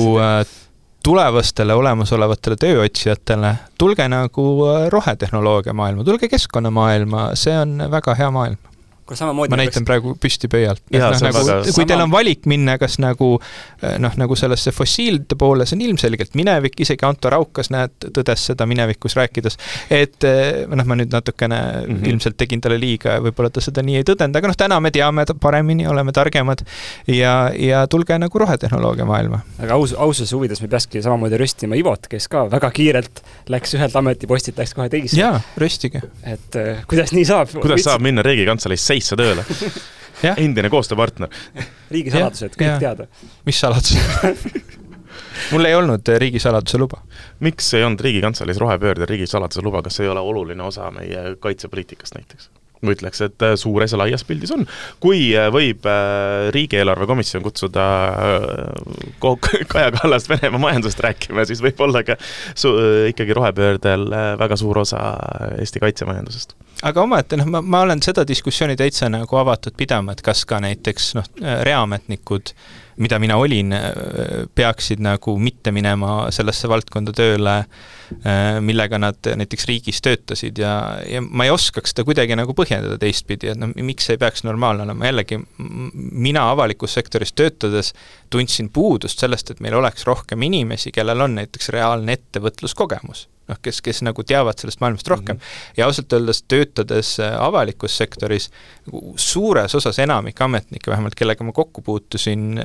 tulevastele 1.05 1.75
olemasolevatele 1.77 2.55
tööotsijatele, 2.57 3.51
tulge 3.77 4.07
nagu 4.09 4.45
rohetehnoloogia 4.93 5.75
maailma, 5.77 6.07
tulge 6.07 6.31
keskkonnamaailma, 6.31 7.27
see 7.37 7.53
on 7.59 7.77
väga 7.91 8.15
hea 8.17 8.31
maailm 8.33 8.57
kuule 9.05 9.17
samamoodi 9.17 9.53
ma 9.53 9.59
näitan 9.59 9.85
praegu 9.85 10.15
püsti 10.21 10.49
pöialt. 10.49 10.81
No, 10.93 11.09
nagu, 11.21 11.41
kui 11.45 11.73
sama... 11.73 11.87
teil 11.91 12.01
on 12.01 12.11
valik 12.11 12.47
minna 12.49 12.77
kas 12.81 12.97
nagu 13.01 13.35
eh, 13.37 13.97
noh, 14.01 14.13
nagu 14.17 14.37
sellesse 14.39 14.73
fossiilide 14.73 15.37
poole, 15.39 15.67
see 15.69 15.77
on 15.77 15.83
ilmselgelt 15.85 16.33
minevik, 16.37 16.79
isegi 16.81 17.05
Anto 17.05 17.29
Raukas, 17.29 17.69
näed, 17.73 17.93
tõdes 18.15 18.47
seda 18.49 18.65
minevikus 18.69 19.15
rääkides, 19.19 19.59
et 19.93 20.25
eh, 20.25 20.63
noh, 20.71 20.87
ma 20.89 20.97
nüüd 20.97 21.13
natukene 21.13 21.59
mm 21.59 21.91
-hmm. 21.91 22.09
ilmselt 22.13 22.37
tegin 22.41 22.61
talle 22.61 22.79
liiga 22.81 23.17
ja 23.17 23.23
võib-olla 23.25 23.51
ta 23.53 23.61
seda 23.61 23.83
nii 23.85 24.01
ei 24.01 24.07
tõdenud, 24.07 24.39
aga 24.41 24.51
noh, 24.51 24.57
täna 24.57 24.79
me 24.81 24.91
teame 24.91 25.25
paremini, 25.41 25.87
oleme 25.87 26.11
targemad 26.11 26.65
ja, 27.07 27.51
ja 27.53 27.85
tulge 27.87 28.17
nagu 28.17 28.39
rohetehnoloogia 28.39 29.05
maailma. 29.05 29.39
aga 29.59 29.73
aus, 29.73 29.93
aususe 29.93 30.35
huvides 30.35 30.61
me 30.61 30.67
peakski 30.67 31.01
samamoodi 31.01 31.37
röstima 31.37 31.75
Ivot, 31.75 32.07
kes 32.09 32.27
ka 32.27 32.47
väga 32.51 32.71
kiirelt 32.71 33.21
läks 33.49 33.77
ühelt 33.77 33.95
ametipostilt, 33.95 34.57
läks 34.57 34.73
kohe 34.73 34.89
teise. 34.89 35.19
jaa, 35.19 35.41
röstige. 35.57 36.01
et 36.23 36.55
eh, 36.55 36.81
kuidas 36.87 37.13
nii 37.13 37.25
saab? 37.25 37.53
kuidas 37.61 37.85
saab 37.85 38.01
minna 38.01 38.25
Riigikantseleisse 38.25 38.94
seisse 38.95 39.19
tööle 39.19 39.45
endine 40.39 40.71
koostööpartner. 40.71 41.29
riigisaladused, 41.91 42.55
kõik 42.57 42.79
teada. 42.81 43.07
mis 43.45 43.59
saladused 43.59 44.75
mul 45.51 45.65
ei 45.65 45.75
olnud 45.75 46.09
äh, 46.09 46.19
riigisaladuse 46.21 46.79
luba. 46.81 47.01
miks 47.39 47.73
ei 47.73 47.83
olnud 47.83 48.01
Riigikantseleis 48.01 48.57
rohepöörde 48.61 49.05
riigisaladuse 49.09 49.63
luba, 49.65 49.83
kas 49.85 49.99
see 49.99 50.07
ei 50.07 50.13
ole 50.13 50.23
oluline 50.23 50.63
osa 50.63 50.91
meie 50.91 51.35
kaitsepoliitikast 51.39 52.15
näiteks? 52.19 52.49
Ma 52.85 52.95
ütleks, 52.95 53.21
et 53.25 53.45
äh, 53.45 53.55
suures 53.59 53.95
ja 53.95 53.99
laias 54.01 54.25
pildis 54.27 54.53
on. 54.55 54.65
kui 55.03 55.29
äh, 55.35 55.49
võib 55.53 55.87
riigieelarve 56.55 57.07
komisjon 57.09 57.43
kutsuda 57.45 57.85
Kaja 59.21 59.91
Kallast 59.95 60.29
Venemaa 60.29 60.61
majandusest 60.67 61.01
rääkima, 61.05 61.45
siis 61.49 61.63
võib 61.63 61.81
olla 61.85 62.03
ka 62.05 62.17
su-, 62.55 62.75
ikkagi 63.11 63.35
rohepöördel 63.37 64.07
väga 64.39 64.57
suur 64.59 64.83
osa 64.85 65.01
Eesti 65.59 65.81
kaitsemajandusest 65.83 66.55
aga 66.83 67.03
omaette 67.05 67.39
noh, 67.39 67.47
ma, 67.49 67.61
ma 67.61 67.83
olen 67.85 68.01
seda 68.03 68.25
diskussiooni 68.27 68.75
täitsa 68.79 69.09
nagu 69.11 69.39
avatud 69.39 69.75
pidama, 69.77 70.15
et 70.15 70.23
kas 70.25 70.43
ka 70.49 70.59
näiteks 70.63 71.13
noh, 71.17 71.29
reaametnikud, 71.67 72.51
mida 73.01 73.19
mina 73.19 73.37
olin, 73.41 73.73
peaksid 74.55 75.01
nagu 75.03 75.35
mitte 75.41 75.73
minema 75.75 76.29
sellesse 76.33 76.69
valdkonda 76.71 77.13
tööle, 77.15 77.55
millega 78.63 78.99
nad 79.01 79.31
näiteks 79.41 79.67
riigis 79.69 80.01
töötasid 80.05 80.61
ja, 80.61 80.75
ja 81.09 81.21
ma 81.25 81.47
ei 81.47 81.53
oskaks 81.53 81.91
seda 81.91 82.05
kuidagi 82.07 82.37
nagu 82.37 82.53
põhjendada 82.57 82.99
teistpidi, 83.01 83.49
et 83.51 83.59
noh, 83.59 83.73
miks 83.75 84.07
see 84.07 84.15
ei 84.15 84.21
peaks 84.21 84.45
normaalne 84.45 84.85
olema, 84.85 85.09
jällegi 85.09 85.41
mina 85.57 86.47
avalikus 86.53 86.95
sektoris 86.99 87.33
töötades 87.33 87.93
tundsin 88.29 88.69
puudust 88.73 89.23
sellest, 89.23 89.51
et 89.51 89.63
meil 89.65 89.77
oleks 89.81 90.05
rohkem 90.07 90.45
inimesi, 90.45 90.93
kellel 90.95 91.25
on 91.25 91.39
näiteks 91.41 91.73
reaalne 91.75 92.19
ettevõtluskogemus 92.19 93.27
noh, 93.49 93.59
kes, 93.61 93.81
kes 93.85 94.01
nagu 94.05 94.23
teavad 94.23 94.59
sellest 94.59 94.81
maailmast 94.83 95.07
rohkem 95.07 95.35
mm. 95.35 95.41
-hmm. 95.41 95.77
ja 95.77 95.85
ausalt 95.85 96.13
öeldes 96.13 96.43
töötades 96.47 97.15
äh, 97.19 97.35
avalikus 97.41 97.97
sektoris, 97.97 98.49
nagu 98.85 99.13
suures 99.15 99.75
osas 99.75 99.99
enamik 99.99 100.41
ametnikke 100.41 100.91
vähemalt, 100.91 101.15
kellega 101.15 101.43
ma 101.43 101.51
kokku 101.51 101.81
puutusin, 101.81 102.61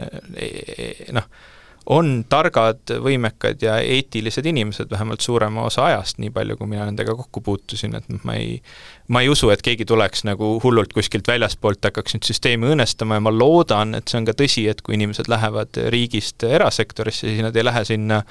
noh, 1.13 1.31
on 1.87 2.25
targad, 2.29 2.83
võimekad 3.03 3.63
ja 3.65 3.79
eetilised 3.81 4.47
inimesed 4.47 4.91
vähemalt 4.91 5.25
suurema 5.25 5.65
osa 5.67 5.87
ajast, 5.89 6.19
nii 6.21 6.31
palju, 6.35 6.57
kui 6.59 6.69
mina 6.71 6.85
nendega 6.89 7.15
kokku 7.17 7.41
puutusin, 7.45 7.97
et 7.97 8.09
noh, 8.13 8.21
ma 8.25 8.37
ei 8.39 8.61
ma 9.11 9.25
ei 9.25 9.31
usu, 9.33 9.49
et 9.51 9.63
keegi 9.65 9.85
tuleks 9.89 10.23
nagu 10.29 10.53
hullult 10.63 10.93
kuskilt 10.95 11.27
väljaspoolt, 11.27 11.83
hakkaks 11.89 12.15
nüüd 12.15 12.29
süsteemi 12.29 12.69
õõnestama 12.71 13.19
ja 13.19 13.25
ma 13.25 13.33
loodan, 13.35 13.97
et 13.99 14.11
see 14.11 14.21
on 14.21 14.29
ka 14.29 14.37
tõsi, 14.39 14.69
et 14.71 14.85
kui 14.87 14.95
inimesed 14.99 15.31
lähevad 15.31 15.81
riigist 15.91 16.47
erasektorisse, 16.47 17.27
siis 17.27 17.43
nad 17.43 17.57
ei 17.57 17.67
lähe 17.67 17.85
sinna 17.89 18.23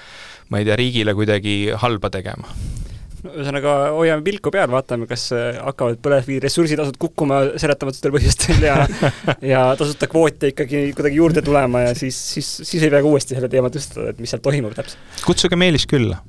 ma 0.49 0.61
ei 0.61 0.69
tea, 0.69 0.77
riigile 0.79 1.17
kuidagi 1.17 1.57
halba 1.81 2.09
tegema 2.13 2.47
ühesõnaga, 3.25 3.75
hoiame 3.95 4.23
pilku 4.25 4.51
peal, 4.53 4.69
vaatame, 4.71 5.07
kas 5.09 5.27
äh, 5.35 5.59
hakkavad 5.63 5.99
põlevkivi 6.03 6.39
ressursitasud 6.45 6.99
kukkuma 7.01 7.41
seletamatutel 7.59 8.15
põhjustel 8.15 8.65
ja 8.65 8.79
ja 9.53 9.63
tasuta 9.79 10.09
kvoote 10.11 10.53
ikkagi 10.53 10.89
kuidagi 10.97 11.21
juurde 11.21 11.43
tulema 11.45 11.87
ja 11.87 11.93
siis, 11.97 12.17
siis, 12.35 12.49
siis 12.63 12.83
ei 12.83 12.91
pea 12.93 13.03
ka 13.03 13.11
uuesti 13.11 13.37
selle 13.37 13.51
teema 13.51 13.71
tõstatada, 13.73 14.13
et 14.13 14.23
mis 14.23 14.33
seal 14.33 14.43
toimub 14.45 14.75
täpselt. 14.77 15.23
kutsuge 15.27 15.59
Meelis 15.59 15.87
külla 15.89 16.21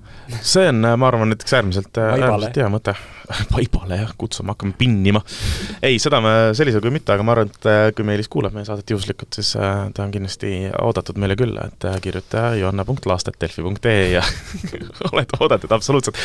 see 0.42 0.68
on, 0.70 0.84
ma 0.84 1.08
arvan, 1.08 1.32
näiteks 1.32 1.56
äärmiselt, 1.58 1.98
äärmiselt 1.98 2.60
hea 2.62 2.68
mõte. 2.72 2.96
vaibale 3.54 4.00
jah, 4.00 4.12
kutsume, 4.18 4.54
hakkame 4.54 4.74
pinnima. 4.78 5.22
ei, 5.82 5.98
seda 6.02 6.20
me 6.24 6.32
sellisel 6.56 6.82
kujul 6.82 6.94
mitte, 6.96 7.14
aga 7.14 7.26
ma 7.26 7.34
arvan, 7.34 7.50
et 7.52 7.68
äh, 7.70 7.82
kui 7.96 8.06
Meelis 8.06 8.30
kuulab 8.32 8.54
meie 8.56 8.66
saadet 8.66 8.90
juhuslikult, 8.90 9.32
siis 9.36 9.52
äh, 9.58 9.86
ta 9.94 10.04
on 10.04 10.14
kindlasti 10.14 10.52
oodatud 10.80 11.20
meile 11.20 11.36
külla, 11.38 11.68
et 11.70 11.86
äh, 11.88 11.98
kirjuta 12.02 12.50
joanna.laastet.delfi.ee 12.60 13.96
ja 14.16 14.24
oled 15.12 15.36
oodatud 15.38 15.72
absoluutselt. 15.76 16.18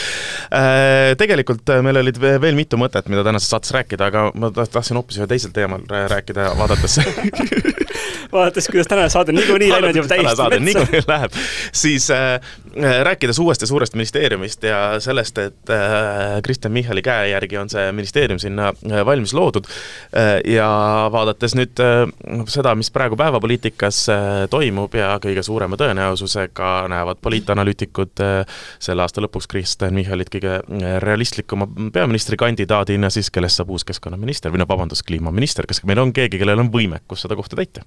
Tegelikult 1.20 1.70
meil 1.86 2.02
olid 2.02 2.20
veel 2.22 2.58
mitu 2.58 2.80
mõtet, 2.80 3.10
mida 3.12 3.26
tänases 3.26 3.52
saates 3.52 3.74
rääkida, 3.76 4.10
aga 4.12 4.28
ma 4.38 4.52
tahtsin 4.56 5.00
hoopis 5.00 5.20
ühel 5.22 5.30
teisel 5.30 5.54
teemal 5.56 5.86
rääkida, 5.90 6.52
vaadates 6.60 7.00
vaadates, 8.32 8.68
kuidas 8.72 8.88
tänane 8.88 9.10
saade 9.10 9.36
niikuinii 9.36 9.72
läinud 9.72 9.96
juba 9.96 10.08
täiesti 10.08 10.60
metsa. 10.60 11.04
läheb, 11.08 11.38
siis 11.72 12.10
äh, 12.12 12.40
rääkides 13.04 13.40
uuest 13.40 13.62
ja 13.62 13.68
suurest 13.68 13.94
ministeeriumist 13.94 14.64
ja 14.64 15.00
sellest, 15.00 15.38
et 15.38 15.70
äh, 15.70 16.42
Kristen 16.44 16.72
Michali 16.72 17.02
käe 17.06 17.30
järgi 17.30 17.58
on 17.58 17.70
see 17.70 17.92
ministeerium 17.92 18.40
sinna 18.40 18.72
äh, 18.74 19.06
valmis 19.06 19.34
loodud 19.34 19.68
äh, 19.70 20.40
ja 20.54 20.70
vaadates 21.12 21.56
nüüd 21.56 21.82
äh, 21.84 22.04
seda, 22.52 22.76
mis 22.76 22.92
praegu 22.92 23.18
päevapoliitikas 23.20 24.02
äh, 24.10 24.20
toimub 24.50 24.96
ja 24.96 25.16
kõige 25.24 25.44
suurema 25.46 25.80
tõenäosusega 25.80 26.74
näevad 26.92 27.22
poliitanalüütikud 27.22 28.24
äh, 28.24 28.62
selle 28.80 29.06
aasta 29.06 29.24
lõpuks 29.24 29.50
Kristen 29.52 29.96
Michalit 29.96 30.32
kõige 30.34 30.58
äh, 30.60 30.98
realistlikuma 31.04 31.68
peaministrikandidaadina, 31.94 33.10
siis 33.14 33.32
kellest 33.32 33.62
saab 33.62 33.72
uus 33.76 33.88
keskkonnaminister 33.88 34.54
või 34.54 34.64
no 34.64 34.70
vabandust, 34.70 35.06
kliimaminister, 35.08 35.68
kas 35.70 35.84
meil 35.88 36.02
on 36.04 36.14
keegi, 36.16 36.42
kellel 36.42 36.66
on 36.66 36.74
võimekus 36.74 37.26
seda 37.26 37.38
kohta 37.40 37.60
täita? 37.60 37.85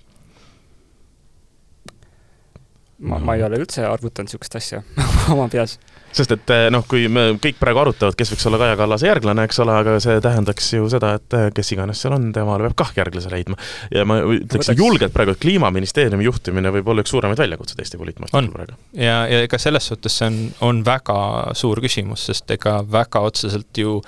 Ma, 2.99 3.19
ma 3.23 3.37
ei 3.37 3.45
ole 3.47 3.61
üldse 3.61 3.85
arvutanud 3.87 4.29
niisugust 4.29 4.57
asja 4.59 4.81
oma 5.35 5.47
peas. 5.53 5.77
sest 6.15 6.33
et 6.35 6.53
eh, 6.55 6.67
noh, 6.73 6.85
kui 6.89 7.07
me 7.13 7.27
kõik 7.43 7.59
praegu 7.61 7.83
arutavad, 7.83 8.17
kes 8.19 8.33
võiks 8.33 8.47
olla 8.51 8.61
Kaja 8.63 8.79
Kallase 8.81 9.09
järglane, 9.11 9.45
eks 9.49 9.61
ole, 9.65 9.77
aga 9.83 9.99
see 10.03 10.19
tähendaks 10.25 10.71
ju 10.75 10.89
seda, 10.91 11.13
et 11.21 11.37
eh, 11.39 11.47
kes 11.55 11.73
iganes 11.77 12.03
seal 12.03 12.17
on, 12.17 12.31
temale 12.35 12.67
peab 12.67 12.79
kah 12.83 12.93
järglase 12.97 13.31
leidma. 13.33 13.59
ja 13.95 14.07
ma 14.09 14.19
ütleks 14.25 14.71
Võtaks... 14.71 14.83
julgelt 14.83 15.15
praegu, 15.15 15.37
et 15.37 15.43
Kliimaministeeriumi 15.45 16.27
juhtimine 16.27 16.73
võib 16.75 16.91
olla 16.93 17.05
üks 17.05 17.15
suuremaid 17.15 17.41
väljakutseid 17.41 17.85
Eesti 17.85 18.01
poliitmaastikul 18.01 18.51
praegu. 18.57 18.81
ja, 18.97 19.21
ja 19.31 19.45
ega 19.47 19.63
selles 19.63 19.89
suhtes 19.93 20.19
see 20.19 20.31
on, 20.33 20.43
on 20.67 20.83
väga 20.87 21.21
suur 21.59 21.83
küsimus, 21.85 22.27
sest 22.31 22.51
ega 22.59 22.81
väga 22.99 23.23
otseselt 23.31 23.85
ju 23.85 24.01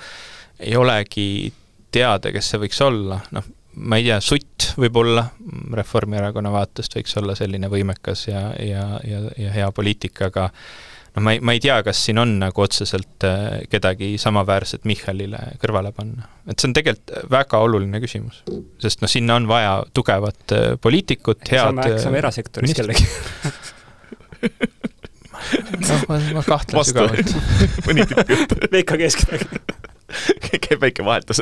ei 0.61 0.75
olegi 0.77 1.51
teada, 1.91 2.31
kes 2.33 2.53
see 2.53 2.61
võiks 2.61 2.79
olla, 2.85 3.19
noh, 3.35 3.47
ma 3.75 3.97
ei 3.99 4.05
tea, 4.07 4.19
Sutt 4.23 4.71
võib-olla 4.79 5.25
Reformierakonna 5.77 6.51
vaatest 6.53 6.95
võiks 6.97 7.17
olla 7.19 7.35
selline 7.37 7.69
võimekas 7.71 8.27
ja, 8.27 8.49
ja, 8.59 8.85
ja, 9.07 9.21
ja 9.39 9.51
hea 9.55 9.69
poliitik, 9.75 10.21
aga 10.27 10.49
noh, 10.51 11.23
ma 11.23 11.35
ei, 11.35 11.41
ma 11.43 11.55
ei 11.55 11.61
tea, 11.63 11.77
kas 11.85 12.01
siin 12.05 12.19
on 12.21 12.35
nagu 12.41 12.63
otseselt 12.63 13.25
äh, 13.27 13.61
kedagi 13.71 14.13
samaväärset 14.21 14.87
Michalile 14.89 15.39
kõrvale 15.61 15.93
panna. 15.95 16.27
et 16.47 16.59
see 16.59 16.69
on 16.71 16.75
tegelikult 16.77 17.31
väga 17.31 17.63
oluline 17.63 18.03
küsimus. 18.03 18.43
sest 18.81 19.03
noh, 19.03 19.11
sinna 19.11 19.39
on 19.39 19.47
vaja 19.51 19.77
tugevat 19.95 20.55
äh, 20.57 20.67
poliitikut, 20.81 21.43
head 21.47 21.71
saame, 21.71 21.87
saame 21.97 22.19
äh, 22.19 22.23
erasektoris 22.25 22.75
kellegi 22.77 23.07
noh, 25.87 26.05
ma, 26.09 26.21
ma 26.37 26.45
kahtlen 26.45 26.87
sügavalt. 26.91 27.35
mõni 27.87 28.07
tippjuht. 28.09 28.55
VKG-st 28.71 29.27
kedagi. 29.31 30.59
käib 30.67 30.81
väike 30.83 31.05
vahetus 31.07 31.39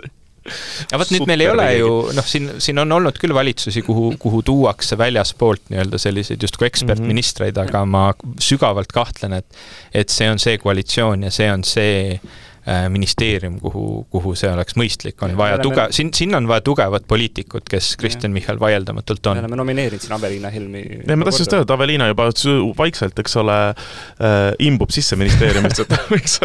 aga 0.89 1.01
vot 1.01 1.13
nüüd 1.15 1.27
meil 1.29 1.45
ei 1.45 1.51
ole 1.51 1.67
ju, 1.77 1.93
noh, 2.17 2.27
siin, 2.27 2.51
siin 2.63 2.81
on 2.83 2.97
olnud 2.99 3.19
küll 3.21 3.35
valitsusi, 3.35 3.83
kuhu, 3.85 4.11
kuhu 4.21 4.41
tuuakse 4.45 4.97
väljaspoolt 4.99 5.69
nii-öelda 5.69 6.01
selliseid 6.01 6.43
justkui 6.45 6.67
ekspertministreid 6.69 7.55
mm, 7.55 7.63
-hmm. 7.63 7.69
aga 7.69 7.85
ma 7.85 8.43
sügavalt 8.49 8.93
kahtlen, 8.95 9.39
et 9.41 9.63
et 9.93 10.09
see 10.13 10.29
on 10.29 10.39
see 10.39 10.57
koalitsioon 10.61 11.23
ja 11.27 11.31
see 11.33 11.51
on 11.51 11.63
see 11.67 12.19
Äh, 12.19 12.48
ministeerium, 12.89 13.59
kuhu, 13.59 14.05
kuhu 14.13 14.35
see 14.37 14.49
oleks 14.51 14.75
mõistlik, 14.79 15.17
on 15.25 15.35
vaja 15.39 15.57
tuge-, 15.63 15.87
siin, 15.95 16.11
sinna 16.15 16.37
on 16.37 16.47
vaja 16.49 16.61
tugevat 16.65 17.07
poliitikut, 17.09 17.65
kes 17.69 17.95
Kristen 17.97 18.31
Michal 18.35 18.59
vaieldamatult 18.61 19.31
on. 19.31 19.39
me 19.39 19.45
oleme 19.45 19.59
nomineerinud 19.59 20.03
siin 20.03 20.13
Aveliina 20.17 20.51
Helmi. 20.53 20.83
ei, 20.99 21.15
ma 21.15 21.27
tahtsin 21.27 21.45
just 21.45 21.55
öelda, 21.55 21.65
et 21.67 21.73
Aveliina 21.75 22.09
juba 22.11 22.27
vaikselt, 22.77 23.19
eks 23.23 23.37
ole 23.41 23.57
äh,, 23.69 24.37
imbub 24.65 24.93
sisse 24.93 25.17
ministeeriumisse, 25.19 25.85
et 25.87 25.93
ta 25.93 26.01
võiks 26.11 26.37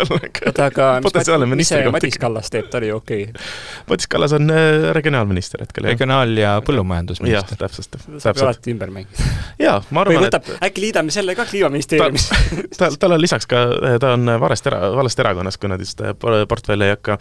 olla 1.35 1.49
mis, 1.51 1.65
mis 1.65 1.73
see 1.75 1.93
Madis 1.95 2.19
Kallas 2.21 2.51
teeb, 2.53 2.71
ta 2.73 2.81
oli 2.81 2.91
ju 2.91 2.99
okei 3.01 3.27
okay.? 3.29 3.51
Madis 3.91 4.09
Kallas 4.11 4.37
on 4.37 4.51
äh, 4.55 4.89
regionaalminister 4.97 5.65
hetkel, 5.65 5.89
jah. 5.89 5.97
regionaal- 5.97 6.39
ja 6.39 6.55
põllumajandusminister. 6.65 7.59
jah, 7.59 7.67
täpselt. 7.67 8.01
saab 8.23 8.41
ju 8.41 8.47
alati 8.49 8.75
ümber 8.75 8.93
mängida. 8.95 9.29
jaa, 9.61 9.77
ma 9.91 10.05
arvan, 10.05 10.29
et 10.29 10.53
äkki 10.71 10.87
liidame 10.89 11.15
selle 11.15 11.37
ka 11.39 11.47
Kliimaministeeriumisse 11.51 12.41
ta, 12.79 12.87
tal, 12.87 12.99
tal 13.01 13.17
on 13.19 13.23
lisaks 13.23 13.49
ka, 13.51 13.65
ta 14.01 14.15
on 14.17 14.35
valest 14.41 14.71
era-, 14.71 14.83
valest 14.97 15.25
erakonnast, 15.25 15.61
kui 15.61 15.71
nad 15.73 15.83
just 15.83 16.01
portfelli 16.21 16.89
ei 16.89 16.95
hakka 16.95 17.19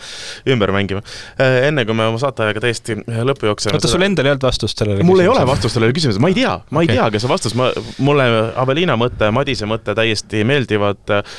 ümber 0.53 0.73
mängima. 0.75 1.03
Äh, 1.37 1.67
enne 1.69 1.85
kui 1.87 1.97
me 1.97 2.07
oma 2.11 2.21
saateajaga 2.21 2.63
täiesti 2.63 2.97
lõppu 3.01 3.49
jookseme. 3.49 3.77
oota, 3.77 3.91
sul 3.91 4.05
endal 4.05 4.29
ei 4.29 4.35
olnud 4.35 4.47
vastust 4.47 4.79
sellele 4.79 5.05
mul 5.07 5.23
ei 5.23 5.31
ole 5.31 5.45
vastust 5.47 5.77
sellele 5.77 5.95
küsimusele, 5.95 6.23
ma 6.23 6.31
ei 6.31 6.37
tea, 6.37 6.53
ma 6.69 6.83
ei 6.83 6.89
okay. 6.89 6.99
tea, 6.99 7.09
kes 7.15 7.27
on 7.27 7.33
vastus, 7.33 7.57
ma, 7.59 7.69
mulle 8.03 8.27
Aveliina 8.63 8.97
mõte, 8.99 9.29
Madise 9.35 9.69
mõte 9.69 9.95
täiesti 9.97 10.43
meeldivad, 10.47 11.03
äh, 11.13 11.35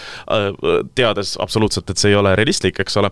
teades 0.95 1.35
absoluutselt, 1.43 1.91
et 1.91 2.01
see 2.01 2.13
ei 2.13 2.21
ole 2.21 2.35
realistlik, 2.39 2.81
eks 2.85 3.01
ole. 3.03 3.11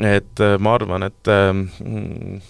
et 0.00 0.42
äh, 0.42 0.56
ma 0.58 0.74
arvan, 0.74 1.06
et 1.06 1.30
mm, 1.30 2.42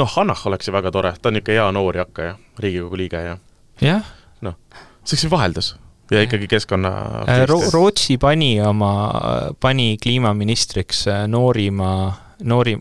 noh, 0.00 0.12
Hannah 0.16 0.46
oleks 0.48 0.68
ju 0.68 0.74
väga 0.74 0.92
tore, 0.94 1.14
ta 1.20 1.30
on 1.30 1.38
niisugune 1.38 1.60
hea 1.60 1.70
noor 1.76 2.02
jakkaja, 2.02 2.36
Riigikogu 2.64 3.00
liige 3.00 3.22
ja 3.24 3.38
jah. 3.82 4.12
noh, 4.44 4.58
see 5.04 5.16
oleks 5.16 5.26
ju 5.26 5.32
vaheldus 5.32 5.74
ja 6.14 6.24
ikkagi 6.24 6.48
keskkonna 6.50 6.90
äh, 7.28 7.44
Ro 7.48 7.60
Rootsi 7.72 8.18
pani 8.18 8.56
oma, 8.62 8.90
pani 9.60 9.94
kliimaministriks 10.02 11.06
äh, 11.10 11.24
noorima, 11.30 11.90
noori, 12.44 12.76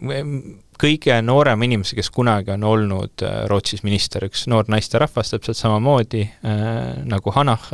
kõige 0.84 1.16
noorema 1.24 1.68
inimese, 1.68 1.96
kes 1.98 2.10
kunagi 2.14 2.54
on 2.56 2.66
olnud 2.68 3.24
äh, 3.26 3.44
Rootsis 3.50 3.84
minister, 3.86 4.26
üks 4.28 4.46
noor 4.52 4.70
naisterahvas 4.72 5.34
täpselt 5.34 5.60
samamoodi 5.60 6.24
äh, 6.26 6.62
nagu 7.10 7.34
Hanah 7.36 7.70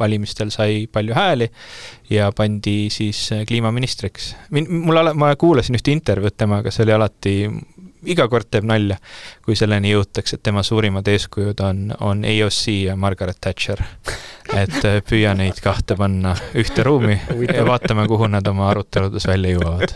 valimistel 0.00 0.52
sai 0.54 0.86
palju 0.92 1.16
hääli 1.16 1.48
ja 2.10 2.30
pandi 2.36 2.86
siis 2.92 3.28
kliimaministriks. 3.48 4.34
Min-, 4.54 4.70
mul 4.86 5.02
ala-, 5.02 5.16
ma 5.18 5.34
kuulasin 5.36 5.78
ühte 5.78 5.94
intervjuud 5.94 6.36
temaga, 6.36 6.74
see 6.74 6.86
oli 6.86 6.96
alati 6.96 7.36
iga 8.08 8.26
kord 8.30 8.50
teeb 8.50 8.66
nalja, 8.66 8.98
kui 9.44 9.56
selleni 9.58 9.92
jõutakse, 9.92 10.38
et 10.38 10.44
tema 10.46 10.64
suurimad 10.66 11.08
eeskujud 11.08 11.60
on, 11.64 11.88
on 12.02 12.24
AOC 12.26 12.62
ja 12.88 12.96
Margaret 12.98 13.38
Thatcher. 13.40 13.82
et 14.52 14.84
äh, 14.84 14.98
püüa 15.06 15.32
neid 15.38 15.60
kahte 15.62 15.94
panna 15.96 16.32
ühte 16.58 16.82
ruumi 16.84 17.14
ja 17.46 17.62
vaatame, 17.64 18.04
kuhu 18.10 18.26
nad 18.28 18.46
oma 18.50 18.66
aruteludes 18.72 19.24
välja 19.30 19.52
jõuavad. 19.54 19.94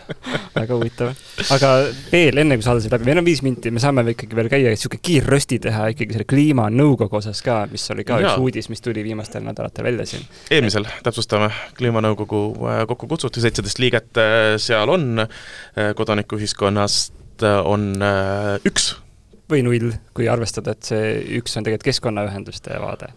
väga 0.54 0.78
huvitav. 0.78 1.10
aga 1.52 1.72
veel, 2.12 2.38
enne 2.40 2.56
kui 2.56 2.64
saade 2.64 2.84
saab 2.84 2.94
läbi, 2.96 3.10
meil 3.10 3.20
on 3.20 3.26
viis 3.26 3.42
minti, 3.44 3.72
me 3.74 3.82
saame 3.82 4.06
ikkagi 4.14 4.38
veel 4.38 4.48
käia 4.52 4.72
niisugune 4.72 5.02
kiirrösti 5.02 5.58
teha 5.66 5.90
ikkagi 5.92 6.16
selle 6.16 6.28
kliimanõukogu 6.30 7.18
osas 7.18 7.42
ka, 7.44 7.58
mis 7.72 7.84
oli 7.92 8.06
ka 8.06 8.20
ja. 8.22 8.30
üks 8.30 8.46
uudis, 8.46 8.70
mis 8.72 8.84
tuli 8.84 9.04
viimastel 9.04 9.44
nädalatel 9.44 9.90
välja 9.90 10.06
siin. 10.14 10.24
eelmisel, 10.50 10.86
täpsustame, 11.04 11.50
kliimanõukogu 11.76 12.46
äh, 12.70 12.80
kokku 12.88 13.10
kutsuti, 13.10 13.42
seitseteist 13.44 13.82
liiget 13.82 14.22
äh, 14.22 14.54
seal 14.62 14.94
on 14.94 15.26
kodanikuühiskonnast 15.98 17.15
Äh, 17.42 17.60
on 17.66 17.94
äh, 18.02 18.56
üks. 18.66 18.94
või 19.50 19.62
null, 19.62 19.92
kui 20.16 20.26
arvestada, 20.28 20.74
et 20.74 20.88
see 20.88 21.14
üks 21.38 21.54
on 21.58 21.66
tegelikult 21.66 21.90
keskkonnaühenduste 21.90 22.80
vaade 22.82 23.12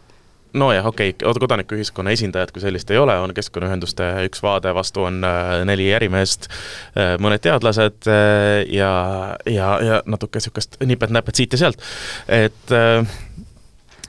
nojah, 0.60 0.86
okei 0.89 1.12
okay,, 1.13 1.41
kodanikuühiskonna 1.41 2.13
esindajat 2.13 2.51
kui 2.53 2.62
sellist 2.62 2.89
ei 2.91 2.97
ole, 2.97 3.13
on 3.21 3.34
keskkonnaühenduste 3.38 4.08
üks 4.25 4.41
vaade, 4.41 4.73
vastu 4.73 5.05
on 5.05 5.21
äh, 5.25 5.60
neli 5.69 5.91
ärimeest, 5.93 6.49
mõned 7.21 7.43
teadlased 7.45 8.10
ja, 8.10 8.91
ja, 9.45 9.67
ja 9.85 10.02
natuke 10.10 10.41
niisugust 10.41 10.79
nipet-näpet 10.81 11.41
siit 11.41 11.54
ja 11.54 11.62
sealt. 11.62 11.85
et 12.25 12.73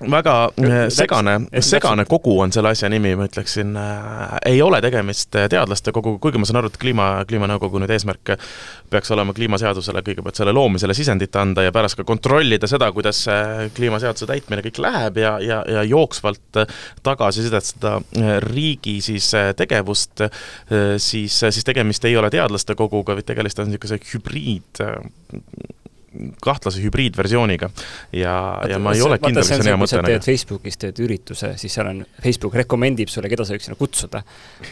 väga 0.00 0.44
äh, 0.44 0.64
Täpselt- 0.64 0.90
segane, 0.90 1.34
segane 1.60 2.04
kogu 2.08 2.38
on 2.40 2.52
selle 2.52 2.72
asja 2.72 2.88
nimi, 2.88 3.12
ma 3.16 3.26
ütleksin 3.28 3.76
äh,. 3.76 4.38
ei 4.46 4.62
ole 4.62 4.80
tegemist 4.80 5.34
äh, 5.36 5.48
teadlaste 5.52 5.92
koguga, 5.92 6.18
kuigi 6.22 6.40
ma 6.40 6.48
saan 6.48 6.60
aru, 6.62 6.70
et 6.72 6.78
kliima, 6.80 7.08
kliimanõukogu 7.28 7.82
nüüd 7.82 7.92
eesmärk 7.92 8.34
peaks 8.90 9.12
olema 9.14 9.34
kliimaseadusele 9.36 10.02
kõigepealt 10.06 10.40
selle 10.40 10.54
loomisele 10.56 10.94
sisendit 10.96 11.36
anda 11.36 11.66
ja 11.66 11.72
pärast 11.74 11.98
ka 12.00 12.06
kontrollida 12.08 12.68
seda, 12.70 12.90
kuidas 12.96 13.22
äh, 13.30 13.66
kliimaseaduse 13.76 14.28
täitmine 14.30 14.64
kõik 14.66 14.80
läheb 14.82 15.20
ja, 15.20 15.36
ja, 15.44 15.60
ja 15.68 15.84
jooksvalt 15.86 16.62
äh, 16.62 16.80
tagasisidet 17.06 17.68
seda 17.68 17.98
äh, 18.00 18.38
riigi 18.44 18.98
siis 19.04 19.32
äh, 19.34 19.50
tegevust, 19.56 20.22
siis, 21.02 21.34
siis 21.40 21.64
tegemist 21.66 22.04
ei 22.08 22.16
ole 22.16 22.30
teadlaste 22.32 22.74
koguga, 22.78 23.14
vaid 23.18 23.26
tegemist 23.28 23.58
on 23.60 23.70
niisuguse 23.70 24.00
hübriid 24.12 24.80
kahtlase 26.42 26.82
hübriidversiooniga 26.82 27.68
ja, 28.16 28.34
ja 28.68 28.78
ma 28.82 28.94
ei 28.96 29.02
ole 29.04 29.18
kindel, 29.22 29.44
kas 29.44 29.52
see 29.52 29.60
on 29.62 29.68
hea 29.70 29.78
mõte 29.78 29.96
nagu. 29.96 30.06
nagu. 30.08 30.16
teed 30.16 30.26
Facebookis, 30.26 30.78
teed 30.82 30.98
ürituse, 31.04 31.52
siis 31.60 31.76
seal 31.76 31.90
on, 31.92 32.02
Facebook 32.24 32.56
rekomendib 32.58 33.12
sulle, 33.12 33.30
keda 33.30 33.46
sa 33.46 33.54
võiks 33.54 33.68
sinna 33.68 33.78
kutsuda. 33.78 34.22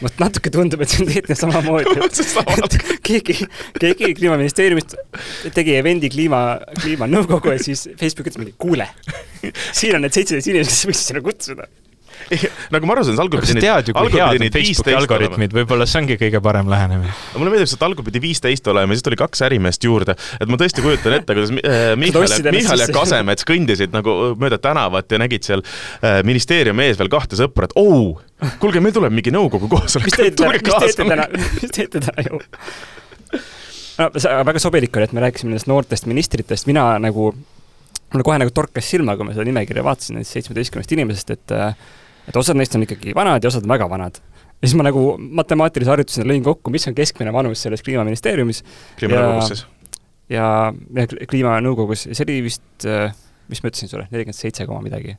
vot 0.01 0.19
natuke 0.19 0.51
tundub, 0.53 0.83
et 0.83 0.91
see 0.91 1.05
on 1.05 1.11
tehtud 1.13 1.39
samamoodi, 1.39 1.95
et 2.09 2.77
keegi, 3.07 3.37
keegi 3.79 4.13
kliimaministeeriumist 4.19 4.97
tegi 5.55 5.77
event'i 5.79 6.11
kliima, 6.11 6.43
kliimanõukogu 6.81 7.55
ja 7.55 7.63
siis 7.63 7.87
Facebook 7.99 8.27
ütles 8.27 8.41
meile, 8.43 8.55
kuule, 8.59 8.89
siin 9.71 9.95
on 9.95 10.03
need 10.03 10.19
seitseteist 10.19 10.51
inimest, 10.51 10.75
kes 10.75 10.89
võiks 10.91 11.05
sinna 11.07 11.23
kutsuda. 11.23 11.69
nagu 12.73 12.89
ma 12.89 12.95
aru 12.95 13.05
saan, 13.07 13.17
aga 13.17 13.25
algul 13.25 13.45
sa 13.47 13.55
tead 13.57 13.89
ju, 13.89 13.95
kui 13.97 14.13
head 14.13 14.43
on 14.45 14.53
Facebooki 14.53 14.95
algoritmid, 14.97 15.55
võib-olla 15.55 15.87
see 15.89 16.01
ongi 16.03 16.17
kõige 16.21 16.41
parem 16.45 16.69
lähenemine. 16.71 17.13
mulle 17.37 17.53
meeldib 17.53 17.71
see, 17.71 17.79
et 17.79 17.85
algul 17.87 18.07
pidi 18.07 18.21
viisteist 18.23 18.69
olema 18.71 18.93
ja 18.93 18.99
siis 18.99 19.07
tuli 19.07 19.19
kaks 19.19 19.43
ärimeest 19.47 19.87
juurde, 19.87 20.15
et 20.15 20.51
ma 20.51 20.59
tõesti 20.61 20.85
kujutan 20.85 21.17
ette, 21.19 21.37
kuidas 21.37 21.53
Mi- 21.55 21.65
äh, 21.65 21.89
ja, 21.89 22.53
Michal 22.53 22.85
ja. 22.85 22.89
Kasemets 22.93 23.47
kõndisid 23.47 23.95
nagu 23.95 24.17
mööda 24.39 24.61
tänavat 24.61 25.11
ja 25.11 25.21
nägid 25.21 25.47
seal 25.47 25.65
äh, 25.65 26.19
ministeeriumi 26.27 26.89
ees 26.89 26.99
veel 26.99 27.11
kahte 27.11 27.39
sõpra, 27.39 27.69
et 27.69 27.75
oo, 27.79 28.19
kuulge, 28.61 28.83
meil 28.83 28.95
tuleb 28.95 29.15
mingi 29.15 29.33
nõukogu 29.33 29.71
koosolek. 29.71 30.09
mis 30.09 30.19
teete 30.19 30.45
täna, 30.45 30.55
mis 30.61 30.79
teete 30.85 31.09
täna, 31.09 31.27
mis 31.61 31.75
teete 31.75 32.05
täna 32.07 32.29
ju? 32.29 32.41
no 33.99 34.09
see 34.15 34.41
väga 34.47 34.61
sobilik 34.63 34.95
oli, 34.95 35.07
et 35.09 35.15
me 35.15 35.23
rääkisime 35.25 35.53
nendest 35.53 35.69
noortest 35.69 36.07
ministritest, 36.09 36.67
mina 36.69 36.85
nagu, 37.03 37.31
mulle 37.33 38.25
kohe 38.25 38.37
nagu 38.41 38.53
torkas 38.55 38.87
silma, 38.89 39.17
kui 39.17 39.27
ma 39.27 39.35
seda 39.35 39.47
nimekirja 39.49 39.83
vaatasin, 39.85 40.17
nendest 40.17 40.37
seitsmeteistkümnest 40.37 40.95
inimesest, 40.95 41.35
et 41.35 41.55
et 42.29 42.37
osad 42.39 42.59
neist 42.59 42.75
on 42.77 42.85
ikkagi 42.85 43.15
vanad 43.17 43.43
ja 43.43 43.51
osad 43.51 43.65
on 43.65 43.73
väga 43.73 43.89
vanad. 43.89 44.19
ja 44.61 44.67
siis 44.67 44.77
ma 44.77 44.85
nagu 44.87 45.15
matemaatilise 45.19 45.93
harjutusena 45.93 46.29
lõin 46.31 46.45
kokku, 46.45 46.71
mis 46.73 46.87
on 46.87 46.97
keskmine 46.97 47.33
vanus 47.33 47.63
selles 47.65 47.83
kliimaministeeriumis 47.85 48.63
kliimanõukogus 48.99 49.53
siis. 49.53 49.65
ja, 50.29 50.45
ja 50.95 51.07
kliimanõukogus, 51.29 52.07
see 52.11 52.27
oli 52.27 52.39
vist, 52.49 52.87
mis 53.49 53.63
ma 53.63 53.73
ütlesin 53.73 53.91
sulle, 53.91 54.07
nelikümmend 54.11 54.37
seitse 54.37 54.67
koma 54.69 54.83
midagi. 54.85 55.17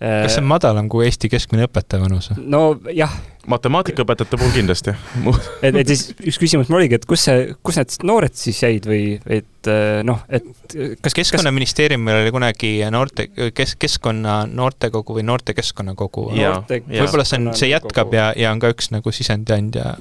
Kas 0.00 0.34
see 0.34 0.42
on 0.42 0.48
madalam 0.50 0.90
kui 0.92 1.06
Eesti 1.06 1.30
keskmine 1.32 1.64
õpetaja 1.68 2.02
vanus? 2.02 2.28
no 2.36 2.60
jah, 2.92 3.12
matemaatikaõpetajate 3.48 4.36
puhul 4.36 4.52
kindlasti. 4.54 4.92
et, 5.66 5.78
et 5.80 5.88
siis 5.92 6.10
üks 6.20 6.38
küsimus 6.42 6.70
mul 6.70 6.82
oligi, 6.82 6.98
et 6.98 7.06
kus 7.08 7.24
see, 7.28 7.46
kus 7.64 7.78
need 7.80 7.96
noored 8.08 8.36
siis 8.36 8.60
jäid 8.62 8.88
või 8.88 9.16
et 9.24 9.70
eh, 9.72 10.00
noh, 10.06 10.20
et 10.28 10.76
kas 11.04 11.16
Keskkonnaministeeriumil 11.16 12.20
oli 12.20 12.34
kunagi 12.34 12.72
noorte, 12.92 13.28
kes, 13.56 13.76
keskkonna 13.80 14.42
noortekogu 14.50 15.16
või 15.20 15.26
noorte- 15.28 15.56
jaa. 16.92 17.06
võib-olla 17.06 17.24
see 17.28 17.40
on, 17.40 17.52
see 17.56 17.72
jätkab 17.72 18.12
ja, 18.16 18.30
ja 18.36 18.52
on 18.52 18.60
ka 18.62 18.72
üks 18.74 18.92
nagu 18.92 19.14
sisendi 19.14 19.56
andja. 19.56 19.94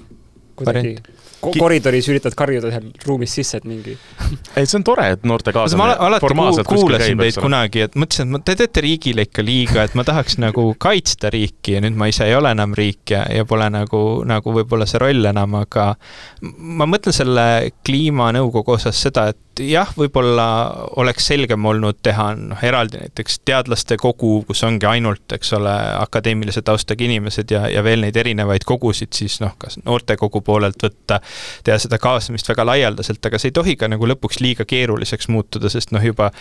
Koridoris 1.59 2.09
üritad 2.11 2.35
karjuda 2.37 2.71
seal 2.73 2.89
ruumis 3.07 3.35
sisse, 3.37 3.57
et 3.61 3.67
mingi 3.69 3.95
ei, 4.57 4.65
see 4.65 4.77
on 4.79 4.85
tore, 4.87 5.07
et 5.15 5.23
noorte 5.27 5.51
ma 5.53 5.59
kaasamine 5.61 5.85
ala- 5.91 5.97
alati 6.09 6.25
formaalselt 6.27 6.67
kuul- 6.69 6.85
kuulasin 6.87 7.13
käib, 7.15 7.23
teid 7.25 7.37
ole. 7.39 7.45
kunagi, 7.47 7.85
et 7.87 7.95
mõtlesin, 7.99 8.27
et 8.29 8.35
ma- 8.35 8.43
te 8.45 8.55
teete 8.63 8.85
riigile 8.85 9.27
ikka 9.29 9.45
liiga, 9.45 9.85
et 9.87 9.95
ma 9.99 10.03
tahaks 10.07 10.39
nagu 10.43 10.67
kaitsta 10.81 11.31
riiki 11.33 11.77
ja 11.77 11.83
nüüd 11.85 11.97
ma 11.99 12.09
ise 12.11 12.27
ei 12.29 12.35
ole 12.37 12.51
enam 12.55 12.73
riik 12.77 13.15
ja, 13.15 13.25
ja 13.31 13.45
pole 13.49 13.69
nagu, 13.73 14.03
nagu 14.27 14.55
võib-olla 14.59 14.87
see 14.89 15.01
roll 15.03 15.25
enam, 15.31 15.55
aga 15.61 15.91
ma 16.57 16.87
mõtlen 16.89 17.15
selle 17.15 17.47
kliimanõukogu 17.85 18.75
osas 18.75 18.99
seda, 19.05 19.29
et 19.33 19.41
jah, 19.63 19.87
võib-olla 19.95 20.45
oleks 20.99 21.29
selgem 21.31 21.63
olnud 21.65 22.01
teha 22.03 22.25
noh, 22.35 22.59
eraldi 22.65 22.99
näiteks 22.99 23.37
teadlaste 23.47 23.95
kogu, 24.01 24.41
kus 24.47 24.63
ongi 24.67 24.87
ainult, 24.89 25.23
eks 25.37 25.53
ole, 25.55 25.71
akadeemilise 26.01 26.59
taustaga 26.67 27.05
inimesed 27.07 27.53
ja, 27.55 27.61
ja 27.71 27.83
veel 27.85 28.03
neid 28.03 28.17
erinevaid 28.19 28.65
kogusid 28.67 29.15
siis 29.15 29.37
noh, 29.43 29.53
kas 29.61 29.79
noortekogu 29.85 30.41
poolelt 30.43 30.83
võtta, 30.83 31.21
teha 31.63 31.77
seda 31.81 31.99
kaasamist 32.01 32.49
väga 32.49 32.65
laialdaselt, 32.71 33.23
aga 33.25 33.39
see 33.41 33.51
ei 33.51 33.57
tohi 33.59 33.77
ka 33.79 33.89
nagu 33.91 34.09
lõpuks 34.09 34.41
liiga 34.43 34.67
keeruliseks 34.67 35.29
muutuda, 35.33 35.71
sest 35.71 35.95
noh, 35.95 36.03
juba 36.03 36.31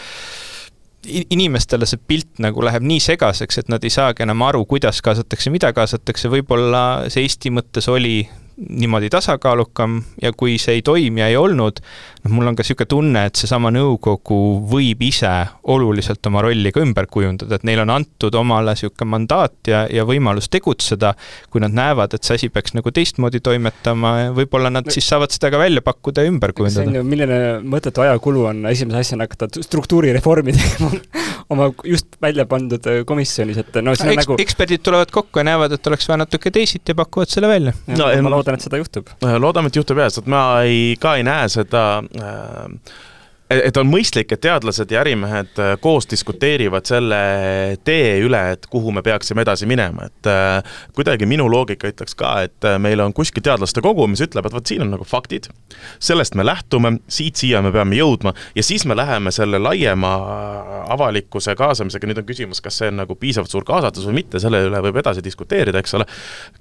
inimestele 1.05 1.87
see 1.89 2.01
pilt 2.09 2.41
nagu 2.43 2.63
läheb 2.65 2.85
nii 2.87 3.03
segaseks, 3.03 3.61
et 3.61 3.69
nad 3.73 3.85
ei 3.85 3.93
saagi 3.93 4.25
enam 4.25 4.43
aru, 4.47 4.65
kuidas 4.69 5.03
kaasatakse, 5.05 5.53
mida 5.53 5.73
kaasatakse, 5.77 6.31
võib-olla 6.33 7.05
see 7.13 7.27
Eesti 7.27 7.53
mõttes 7.53 7.89
oli 7.93 8.23
niimoodi 8.57 9.11
tasakaalukam 9.11 9.99
ja 10.23 10.33
kui 10.33 10.57
see 10.63 10.79
ei 10.79 10.85
toimi 10.87 11.21
ja 11.21 11.29
ei 11.33 11.37
olnud, 11.37 11.81
noh, 12.25 12.33
mul 12.33 12.49
on 12.51 12.57
ka 12.57 12.65
niisugune 12.65 12.89
tunne, 12.89 13.23
et 13.29 13.37
seesama 13.41 13.71
nõukogu 13.75 14.39
võib 14.71 15.03
ise 15.07 15.31
oluliselt 15.71 16.25
oma 16.31 16.43
rolli 16.45 16.73
ka 16.75 16.83
ümber 16.85 17.07
kujundada, 17.13 17.59
et 17.59 17.65
neile 17.69 17.85
on 17.85 17.93
antud 17.95 18.35
omale 18.41 18.75
niisugune 18.75 19.09
mandaat 19.15 19.71
ja, 19.71 19.85
ja 19.93 20.07
võimalus 20.09 20.49
tegutseda, 20.53 21.15
kui 21.53 21.61
nad 21.65 21.75
näevad, 21.77 22.15
et 22.17 22.25
see 22.25 22.39
asi 22.39 22.49
peaks 22.53 22.75
nagu 22.77 22.91
teistmoodi 22.95 23.41
toimetama, 23.45 24.15
võib-olla 24.37 24.71
nad 24.73 24.89
siis 24.95 25.07
saavad 25.11 25.33
seda 25.35 25.51
ka 25.55 25.61
välja 25.61 25.83
pakkuda 25.85 26.25
ja 26.25 26.33
ümber 26.33 26.53
see 26.55 26.65
on 26.65 26.71
kujundada. 26.73 26.99
ju, 26.99 27.05
milline 27.13 27.41
mõttetu 27.75 28.05
ajakulu 28.07 28.47
on 28.53 28.65
esimese 28.73 29.03
asjana 29.05 29.29
hakata 29.29 29.49
struktuurireformi 29.65 30.55
tegema 30.59 30.91
oma 31.53 31.69
just 31.85 32.17
välja 32.23 32.47
pandud 32.49 32.87
äh, 32.89 33.03
komisjonis, 33.07 33.59
et 33.61 33.75
no 33.85 33.93
see 33.95 34.07
on 34.09 34.15
Eks, 34.15 34.25
nagu 34.25 34.37
eksperdid 34.41 34.81
tulevad 34.87 35.11
kokku 35.13 35.43
ja 35.43 35.45
näevad, 35.51 35.75
et 35.77 35.87
oleks 35.91 36.09
vaja 36.09 36.23
natuke 36.25 36.51
teisiti 36.55 36.95
ja 36.95 36.99
pakuvad 37.03 37.29
selle 37.33 37.51
välja. 37.51 37.75
no, 37.87 37.95
No, 38.05 38.07
ma 38.09 38.13
en- 38.17 38.31
loodan, 38.33 38.57
et 38.59 38.65
seda 38.65 38.79
juhtub. 38.81 39.09
loodame, 39.41 39.69
et 39.69 39.77
juhtub 39.77 39.99
jah, 40.01 40.09
sest 40.13 40.27
ma 40.31 40.41
ei, 40.65 40.95
ka 41.01 41.15
ei 41.21 41.25
näe 41.27 41.49
seda 41.53 41.85
äh, 42.15 42.69
et 43.63 43.77
on 43.77 43.89
mõistlik, 43.89 44.33
et 44.35 44.43
teadlased 44.45 44.91
ja 44.91 45.03
ärimehed 45.03 45.61
äh, 45.61 45.75
koos 45.83 46.07
diskuteerivad 46.11 46.87
selle 46.89 47.19
tee 47.87 48.19
üle, 48.25 48.41
et 48.55 48.67
kuhu 48.71 48.93
me 48.95 49.03
peaksime 49.05 49.45
edasi 49.45 49.69
minema, 49.71 50.09
et 50.09 50.29
äh, 50.31 50.79
kuidagi 50.97 51.29
minu 51.29 51.47
loogika 51.51 51.89
ütleks 51.91 52.17
ka, 52.19 52.35
et 52.49 52.69
äh, 52.69 52.79
meil 52.83 53.03
on 53.05 53.15
kuskil 53.17 53.45
teadlaste 53.45 53.83
kogu, 53.85 54.07
mis 54.11 54.23
ütleb, 54.25 54.47
et 54.49 54.57
vot 54.57 54.67
siin 54.67 54.85
on 54.87 54.93
nagu 54.97 55.07
faktid, 55.09 55.49
sellest 56.03 56.39
me 56.39 56.47
lähtume, 56.47 56.97
siit-siia 57.09 57.63
me 57.65 57.73
peame 57.75 57.99
jõudma 57.99 58.35
ja 58.57 58.65
siis 58.67 58.87
me 58.89 58.97
läheme 58.97 59.33
selle 59.35 59.61
laiema 59.63 60.15
avalikkuse 60.95 61.55
kaasamisega, 61.59 62.09
nüüd 62.11 62.23
on 62.23 62.29
küsimus, 62.29 62.63
kas 62.65 62.81
see 62.81 62.91
on 62.93 63.01
nagu 63.03 63.17
piisavalt 63.19 63.53
suur 63.53 63.67
kaasatus 63.69 64.09
või 64.09 64.21
mitte, 64.23 64.41
selle 64.43 64.65
üle 64.69 64.83
võib 64.89 65.01
edasi 65.01 65.25
diskuteerida, 65.25 65.81
eks 65.81 65.97
ole, 65.99 66.09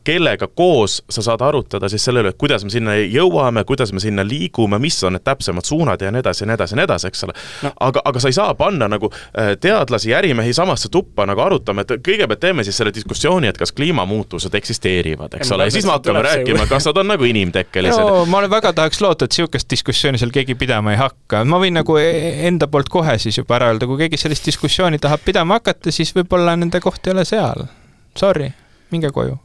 kellega 0.07 0.47
koos 0.47 1.01
sa 1.11 1.23
saad 1.25 1.43
arutada 1.45 1.89
siis 1.91 2.05
selle 2.05 2.23
üle, 2.23 2.33
et 2.33 2.39
kuidas 2.39 2.65
me 2.65 2.73
sinna 2.73 2.97
jõuame, 2.99 3.65
kuidas 3.67 3.93
me 3.93 4.03
sinna 4.03 4.25
liigume, 4.27 4.79
mis 4.83 4.99
on 5.03 5.17
need 5.17 5.25
täpsemad 5.25 5.67
suunad 5.67 6.01
ja 6.01 6.11
nii 6.11 6.23
edasi 6.23 6.43
ja 6.43 6.49
nii 6.49 6.57
edasi 6.57 6.73
ja 6.73 6.77
nii 6.77 6.82
edasi, 6.82 6.82
eks 7.09 7.23
ole 7.27 7.33
No. 7.63 7.71
aga, 7.79 8.01
aga 8.05 8.19
sa 8.19 8.27
ei 8.27 8.33
saa 8.35 8.53
panna 8.57 8.87
nagu 8.91 9.09
äh, 9.13 9.53
teadlasi 9.61 10.09
ja 10.11 10.17
ärimehi 10.19 10.53
samasse 10.53 10.89
tuppa 10.91 11.25
nagu 11.29 11.41
arutama, 11.41 11.81
et 11.81 11.91
kõigepealt 12.03 12.39
teeme 12.43 12.63
siis 12.63 12.77
selle 12.77 12.91
diskussiooni, 12.93 13.47
et 13.47 13.57
kas 13.57 13.71
kliimamuutused 13.71 14.53
eksisteerivad, 14.59 15.33
eks 15.39 15.49
Ja 15.51 15.55
ole, 15.55 15.67
ja 15.69 15.71
siis 15.71 15.85
me 15.85 15.91
hakkame 15.95 16.21
rääkima, 16.25 16.65
kas 16.69 16.85
nad 16.89 16.97
on 16.97 17.07
nagu 17.13 17.23
inimtekkelised 17.29 17.99
no 18.03 18.25
ma 18.25 18.37
olen- 18.41 18.49
väga 18.51 18.73
tahaks 18.73 19.01
loota, 19.01 19.25
et 19.25 19.31
niisugust 19.37 19.69
diskussiooni 19.71 20.17
seal 20.21 20.31
keegi 20.35 20.55
pidama 20.55 20.91
ei 20.91 20.97
hakka, 20.99 21.43
ma 21.45 21.59
võin 21.61 21.73
nagu 21.79 21.97
e- 21.97 22.47
enda 22.47 22.67
poolt 22.67 22.89
kohe 22.89 23.17
siis 23.17 23.37
juba 23.37 23.55
ära 23.59 23.71
öelda, 23.73 23.87
kui 23.87 23.97
keegi 24.03 24.17
sellist 24.17 24.45
diskussiooni 24.45 24.99
tahab 24.99 25.23
pidama 25.25 25.59
hakata, 25.61 25.91
siis 25.91 26.13
võib-olla 26.15 26.55
nende 26.59 26.79
koht 26.83 27.07
ei 27.07 27.13
ole 27.13 27.25
seal. 27.25 27.65
Sorry, 28.17 28.51
minge 28.91 29.09
koju. 29.11 29.37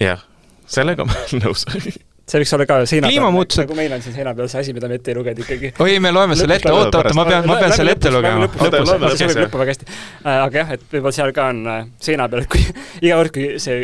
jah, 0.00 0.22
sellega 0.66 1.04
ma 1.04 1.12
olen 1.20 1.42
nõus 1.44 1.66
see 2.30 2.40
võiks 2.42 2.52
olla 2.56 2.66
ka 2.68 2.76
seina 2.86 3.08
peal, 3.08 3.16
Kliimamuutused- 3.16 3.64
nagu 3.64 3.76
meil 3.78 3.94
on 3.96 4.02
siin 4.04 4.14
seina 4.16 4.34
peal 4.38 4.50
see 4.52 4.60
asi, 4.62 4.74
mida 4.76 4.88
me 4.90 4.98
ette 5.00 5.10
ei 5.12 5.16
lugenud 5.18 5.40
ikkagi. 5.44 5.72
oi, 5.82 5.96
me 6.02 6.12
loeme 6.14 6.36
selle 6.38 6.58
ette, 6.60 6.70
oota, 6.72 7.00
oota, 7.00 7.14
ma 7.18 7.24
pean, 7.28 7.48
ma 7.50 7.56
pean 7.60 7.74
selle 7.74 7.96
ette 7.96 8.12
lugema. 8.14 8.46
Lõpus, 8.46 8.92
see 9.16 9.26
sobib 9.26 9.42
lõppu 9.46 9.60
väga 9.62 9.74
hästi. 9.74 9.88
aga 10.34 10.62
jah, 10.62 10.70
et 10.76 10.86
võib-olla 10.92 11.16
seal 11.16 11.34
ka 11.36 11.48
on 11.54 11.60
äh, 11.74 11.82
seina 12.06 12.28
peal, 12.30 12.44
et 12.46 12.52
kui 12.54 12.62
iga 13.06 13.18
kord, 13.18 13.34
kui 13.34 13.48
see 13.62 13.80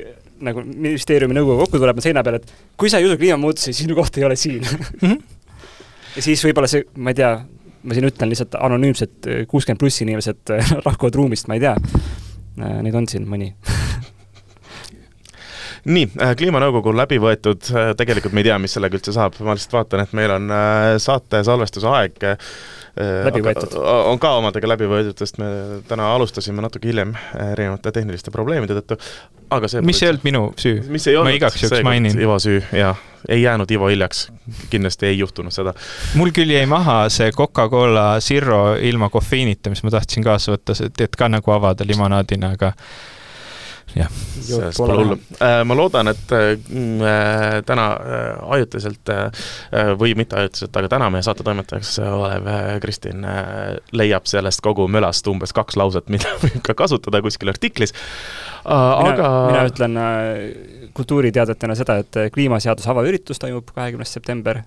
nagu 0.46 0.62
ministeeriumi 0.66 1.34
nõukogu 1.38 1.64
kokku 1.64 1.80
tuleb, 1.80 1.98
on 1.98 2.04
seina 2.04 2.22
peal, 2.26 2.38
et 2.42 2.54
kui 2.76 2.92
sa 2.92 3.00
ei 3.00 3.08
usu 3.08 3.16
kliimamuutusi, 3.20 3.72
sinu 3.76 3.96
koht 3.98 4.18
ei 4.20 4.26
ole 4.28 4.36
siin. 4.38 4.62
Mhm. 5.00 5.16
ja 6.16 6.22
siis 6.24 6.44
võib-olla 6.46 6.68
see, 6.70 6.84
ma 7.00 7.10
ei 7.14 7.18
tea, 7.22 7.32
ma 7.86 7.96
siin 7.96 8.06
ütlen 8.08 8.30
lihtsalt 8.32 8.54
anonüümsed 8.60 9.30
kuuskümmend 9.50 9.80
pluss 9.80 10.04
inimesed 10.04 10.54
äh, 10.54 10.76
lahkuvad 10.86 11.18
ruumist, 11.18 11.48
ma 11.50 11.58
ei 11.58 11.64
tea. 11.66 11.74
Neid 12.56 12.94
on 12.96 13.04
siin 13.10 13.26
mõni. 13.28 13.50
nii, 15.86 16.08
kliimanõukogu 16.38 16.90
on 16.92 16.98
läbi 16.98 17.18
võetud, 17.22 17.68
tegelikult 17.98 18.34
me 18.34 18.42
ei 18.42 18.48
tea, 18.48 18.58
mis 18.62 18.74
sellega 18.76 18.98
üldse 18.98 19.14
saab, 19.14 19.38
ma 19.44 19.54
lihtsalt 19.56 19.78
vaatan, 19.78 20.02
et 20.02 20.16
meil 20.16 20.34
on 20.36 20.50
äh, 20.54 20.88
saate 21.02 21.42
salvestuse 21.46 21.88
aeg 21.92 22.26
äh, 22.32 22.50
Läbi 22.96 23.42
võetud. 23.44 23.74
on 23.76 24.16
ka 24.16 24.30
omadega 24.38 24.70
läbi 24.70 24.86
võetud, 24.88 25.18
sest 25.20 25.36
me 25.36 25.48
täna 25.88 26.08
alustasime 26.14 26.62
natuke 26.64 26.88
hiljem 26.88 27.10
äh, 27.12 27.50
erinevate 27.52 27.92
tehniliste 27.92 28.32
probleemide 28.32 28.78
tõttu, 28.78 28.96
aga 29.52 29.68
see 29.68 29.82
mis 29.84 30.00
ei 30.02 30.08
olnud 30.10 30.24
minu 30.24 30.42
süü. 30.56 30.78
mis 30.88 31.06
ei 31.10 31.18
olnud 31.18 31.30
ma 31.30 31.36
igaks 31.36 31.60
juhuks 31.60 31.84
mainin. 31.84 32.16
Ivo 32.24 32.38
süü, 32.42 32.62
jaa, 32.72 32.94
ei 33.28 33.42
jäänud 33.42 33.70
Ivo 33.76 33.90
hiljaks, 33.92 34.30
kindlasti 34.72 35.10
ei 35.10 35.18
juhtunud 35.20 35.54
seda. 35.54 35.74
mul 36.16 36.32
küll 36.36 36.54
jäi 36.56 36.64
maha 36.70 37.02
see 37.12 37.28
Coca-Cola 37.36 38.14
Zero 38.24 38.78
ilma 38.80 39.10
kofeiinita, 39.12 39.70
mis 39.70 39.84
ma 39.84 39.92
tahtsin 39.98 40.24
kaasa 40.24 40.56
võtta, 40.56 40.78
et 41.04 41.20
ka 41.20 41.28
nagu 41.28 41.52
avada 41.52 41.84
limonaadina, 41.84 42.54
aga 42.56 42.72
jah. 43.96 44.10
sellest 44.40 44.78
pole 44.78 44.96
hullu. 44.98 45.16
Äh, 45.40 45.60
ma 45.64 45.76
loodan, 45.76 46.10
et 46.12 46.32
mm, 46.32 47.00
äh, 47.00 47.56
täna 47.66 47.86
äh, 47.96 48.26
ajutiselt 48.56 49.12
või 50.00 50.14
mitte 50.18 50.38
ajutiselt, 50.40 50.76
aga 50.76 50.90
täna 50.96 51.08
meie 51.12 51.24
saate 51.26 51.44
toimetajaks 51.46 51.96
olev 52.06 52.48
Kristin 52.82 53.24
leiab 53.96 54.28
sellest 54.28 54.62
kogu 54.64 54.86
mölast 54.90 55.26
umbes 55.30 55.54
kaks 55.56 55.78
lauset, 55.80 56.08
mida 56.14 56.32
võib 56.42 56.60
ka 56.66 56.76
kasutada 56.78 57.22
kuskil 57.24 57.52
artiklis, 57.52 57.94
aga 58.64 59.30
mina 59.50 59.64
ütlen 59.70 60.00
kultuuriteadetena 60.96 61.76
seda, 61.78 62.00
et 62.02 62.20
kliimaseaduse 62.34 62.90
avaüritus 62.92 63.40
toimub 63.42 63.72
kahekümnes 63.74 64.12
september, 64.18 64.62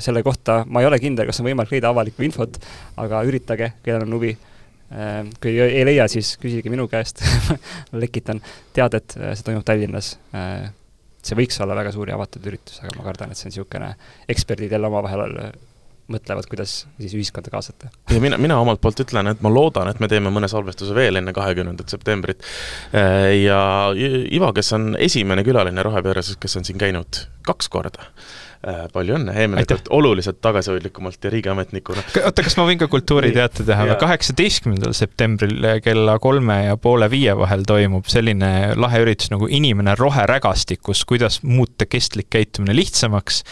selle 0.00 0.22
kohta 0.24 0.62
ma 0.66 0.80
ei 0.80 0.88
ole 0.88 1.00
kindel, 1.02 1.28
kas 1.28 1.42
on 1.42 1.48
võimalik 1.50 1.74
leida 1.74 1.90
avalikku 1.92 2.24
infot, 2.24 2.56
aga 3.00 3.20
üritage, 3.28 3.74
kellel 3.84 4.06
on 4.06 4.16
huvi 4.16 4.32
kui 5.42 5.54
ei 5.60 5.84
leia, 5.84 6.08
siis 6.08 6.34
küsige 6.40 6.70
minu 6.72 6.88
käest 6.88 7.20
lekitan 8.02 8.40
teadet, 8.76 9.16
äh, 9.20 9.34
see 9.36 9.50
toimub 9.50 9.66
Tallinnas. 9.68 10.14
Äh, 10.36 10.68
see 11.24 11.36
võiks 11.36 11.58
olla 11.60 11.76
väga 11.76 11.92
suur 11.92 12.08
ja 12.08 12.16
avatud 12.16 12.46
üritus, 12.48 12.78
aga 12.80 12.94
ma 12.96 13.04
kardan, 13.04 13.32
et 13.32 13.40
see 13.40 13.48
on 13.48 13.52
niisugune, 13.52 13.90
eksperdid 14.32 14.72
jälle 14.72 14.88
omavahel 14.88 15.34
äh, 15.42 15.50
mõtlevad, 16.08 16.48
kuidas 16.48 16.78
siis 16.96 17.12
ühiskonda 17.18 17.52
kaasata. 17.52 17.90
ja 18.08 18.20
mina, 18.24 18.38
mina 18.40 18.56
omalt 18.62 18.80
poolt 18.80 19.02
ütlen, 19.04 19.28
et 19.28 19.42
ma 19.44 19.52
loodan, 19.52 19.90
et 19.92 20.00
me 20.00 20.08
teeme 20.08 20.32
mõne 20.32 20.48
salvestuse 20.48 20.96
veel 20.96 21.20
enne 21.20 21.34
kahekümnendat 21.36 21.92
septembrit. 21.92 22.46
ja 23.42 23.60
Ivo, 23.92 24.48
kes 24.56 24.72
on 24.72 24.94
esimene 24.96 25.44
külaline 25.44 25.84
rohepöörases, 25.84 26.40
kes 26.40 26.56
on 26.56 26.64
siin 26.64 26.80
käinud 26.80 27.26
kaks 27.44 27.68
korda 27.68 28.08
palju 28.92 29.14
õnne, 29.14 29.32
Heimelikult 29.34 29.86
oluliselt 29.94 30.40
tagasihoidlikumalt 30.42 31.24
ja 31.24 31.30
riigiametnikuna. 31.30 32.02
oota, 32.24 32.42
kas 32.42 32.56
ma 32.58 32.64
võin 32.66 32.80
ka 32.80 32.88
kultuuriteate 32.90 33.66
teha 33.66 33.84
või? 33.86 33.96
kaheksateistkümnendal 34.00 34.96
septembril 34.98 35.68
kella 35.84 36.16
kolme 36.22 36.56
ja 36.64 36.78
poole 36.80 37.06
viie 37.10 37.36
vahel 37.38 37.62
toimub 37.68 38.08
selline 38.10 38.74
lahe 38.74 39.02
üritus 39.04 39.30
nagu 39.30 39.46
Inimene 39.58 39.94
roherägastikus, 39.98 41.04
kuidas 41.08 41.40
muuta 41.42 41.86
kestlik 41.86 42.26
käitumine 42.34 42.74
lihtsamaks. 42.76 43.44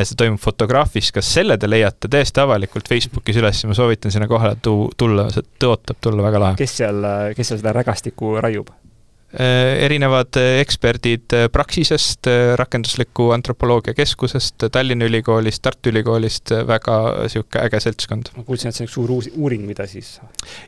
see 0.00 0.16
toimub 0.16 0.40
fotograafis, 0.40 1.12
kas 1.12 1.28
selle 1.36 1.58
te 1.60 1.68
leiate 1.70 2.08
täiesti 2.08 2.40
avalikult 2.40 2.88
Facebookis 2.88 3.42
üles, 3.42 3.64
ma 3.68 3.76
soovitan 3.76 4.14
sinna 4.14 4.28
kohale 4.30 4.56
tulla, 4.62 5.28
see 5.34 5.44
tõotab 5.60 6.00
tulla 6.00 6.24
väga 6.24 6.40
lahe. 6.40 6.58
kes 6.60 6.80
seal, 6.80 7.04
kes 7.36 7.52
seal 7.52 7.60
seda 7.60 7.76
rägastikku 7.76 8.38
raiub? 8.40 8.72
Äh, 9.34 9.84
erinevad 9.84 10.36
äh, 10.36 10.60
eksperdid 10.60 11.32
äh, 11.32 11.48
Praxisest, 11.48 12.26
rakendusliku 12.54 13.32
antropoloogia 13.34 13.94
keskusest, 13.94 14.68
Tallinna 14.72 15.08
Ülikoolist, 15.08 15.58
Tartu 15.62 15.90
Ülikoolist, 15.90 16.52
väga 16.68 16.98
niisugune 17.24 17.64
äge 17.64 17.80
seltskond. 17.82 18.30
ma 18.36 18.44
kuulsin, 18.46 18.70
et 18.70 18.76
see 18.76 18.84
on 18.84 18.86
üks 18.86 18.94
suur 18.94 19.10
uus 19.10 19.28
uuring, 19.34 19.64
mida 19.66 19.88
siis 19.90 20.20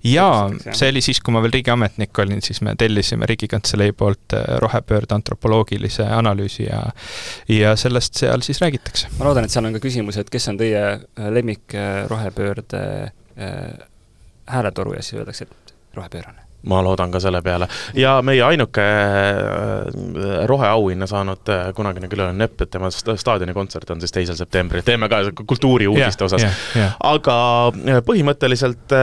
jaa, 0.03 0.49
see 0.67 0.89
oli 0.91 1.03
siis, 1.05 1.21
kui 1.23 1.37
ma 1.37 1.43
veel 1.45 1.55
riigiametnik 1.55 2.19
olin, 2.25 2.43
siis 2.43 2.59
me 2.67 2.75
tellisime 2.79 3.29
Riigikantselei 3.31 3.95
poolt 3.95 4.35
rohepöörde 4.65 5.15
antropoloogilise 5.15 6.09
analüüsi 6.17 6.67
ja 6.67 6.81
ja 7.49 7.77
sellest 7.79 8.19
seal 8.19 8.43
siis 8.43 8.59
räägitakse. 8.65 9.13
ma 9.21 9.29
loodan, 9.29 9.47
et 9.47 9.55
seal 9.55 9.69
on 9.69 9.79
ka 9.79 9.85
küsimus, 9.85 10.19
et 10.19 10.33
kes 10.33 10.51
on 10.51 10.59
teie 10.59 10.83
lemmik 11.39 11.77
rohepöörde 12.11 12.83
hääletoru 14.57 14.99
ja 14.99 15.07
siis 15.07 15.21
öeldakse, 15.21 15.47
et 15.47 15.75
rohepöörane 15.95 16.46
ma 16.67 16.83
loodan 16.85 17.11
ka 17.15 17.21
selle 17.23 17.43
peale. 17.43 17.69
ja 17.95 18.19
meie 18.27 18.43
ainuke 18.43 18.83
äh, 18.83 20.47
roheauhinna 20.51 21.07
saanud 21.07 21.49
äh, 21.53 21.71
kunagine 21.77 22.09
külaline 22.11 22.37
Nepp, 22.37 22.61
et 22.63 22.71
tema 22.71 22.91
staadionikontsert 22.91 23.91
on 23.95 24.01
siis 24.03 24.13
teisel 24.13 24.37
septembril, 24.39 24.83
teeme 24.87 25.09
ka 25.09 25.23
kultuuriuudiste 25.47 26.25
yeah, 26.25 26.27
osas 26.27 26.43
yeah,. 26.43 26.55
Yeah. 26.77 26.97
aga 27.13 27.37
äh, 27.73 28.01
põhimõtteliselt 28.07 28.95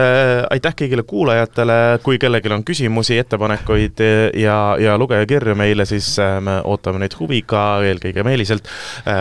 aitäh 0.50 0.74
kõigile 0.82 1.02
kuulajatele, 1.08 1.78
kui 2.04 2.18
kellelgi 2.20 2.52
on 2.54 2.64
küsimusi, 2.66 3.18
ettepanekuid 3.22 4.00
ja, 4.40 4.58
ja 4.80 4.98
lugejakirju 5.00 5.54
meile, 5.58 5.86
siis 5.88 6.08
me 6.44 6.58
ootame 6.68 6.98
neid 7.02 7.16
huviga, 7.18 7.64
eelkõige 7.84 8.24
Meeliselt. 8.24 8.68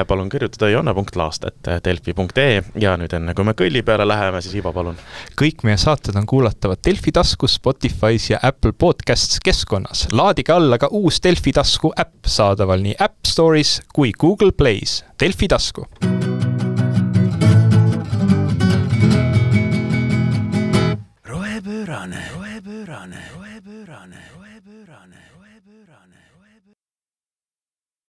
palun 0.07 0.29
kirjutada 0.31 0.69
joanna.laast.delfi.ee 0.71 2.61
ja 2.81 2.95
nüüd 2.99 3.13
enne, 3.17 3.33
kui 3.35 3.45
me 3.47 3.55
kõlli 3.57 3.83
peale 3.85 4.07
läheme, 4.07 4.41
siis 4.43 4.55
Ivo, 4.59 4.73
palun. 4.75 4.97
kõik 5.39 5.63
meie 5.67 5.77
saated 5.81 6.15
on 6.19 6.27
kuulatavad 6.29 6.81
Delfi 6.85 7.11
taskus, 7.15 7.57
Spotify's 7.59 8.29
ja 8.32 8.32
Apple 8.41 8.71
Podcasts 8.79 9.39
keskkonnas. 9.43 10.07
laadige 10.11 10.53
alla 10.53 10.77
ka 10.77 10.87
uus 10.91 11.19
Delfi 11.23 11.51
tasku 11.51 11.93
äpp, 11.99 12.25
saadaval 12.27 12.81
nii 12.81 12.95
App 12.99 13.25
Store'is 13.27 13.81
kui 13.93 14.11
Google 14.19 14.51
Play's. 14.61 15.03
Delfi 15.19 15.47
tasku. 15.47 15.85
rohepöörane 21.25 22.32